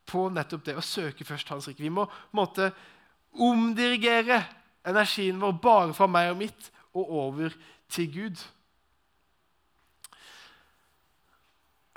på 0.08 0.28
nettopp 0.32 0.64
det 0.66 0.76
å 0.78 0.84
søke 0.84 1.26
først 1.26 1.50
Hans 1.52 1.68
rike. 1.68 1.84
Vi 1.84 1.92
må 1.92 2.06
måtte 2.36 2.70
omdirigere 3.38 4.42
energien 4.88 5.40
vår 5.40 5.58
bare 5.62 5.96
fra 5.96 6.08
meg 6.10 6.32
og 6.32 6.40
mitt 6.40 6.70
og 6.96 7.10
over 7.24 7.56
til 7.92 8.08
Gud. 8.12 8.44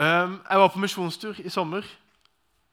Jeg 0.01 0.59
var 0.59 0.71
på 0.73 0.81
misjonstur 0.81 1.37
i 1.39 1.49
sommer 1.53 1.85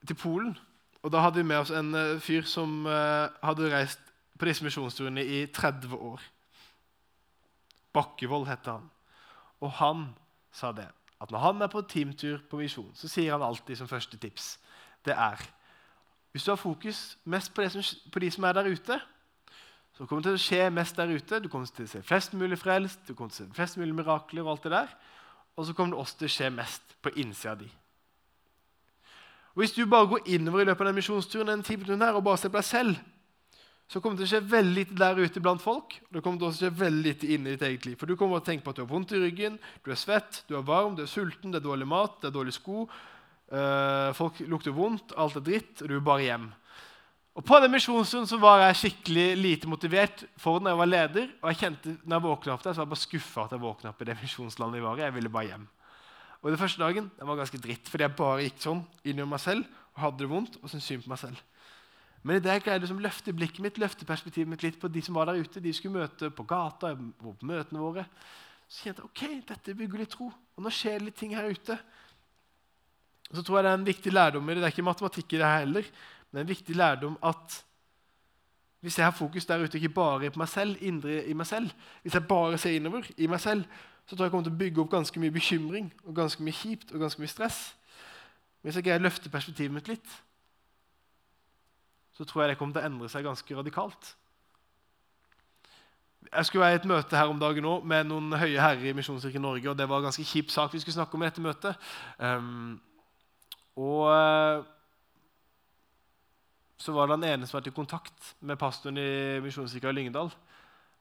til 0.07 0.17
Polen. 0.17 0.57
Og 1.03 1.13
Da 1.13 1.21
hadde 1.23 1.43
vi 1.43 1.47
med 1.47 1.61
oss 1.61 1.71
en 1.71 1.95
uh, 1.95 2.21
fyr 2.21 2.43
som 2.49 2.87
uh, 2.87 3.29
hadde 3.45 3.71
reist 3.71 4.01
på 4.39 4.49
disse 4.49 4.65
misjonsturene 4.65 5.23
i 5.23 5.47
30 5.47 5.95
år. 5.95 6.23
Bakkevold 7.95 8.49
heter 8.49 8.79
han. 8.79 8.89
Og 9.61 9.71
han 9.79 10.09
sa 10.53 10.73
det, 10.73 10.89
at 11.21 11.31
når 11.31 11.39
han 11.39 11.63
er 11.63 11.71
på 11.71 11.83
teamtur 11.83 12.41
på 12.51 12.61
misjon, 12.61 12.91
så 12.95 13.11
sier 13.11 13.35
han 13.35 13.45
alltid 13.45 13.79
som 13.79 13.91
første 13.91 14.19
tips 14.19 14.57
det 15.09 15.17
er 15.17 15.45
Hvis 16.33 16.45
du 16.45 16.53
har 16.53 16.61
fokus 16.61 17.19
mest 17.25 17.55
på, 17.55 17.65
som, 17.73 17.83
på 18.13 18.21
de 18.23 18.31
som 18.31 18.45
er 18.45 18.53
der 18.53 18.69
ute, 18.69 19.01
så 19.97 20.07
kommer 20.07 20.23
det 20.23 20.31
til 20.31 20.39
å 20.39 20.43
skje 20.45 20.71
mest 20.71 20.97
der 20.97 21.11
ute. 21.11 21.41
Du 21.43 21.49
kommer 21.51 21.67
til 21.67 21.89
å 21.89 21.91
se 21.91 22.03
flest 22.07 22.35
mulig 22.39 22.59
frelst, 22.61 23.01
du 23.09 23.15
kommer 23.17 23.35
til 23.35 23.47
å 23.47 23.49
se 23.49 23.57
flest 23.57 23.79
mulig 23.81 23.97
mirakler, 23.99 24.45
og 24.45 24.53
alt 24.53 24.69
det 24.69 24.75
der. 24.77 24.93
Og 25.59 25.67
så 25.67 25.75
kommer 25.75 25.97
det 25.97 26.03
også 26.05 26.21
til 26.21 26.29
å 26.29 26.35
skje 26.37 26.51
mest 26.55 26.95
på 27.03 27.11
innsida 27.19 27.57
di. 27.59 27.67
Og 29.57 29.65
Hvis 29.65 29.75
du 29.75 29.87
bare 29.91 30.07
går 30.07 30.29
innover 30.37 30.63
i 30.63 30.69
løpet 30.69 30.85
av 30.85 30.93
den 30.93 31.01
misjonsturen 31.01 31.65
den 31.67 32.03
her, 32.05 32.15
og 32.15 32.23
bare 32.23 32.39
ser 32.39 32.53
på 32.55 32.61
deg 32.61 32.69
selv, 32.69 33.01
så 33.89 34.01
kommer 34.01 34.21
det 34.21 34.29
til 34.29 34.29
å 34.29 34.33
skje 34.37 34.51
veldig 34.53 34.75
lite 34.77 34.97
der 35.01 35.19
ute 35.19 35.41
blant 35.41 35.63
folk. 35.65 35.99
og 36.07 36.15
det 36.15 36.23
kommer 36.23 36.39
til 36.39 36.47
å 36.47 36.53
skje 36.55 36.71
veldig 36.79 37.03
lite 37.03 37.27
inne 37.35 37.49
i 37.49 37.57
ditt 37.57 37.63
eget 37.67 37.87
liv. 37.87 37.97
For 37.97 38.07
Du 38.07 38.15
kommer 38.15 38.39
til 38.39 38.45
å 38.45 38.49
tenke 38.53 38.65
på 38.65 38.71
at 38.71 38.77
du 38.77 38.83
har 38.83 38.93
vondt 38.93 39.13
i 39.17 39.23
ryggen, 39.23 39.59
du 39.83 39.91
er 39.91 39.99
svett, 39.99 40.45
du 40.47 40.55
er 40.55 40.63
varm, 40.63 40.95
du 40.95 41.03
er 41.03 41.11
sulten, 41.11 41.51
det 41.51 41.59
er 41.59 41.67
dårlig 41.67 41.89
mat, 41.89 42.21
det 42.21 42.29
er 42.29 42.37
dårlige 42.37 42.61
sko. 42.61 42.87
Øh, 43.49 44.15
folk 44.15 44.41
lukter 44.45 44.75
vondt, 44.77 45.15
alt 45.17 45.39
er 45.39 45.45
dritt, 45.45 45.83
og 45.83 45.89
du 45.89 45.97
er 45.97 46.05
bare 46.05 46.27
hjem. 46.27 46.49
Og 47.39 47.45
På 47.47 47.61
den 47.63 47.71
misjonsturen 47.71 48.27
så 48.27 48.37
var 48.43 48.65
jeg 48.65 48.77
skikkelig 48.81 49.27
lite 49.39 49.69
motivert 49.71 50.25
for 50.37 50.59
den 50.59 50.73
jeg 50.73 50.79
var 50.81 50.91
leder. 50.91 51.29
Og 51.39 51.53
jeg 51.53 51.61
kjente, 51.61 51.97
når 52.03 52.17
jeg 52.17 52.27
våkna 52.27 52.55
opp 52.57 52.65
der, 52.65 52.75
så 52.75 52.83
var 52.83 52.89
jeg 52.89 52.95
bare 52.95 53.07
skuffa 53.07 53.45
at 53.45 53.55
jeg 53.55 53.63
våkna 53.63 53.93
opp 53.93 54.03
i 54.03 54.09
det 54.09 54.17
misjonslandet 54.19 54.81
vi 54.81 54.85
var 54.85 54.99
i. 54.99 55.05
Jeg 55.07 55.15
ville 55.15 55.31
bare 55.33 55.51
hjem. 55.53 55.69
Og 56.43 56.51
den 56.51 56.59
første 56.59 56.83
dagen 56.83 57.07
den 57.19 57.31
var 57.31 57.39
ganske 57.39 57.61
dritt, 57.63 57.89
fordi 57.91 58.05
jeg 58.07 58.17
bare 58.19 58.43
gikk 58.43 58.59
sånn 58.63 58.83
innover 59.05 59.31
meg 59.37 59.43
selv 59.43 59.79
og 59.95 60.03
hadde 60.03 60.23
det 60.23 60.31
vondt 60.31 60.59
og 60.59 60.67
syntes 60.71 60.91
synd 60.91 61.07
på 61.07 61.13
meg 61.15 61.23
selv. 61.23 61.45
Men 62.27 62.39
i 62.39 62.43
det 62.43 62.57
jeg 62.57 62.65
greide 62.67 62.91
å 62.91 62.99
løfte 62.99 63.35
blikket 63.35 63.63
mitt, 63.63 63.79
løfte 63.79 64.07
perspektivet 64.07 64.51
mitt 64.51 64.67
litt 64.67 64.79
på 64.83 64.91
de 64.91 65.03
som 65.07 65.15
var 65.19 65.31
der 65.31 65.39
ute, 65.39 65.63
de 65.63 65.73
skulle 65.75 66.03
møte 66.03 66.31
på 66.35 66.47
gata, 66.47 66.91
på 66.95 67.35
møtene 67.47 67.83
våre, 67.83 68.05
så 68.69 68.85
kjente 68.85 69.05
jeg 69.05 69.09
ok, 69.09 69.47
dette 69.49 69.75
bygger 69.79 70.03
litt 70.03 70.13
tro. 70.13 70.29
Og 70.29 70.65
nå 70.65 70.75
skjer 70.75 70.99
det 70.99 71.07
litt 71.09 71.19
ting 71.23 71.39
her 71.39 71.47
ute. 71.49 71.79
Så 73.35 73.43
tror 73.43 73.59
jeg 73.59 73.65
Det 73.65 73.71
er 73.71 73.79
en 73.79 73.87
viktig 73.87 74.13
lærdom 74.13 74.49
i 74.49 74.55
det. 74.55 74.63
Det 74.63 74.65
er 74.65 74.77
ikke 74.77 74.83
matematikk 74.83 75.33
i 75.33 75.37
det 75.37 75.45
her 75.45 75.59
heller, 75.59 75.83
men 75.83 76.33
det 76.33 76.39
er 76.39 76.47
en 76.47 76.57
viktig 76.57 76.77
lærdom 76.77 77.19
at 77.23 77.65
hvis 78.81 78.99
jeg 78.99 79.07
har 79.07 79.11
fokus 79.11 79.47
der 79.47 79.65
ute, 79.65 79.79
ikke 79.79 79.89
bare 79.89 80.31
på 80.31 80.39
meg 80.39 80.49
selv, 80.49 80.77
indre 80.81 81.25
i 81.27 81.33
meg 81.33 81.47
selv, 81.47 81.71
hvis 82.03 82.15
jeg 82.15 82.29
bare 82.29 82.59
ser 82.59 82.77
innover 82.79 83.03
i 83.17 83.27
meg 83.27 83.41
selv, 83.41 83.65
så 84.07 84.17
tror 84.17 84.25
jeg 84.25 84.29
jeg 84.29 84.31
kommer 84.31 84.47
til 84.47 84.55
å 84.55 84.59
bygge 84.59 84.81
opp 84.81 84.91
ganske 84.91 85.21
mye 85.21 85.35
bekymring 85.35 85.91
og 86.05 86.15
ganske 86.15 86.43
mye 86.43 86.55
kjipt 86.55 86.93
og 86.93 87.03
ganske 87.03 87.21
mye 87.21 87.33
stress. 87.33 87.59
Hvis 88.63 88.79
jeg 88.79 88.87
greier 88.87 89.03
å 89.03 89.07
løfte 89.09 89.31
perspektivet 89.31 89.75
mitt 89.75 89.91
litt, 89.91 90.15
så 92.17 92.25
tror 92.25 92.43
jeg 92.43 92.55
det 92.55 92.59
kommer 92.59 92.79
til 92.79 92.83
å 92.83 92.89
endre 92.89 93.11
seg 93.11 93.27
ganske 93.27 93.59
radikalt. 93.59 94.15
Jeg 96.33 96.47
skulle 96.47 96.65
være 96.65 96.79
i 96.79 96.81
et 96.81 96.89
møte 96.89 97.17
her 97.17 97.31
om 97.31 97.39
dagen 97.41 97.65
nå 97.65 97.79
med 97.89 98.09
noen 98.09 98.35
høye 98.37 98.61
herrer 98.61 98.91
i 98.91 98.95
Misjonskirken 98.97 99.43
Norge. 99.43 99.71
og 99.71 99.79
Det 99.79 99.87
var 99.89 100.01
en 100.01 100.09
ganske 100.09 100.25
kjip 100.27 100.51
sak 100.51 100.75
vi 100.75 100.81
skulle 100.83 100.99
snakke 100.99 101.17
om 101.17 101.23
i 101.23 101.29
dette 101.29 101.45
møtet. 101.45 101.89
Um, 102.19 102.81
og 103.79 104.03
uh, 104.11 104.67
så 106.79 106.95
var 106.95 107.09
det 107.09 107.19
den 107.19 107.31
ene 107.33 107.47
som 107.47 107.59
var 107.59 107.69
i 107.69 107.75
kontakt 107.75 108.33
med 108.47 108.59
pastoren 108.59 108.99
i 109.03 109.41
Misjonskirka 109.43 109.91
i 109.91 109.97
Lyngdal. 109.97 110.31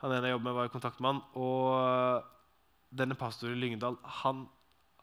Han 0.01 0.13
ene 0.13 0.29
jeg 0.29 0.35
jobbet 0.35 0.47
med, 0.47 0.55
var 0.57 0.69
i 0.69 0.73
kontakt 0.73 1.01
med 1.01 1.11
han, 1.11 1.21
og 1.37 2.97
denne 2.97 3.17
pastoren 3.17 3.57
i 3.57 3.61
Lyngdal 3.61 3.97
han 4.21 4.47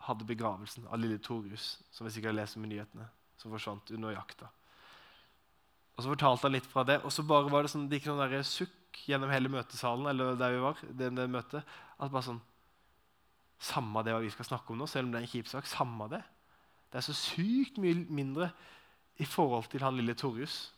hadde 0.05 0.27
begravelsen 0.29 0.89
av 0.91 1.01
lille 1.01 1.21
Torjus, 1.23 1.79
som 1.95 2.07
vi 2.07 2.13
sikkert 2.15 2.33
har 2.33 2.41
lest 2.43 2.59
om 2.59 2.67
i 2.67 2.73
nyhetene, 2.75 3.07
som 3.41 3.55
forsvant 3.55 3.95
under 3.95 4.17
jakta. 4.17 4.51
Og 5.95 6.03
Så 6.03 6.11
fortalte 6.11 6.49
han 6.49 6.57
litt 6.57 6.67
fra 6.67 6.83
det, 6.87 6.99
og 7.07 7.15
så 7.15 7.23
bare 7.27 7.51
var 7.53 7.65
det 7.65 7.71
sånn, 7.73 7.87
det 7.89 8.01
gikk 8.01 8.11
noen 8.11 8.35
der 8.35 8.43
sukk 8.49 8.99
gjennom 9.07 9.31
hele 9.31 9.51
møtesalen, 9.53 10.11
eller 10.11 10.35
der 10.39 10.57
vi 10.57 10.63
var, 10.63 10.83
det, 10.91 11.11
det 11.15 11.31
møtet, 11.31 11.77
at 11.99 12.11
bare 12.11 12.29
sånn 12.33 12.43
Samme 13.65 14.03
det 14.05 14.13
hva 14.13 14.21
vi 14.21 14.33
skal 14.35 14.45
snakke 14.45 14.75
om 14.75 14.81
nå, 14.83 14.87
selv 14.91 15.07
om 15.07 15.13
det 15.15 15.21
er 15.21 15.25
en 15.25 15.31
kjip 15.31 15.47
sak. 15.49 15.65
Samme 15.71 16.05
det. 16.11 16.19
Det 16.95 17.01
er 17.01 17.07
så 17.09 17.17
sykt 17.19 17.81
mye 17.83 18.05
mindre 18.07 18.53
i 19.19 19.27
forhold 19.27 19.67
til 19.67 19.83
han 19.83 19.97
lille 19.99 20.15
Torjus, 20.15 20.69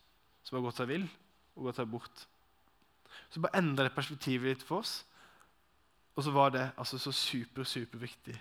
som 0.41 0.57
har 0.57 0.63
gått 0.65 0.79
seg 0.79 0.87
vill 0.89 1.03
og 1.53 1.67
gått 1.67 1.77
seg 1.77 1.91
bort. 1.91 2.23
Så 3.29 3.41
bare 3.43 3.59
endra 3.59 3.85
det 3.85 3.93
perspektivet 3.93 4.49
litt 4.49 4.63
for 4.65 4.81
oss. 4.81 5.03
Og 6.17 6.25
så 6.25 6.33
var 6.33 6.55
det 6.55 6.63
altså 6.73 6.97
så 6.97 7.13
super, 7.13 7.67
superviktig 7.69 8.33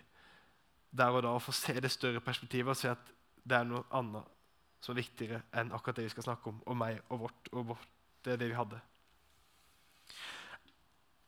der 0.97 1.13
og 1.19 1.27
da 1.27 1.35
å 1.37 1.43
få 1.43 1.53
se 1.53 1.75
det 1.77 1.91
større 1.93 2.23
perspektivet 2.25 2.73
og 2.73 2.79
se 2.81 2.95
at 2.95 3.11
det 3.45 3.59
er 3.59 3.69
noe 3.69 3.85
annet 3.93 4.33
som 4.81 4.95
er 4.95 5.03
viktigere 5.03 5.43
enn 5.53 5.75
akkurat 5.77 5.99
det 5.99 6.07
vi 6.07 6.15
skal 6.15 6.31
snakke 6.31 6.49
om, 6.49 6.63
og 6.65 6.79
meg 6.81 7.03
og 7.11 7.27
vårt. 7.27 7.51
og 7.53 7.67
vårt. 7.75 7.91
Det 8.25 8.33
er 8.33 8.41
det 8.41 8.49
vi 8.55 8.57
hadde. 8.57 8.81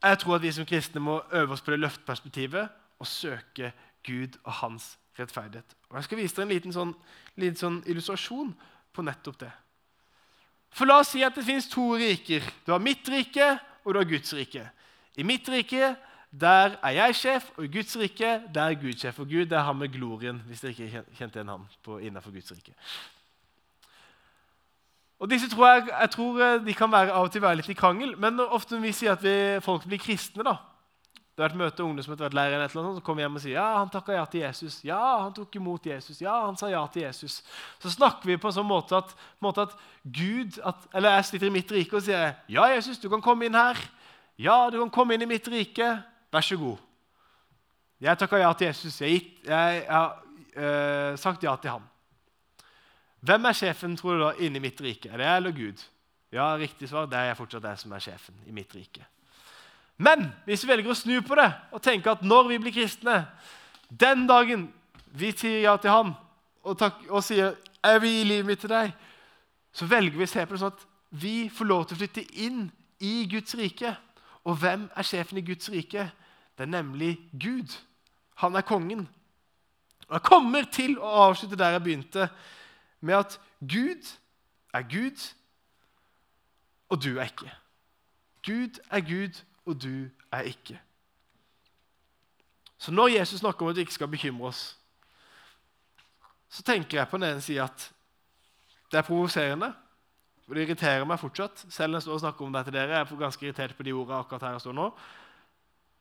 Jeg 0.00 0.18
tror 0.22 0.38
at 0.38 0.42
vi 0.46 0.54
som 0.56 0.66
kristne 0.66 1.04
må 1.04 1.18
øve 1.28 1.52
oss 1.52 1.60
på 1.60 1.76
det 1.76 1.82
løftperspektivet 1.82 2.72
og 2.98 3.06
søke 3.06 3.74
Gud 4.06 4.40
og 4.44 4.52
hans 4.62 4.94
rettferdighet. 5.18 5.76
Og 5.90 5.96
Jeg 5.96 6.04
skal 6.08 6.20
vise 6.20 6.36
dere 6.36 6.46
en 6.46 6.52
liten 6.54 6.74
sånn, 6.74 6.92
liten 7.36 7.58
sånn 7.60 7.78
illustrasjon 7.86 8.52
på 8.94 9.04
nettopp 9.06 9.40
det. 9.44 9.52
For 10.74 10.88
La 10.88 11.00
oss 11.02 11.14
si 11.14 11.24
at 11.24 11.36
det 11.36 11.46
fins 11.46 11.68
to 11.70 11.94
riker. 11.98 12.44
Du 12.66 12.72
har 12.74 12.82
mitt 12.82 13.08
rike, 13.08 13.54
og 13.84 13.94
du 13.94 14.00
har 14.00 14.08
Guds 14.08 14.34
rike. 14.36 14.66
I 15.18 15.24
mitt 15.26 15.48
rike 15.48 15.94
der 16.30 16.76
er 16.84 16.96
jeg 16.96 17.14
sjef, 17.16 17.52
og 17.56 17.64
i 17.64 17.72
Guds 17.72 17.96
rike 17.96 18.34
der 18.54 18.74
er 18.74 18.80
Gud 18.80 18.98
sjef. 19.00 19.18
Og 19.18 19.30
Gud 19.30 19.46
det 19.48 19.56
er 19.56 19.64
han 19.64 19.78
med 19.78 19.92
glorien, 19.92 20.42
hvis 20.46 20.60
dere 20.60 20.74
ikke 20.76 21.04
kjente 21.16 21.40
igjen 21.40 21.68
på, 21.82 21.98
innenfor 22.04 22.34
Guds 22.34 22.52
rike. 22.52 22.74
Og 25.18 25.30
disse 25.30 25.48
tror 25.50 25.66
jeg, 25.66 25.88
jeg 25.90 26.10
tror 26.14 26.42
eh, 26.44 26.60
de 26.66 26.74
kan 26.78 26.92
være, 26.92 27.10
av 27.10 27.26
og 27.26 27.32
til 27.32 27.42
være 27.42 27.58
litt 27.58 27.70
i 27.72 27.78
krangel. 27.78 28.14
Men 28.20 28.38
ofte 28.44 28.76
når 28.76 28.84
vi 28.84 28.92
sier 28.94 29.16
at 29.16 29.24
vi, 29.24 29.34
folk 29.64 29.86
blir 29.88 29.98
kristne 29.98 30.46
da, 30.46 30.54
Det 31.38 31.44
har 31.44 31.52
vært 31.52 31.58
møte 31.60 31.84
unge 31.86 32.02
som 32.02 32.16
har 32.16 32.24
vært 32.24 32.34
lærer, 32.34 32.56
eller 32.58 32.82
noe, 32.82 32.96
som 32.96 33.02
kommer 33.06 33.22
hjem 33.22 33.36
og 33.38 33.42
sier 33.44 33.52
ja, 33.54 33.66
han 33.76 33.90
takka 33.94 34.16
ja 34.16 34.24
til 34.26 34.40
Jesus. 34.42 34.80
Ja, 34.82 35.02
han 35.22 35.30
tok 35.36 35.52
imot 35.54 35.84
Jesus. 35.86 36.16
Ja, 36.18 36.32
han 36.42 36.56
sa 36.58 36.66
ja 36.66 36.80
til 36.90 37.04
Jesus. 37.04 37.36
Så 37.78 37.92
snakker 37.92 38.26
vi 38.26 38.34
på 38.42 38.48
en 38.50 38.56
sånn 38.56 38.66
måte 38.66 38.96
at, 38.98 39.12
måte 39.38 39.68
at 39.68 39.76
Gud 40.02 40.56
at, 40.66 40.88
Eller 40.90 41.14
jeg 41.14 41.28
sitter 41.28 41.46
i 41.46 41.52
mitt 41.54 41.70
rike 41.70 41.94
og 41.94 42.02
sier 42.02 42.32
ja, 42.50 42.64
Jesus, 42.74 42.98
du 42.98 43.06
kan 43.12 43.22
komme 43.22 43.46
inn 43.46 43.54
her. 43.54 43.78
Ja, 44.34 44.56
du 44.66 44.80
kan 44.80 44.90
komme 44.96 45.14
inn 45.14 45.22
i 45.22 45.28
mitt 45.30 45.46
rike. 45.52 45.92
Vær 46.34 46.42
så 46.48 46.58
god. 46.58 46.80
Jeg 48.02 48.18
takka 48.18 48.40
ja 48.42 48.48
til 48.58 48.72
Jesus. 48.72 48.98
Jeg 48.98 49.84
har 49.86 50.16
øh, 50.56 51.12
sagt 51.22 51.46
ja 51.46 51.54
til 51.54 51.76
ham. 51.76 51.84
Hvem 53.22 53.46
er 53.46 53.60
sjefen 53.60 53.94
tror 54.00 54.18
du 54.18 54.24
da, 54.24 54.32
inni 54.42 54.58
mitt 54.66 54.82
rike? 54.82 55.12
Er 55.12 55.22
det 55.22 55.30
jeg 55.30 55.44
eller 55.44 55.54
Gud? 55.54 55.86
Ja, 56.34 56.50
riktig 56.58 56.90
svar. 56.90 57.06
Det 57.06 57.22
er 57.22 57.30
jeg 57.30 57.38
fortsatt 57.38 57.70
jeg 57.70 57.82
som 57.84 57.94
er 57.94 58.04
sjefen 58.08 58.42
i 58.50 58.56
mitt 58.58 58.74
rike. 58.74 59.06
Men 59.98 60.28
hvis 60.46 60.62
vi 60.62 60.70
velger 60.70 60.92
å 60.92 60.96
snu 60.96 61.16
på 61.26 61.36
det 61.38 61.48
og 61.74 61.82
tenke 61.82 62.10
at 62.12 62.22
når 62.22 62.52
vi 62.52 62.58
blir 62.62 62.74
kristne 62.74 63.24
Den 63.90 64.26
dagen 64.28 64.68
vi 65.18 65.32
sier 65.32 65.64
ja 65.64 65.76
til 65.80 65.90
Han 65.90 66.12
og, 66.62 66.76
takk, 66.78 67.00
og 67.08 67.24
sier 67.24 67.56
'Jeg 67.82 68.00
vil 68.02 68.10
gi 68.10 68.24
livet 68.24 68.46
mitt 68.46 68.60
til 68.60 68.68
deg', 68.68 68.92
så 69.72 69.86
velger 69.86 70.18
vi 70.18 70.24
å 70.24 70.28
se 70.28 70.46
på 70.46 70.52
det 70.52 70.60
sånn 70.60 70.72
at 70.74 70.86
vi 71.10 71.48
får 71.48 71.64
lov 71.64 71.86
til 71.86 71.96
å 71.96 71.98
flytte 71.98 72.24
inn 72.36 72.70
i 73.00 73.28
Guds 73.30 73.54
rike. 73.54 73.96
Og 74.44 74.56
hvem 74.56 74.90
er 74.96 75.02
sjefen 75.02 75.38
i 75.38 75.46
Guds 75.46 75.70
rike? 75.70 76.10
Det 76.58 76.66
er 76.66 76.70
nemlig 76.70 77.18
Gud. 77.32 77.76
Han 78.34 78.56
er 78.56 78.66
kongen. 78.66 79.08
Og 80.08 80.12
Jeg 80.12 80.22
kommer 80.22 80.62
til 80.62 80.98
å 80.98 81.28
avslutte 81.28 81.56
der 81.56 81.70
jeg 81.76 81.82
begynte 81.82 82.28
med 83.00 83.14
at 83.14 83.40
Gud 83.60 84.04
er 84.74 84.82
Gud, 84.82 85.34
og 86.88 87.02
du 87.02 87.18
er 87.18 87.24
ikke. 87.24 87.52
Gud 88.46 88.80
er 88.90 89.00
Gud, 89.00 89.44
og 89.68 89.76
du 89.82 90.08
er 90.32 90.48
ikke. 90.48 90.78
Så 92.78 92.94
når 92.94 93.08
Jesus 93.18 93.40
snakker 93.40 93.66
om 93.66 93.70
at 93.70 93.76
vi 93.76 93.84
ikke 93.86 93.98
skal 93.98 94.08
bekymre 94.08 94.48
oss, 94.48 94.78
så 96.48 96.62
tenker 96.62 96.98
jeg 96.98 97.08
på 97.08 97.18
den 97.18 97.28
ene 97.28 97.44
sida 97.44 97.66
at 97.68 97.90
det 98.92 98.98
er 98.98 99.06
provoserende. 99.06 99.72
Og 100.48 100.56
det 100.56 100.64
irriterer 100.64 101.04
meg 101.04 101.20
fortsatt. 101.20 101.66
Selv 101.68 101.92
når 101.92 101.98
jeg 101.98 102.06
står 102.06 102.14
og 102.14 102.20
snakker 102.20 102.46
om 102.46 102.54
det 102.54 102.64
til 102.64 102.76
dere. 102.78 102.94
Jeg 102.96 103.00
er 103.04 103.20
ganske 103.20 103.44
irritert 103.46 103.74
på 103.76 103.84
de 103.84 103.92
ordene 103.92 104.20
akkurat 104.22 104.46
her 104.46 104.54
jeg 104.56 104.64
står 104.64 104.76
nå. 104.78 104.86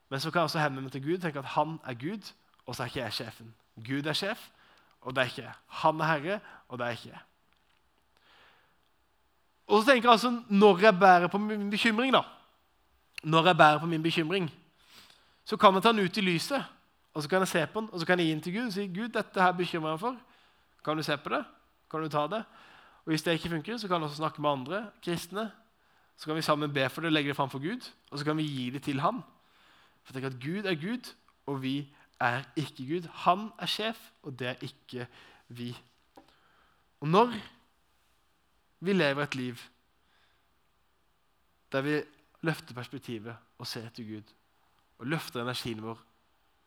Men 0.10 0.20
så 0.24 0.32
kan 0.32 0.40
jeg 0.40 0.52
også 0.52 0.62
hende 0.64 0.82
meg 0.82 0.92
til 0.92 1.04
Gud 1.04 1.18
tenke 1.20 1.42
at 1.44 1.56
han 1.58 1.80
er 1.84 1.98
Gud, 2.00 2.32
og 2.66 2.76
så 2.76 2.84
er 2.84 2.88
ikke 2.88 3.02
jeg 3.02 3.14
sjefen. 3.14 3.50
Gud 3.76 4.08
er 4.08 4.16
sjef, 4.16 4.46
og 5.02 5.16
det 5.16 5.22
er 5.22 5.32
ikke 5.34 5.42
jeg. 5.42 5.58
Han 5.82 6.00
er 6.00 6.12
herre, 6.14 6.40
og 6.68 6.80
det 6.80 6.88
er 6.88 6.96
ikke 6.96 7.10
jeg. 7.10 7.26
Og 9.68 9.82
så 9.82 9.92
tenker 9.92 10.08
jeg 10.08 10.14
altså, 10.14 10.44
Når 10.50 10.80
jeg 10.80 11.00
bærer 11.00 11.28
på 11.28 11.38
min 11.38 11.70
bekymring, 11.70 12.14
da, 12.14 12.24
når 13.24 13.46
jeg 13.46 13.58
bærer 13.58 13.80
på 13.80 13.86
min 13.86 14.04
bekymring, 14.04 14.52
så 15.46 15.58
kan 15.58 15.74
jeg 15.74 15.84
ta 15.84 15.92
den 15.92 16.06
ut 16.06 16.18
i 16.18 16.22
lyset 16.22 16.64
og 17.18 17.24
så 17.24 17.30
kan 17.30 17.40
jeg 17.40 17.48
se 17.48 17.68
på 17.68 17.82
den, 17.82 17.90
og 17.92 18.00
så 18.00 18.06
kan 18.06 18.20
jeg 18.20 18.28
gi 18.28 18.34
den 18.34 18.42
til 18.42 18.54
Gud 18.54 18.66
og 18.68 18.74
si 18.74 18.84
Gud, 18.88 19.08
dette 19.10 19.42
her 19.42 19.52
bekymrer 19.52 19.90
jeg 19.90 20.00
for. 20.00 20.18
Kan 20.86 20.98
du 20.98 21.04
se 21.04 21.18
på 21.18 21.30
det? 21.30 21.46
Kan 21.92 22.02
du 22.02 22.10
ta 22.14 22.28
det? 22.30 22.44
Og 23.06 23.10
Hvis 23.12 23.24
det 23.24 23.32
ikke 23.32 23.50
funker, 23.50 23.78
så 23.78 23.88
kan 23.88 23.98
du 23.98 24.06
også 24.06 24.16
snakke 24.16 24.42
med 24.42 24.50
andre 24.50 24.90
kristne. 25.04 25.52
Så 26.18 26.26
kan 26.26 26.36
vi 26.36 26.42
sammen 26.42 26.74
be 26.74 26.90
for 26.90 27.02
det, 27.02 27.14
legge 27.14 27.28
det 27.28 27.36
fram 27.36 27.50
for 27.50 27.60
Gud, 27.60 27.90
og 28.12 28.20
så 28.20 28.26
kan 28.26 28.38
vi 28.38 28.44
gi 28.44 28.70
det 28.70 28.84
til 28.84 29.00
ham. 29.00 29.24
For 30.04 30.14
tenk 30.14 30.26
at 30.26 30.38
Gud 30.44 30.66
er 30.66 30.76
Gud, 30.76 31.14
og 31.46 31.62
vi 31.62 31.88
er 32.20 32.44
ikke 32.56 32.86
Gud. 32.88 33.10
Han 33.14 33.50
er 33.60 33.66
sjef, 33.66 33.98
og 34.24 34.40
det 34.40 34.48
er 34.48 34.56
ikke 34.62 35.08
vi. 35.48 35.78
Og 37.02 37.08
når 37.08 37.34
vi 38.80 38.94
lever 38.94 39.24
et 39.24 39.36
liv 39.36 39.56
der 41.72 41.82
vi 41.82 42.02
løfter 42.46 42.78
perspektivet 42.78 43.36
og 43.58 43.68
ser 43.68 43.88
etter 43.88 44.06
Gud, 44.06 44.34
og 45.00 45.10
løfter 45.10 45.42
energien 45.42 45.82
vår 45.84 46.04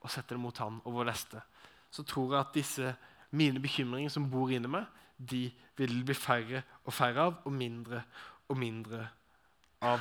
og 0.01 0.09
setter 0.11 0.37
det 0.37 0.43
mot 0.43 0.59
Han 0.63 0.81
og 0.89 0.95
vår 0.97 1.11
neste, 1.11 1.43
så 1.91 2.03
tror 2.07 2.35
jeg 2.35 2.41
at 2.41 2.55
disse 2.55 2.95
mine 3.37 3.61
bekymringer 3.63 4.11
som 4.11 4.31
bor 4.31 4.51
inni 4.51 4.71
meg, 4.71 4.87
de 5.19 5.51
vil 5.77 6.01
bli 6.07 6.17
færre 6.17 6.63
og 6.85 6.95
færre 6.95 7.27
av, 7.29 7.35
og 7.45 7.53
mindre 7.53 8.03
og 8.49 8.59
mindre 8.59 9.03
av. 9.85 10.01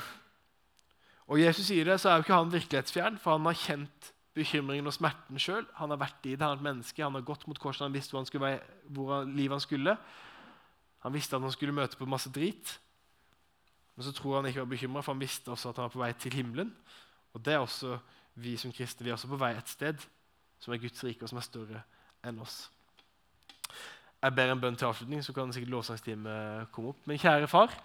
Og 1.30 1.42
Jesus 1.42 1.68
sier 1.68 1.86
det, 1.86 2.00
så 2.02 2.10
er 2.10 2.18
jo 2.18 2.26
ikke 2.26 2.40
han 2.40 2.54
virkelighetsfjern, 2.54 3.20
for 3.22 3.36
han 3.36 3.46
har 3.50 3.60
kjent 3.60 4.14
bekymringen 4.38 4.88
og 4.88 4.96
smerten 4.96 5.42
sjøl. 5.42 5.68
Han 5.78 5.92
har 5.94 6.00
vært 6.02 6.26
i 6.26 6.34
det, 6.34 6.42
han 6.42 6.56
er 6.56 6.62
et 6.62 6.68
menneske, 6.70 7.04
han 7.04 7.18
har 7.18 7.28
gått 7.28 7.46
mot 7.50 7.60
korset, 7.60 7.86
han 7.86 7.96
visste 7.96 8.16
hvor, 8.16 8.24
han 8.24 8.30
skulle, 8.30 8.54
hvor 8.96 9.28
livet 9.28 9.58
han 9.58 9.66
skulle. 9.66 9.98
Han 11.06 11.16
visste 11.16 11.38
at 11.38 11.46
han 11.46 11.54
skulle 11.54 11.76
møte 11.76 12.00
på 12.00 12.08
masse 12.10 12.32
drit. 12.34 12.78
Men 14.00 14.06
så 14.08 14.14
tror 14.16 14.38
han 14.38 14.46
ikke 14.48 14.62
var 14.62 14.70
bekymra, 14.72 15.02
for 15.04 15.12
han 15.12 15.20
visste 15.20 15.52
også 15.52 15.74
at 15.74 15.80
han 15.82 15.90
var 15.90 15.92
på 15.92 16.00
vei 16.00 16.14
til 16.16 16.36
himmelen. 16.40 16.70
Og 17.36 17.42
det 17.44 17.52
er 17.52 17.60
også 17.60 17.98
vi 18.40 18.54
som 18.56 18.72
kristne. 18.72 19.04
Vi 19.04 19.12
er 19.12 19.18
også 19.18 19.28
på 19.28 19.40
vei 19.42 19.50
et 19.60 19.68
sted 19.68 20.06
som 20.64 20.72
er 20.72 20.80
Guds 20.80 21.04
rike, 21.04 21.26
og 21.28 21.32
som 21.32 21.42
er 21.42 21.44
større 21.44 21.82
enn 22.24 22.40
oss. 22.40 22.62
Jeg 24.24 24.36
ber 24.38 24.54
en 24.54 24.64
bønn 24.64 24.80
til 24.80 24.88
avslutning, 24.88 25.20
så 25.20 25.36
kan 25.36 25.52
sikkert 25.52 25.74
lovsangsteamet 25.76 26.72
komme 26.72 26.94
opp. 26.94 27.04
Men 27.12 27.20
kjære 27.20 27.52
far, 27.52 27.76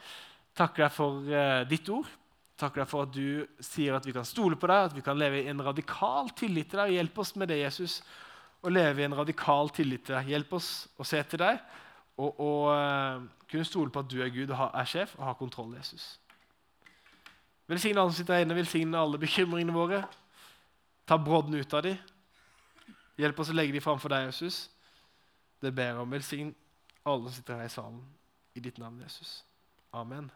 takker 0.54 0.86
deg 0.86 0.94
for 0.94 1.34
uh, 1.34 1.66
ditt 1.66 1.90
ord. 1.90 2.06
Takker 2.62 2.84
deg 2.84 2.92
for 2.94 3.08
at 3.08 3.14
du 3.18 3.42
sier 3.58 3.98
at 3.98 4.06
vi 4.06 4.14
kan 4.14 4.26
stole 4.26 4.54
på 4.54 4.70
deg, 4.70 4.92
at 4.92 4.94
vi 4.94 5.02
kan 5.02 5.18
leve 5.18 5.42
i 5.42 5.50
en 5.50 5.66
radikal 5.66 6.30
tillit 6.38 6.70
til 6.70 6.84
deg. 6.84 6.94
Hjelp 6.94 7.18
oss 7.26 7.34
med 7.42 7.50
det, 7.50 7.58
Jesus, 7.64 8.04
å 8.62 8.70
leve 8.70 9.02
i 9.02 9.10
en 9.10 9.18
radikal 9.18 9.74
tillit 9.74 10.06
til 10.06 10.14
deg. 10.14 10.30
Hjelp 10.30 10.60
oss 10.62 10.76
å 10.94 11.06
se 11.10 11.26
til 11.26 11.42
deg 11.42 11.58
og, 12.16 12.40
og 12.40 12.60
uh, 12.70 13.22
kunne 13.50 13.64
stole 13.64 13.90
på 13.90 14.02
at 14.04 14.10
du 14.10 14.20
er 14.22 14.30
Gud 14.34 14.50
og 14.50 14.70
er 14.74 14.84
sjef 14.84 15.14
og 15.18 15.24
har 15.24 15.38
kontroll, 15.38 15.74
Jesus. 15.76 16.20
Velsigne 17.66 18.00
alle 18.00 18.12
som 18.12 18.18
sitter 18.18 18.34
her 18.34 18.44
inne, 18.44 18.54
velsigne 18.54 18.98
alle 18.98 19.18
bekymringene 19.18 19.72
våre. 19.72 20.02
Ta 21.08 21.16
brodden 21.16 21.54
ut 21.54 21.74
av 21.74 21.82
dem. 21.82 21.96
Hjelp 23.18 23.40
oss 23.40 23.50
å 23.50 23.56
legge 23.56 23.72
dem 23.72 23.84
framfor 23.84 24.12
deg, 24.12 24.28
Jesus. 24.28 24.68
Det 25.62 25.74
ber 25.74 26.02
om. 26.02 26.10
Velsign 26.12 26.54
alle 27.04 27.28
som 27.28 27.38
sitter 27.38 27.60
her 27.60 27.68
i 27.68 27.72
salen, 27.72 28.00
i 28.54 28.60
ditt 28.60 28.78
navn, 28.78 29.00
Jesus. 29.02 29.44
Amen. 29.92 30.30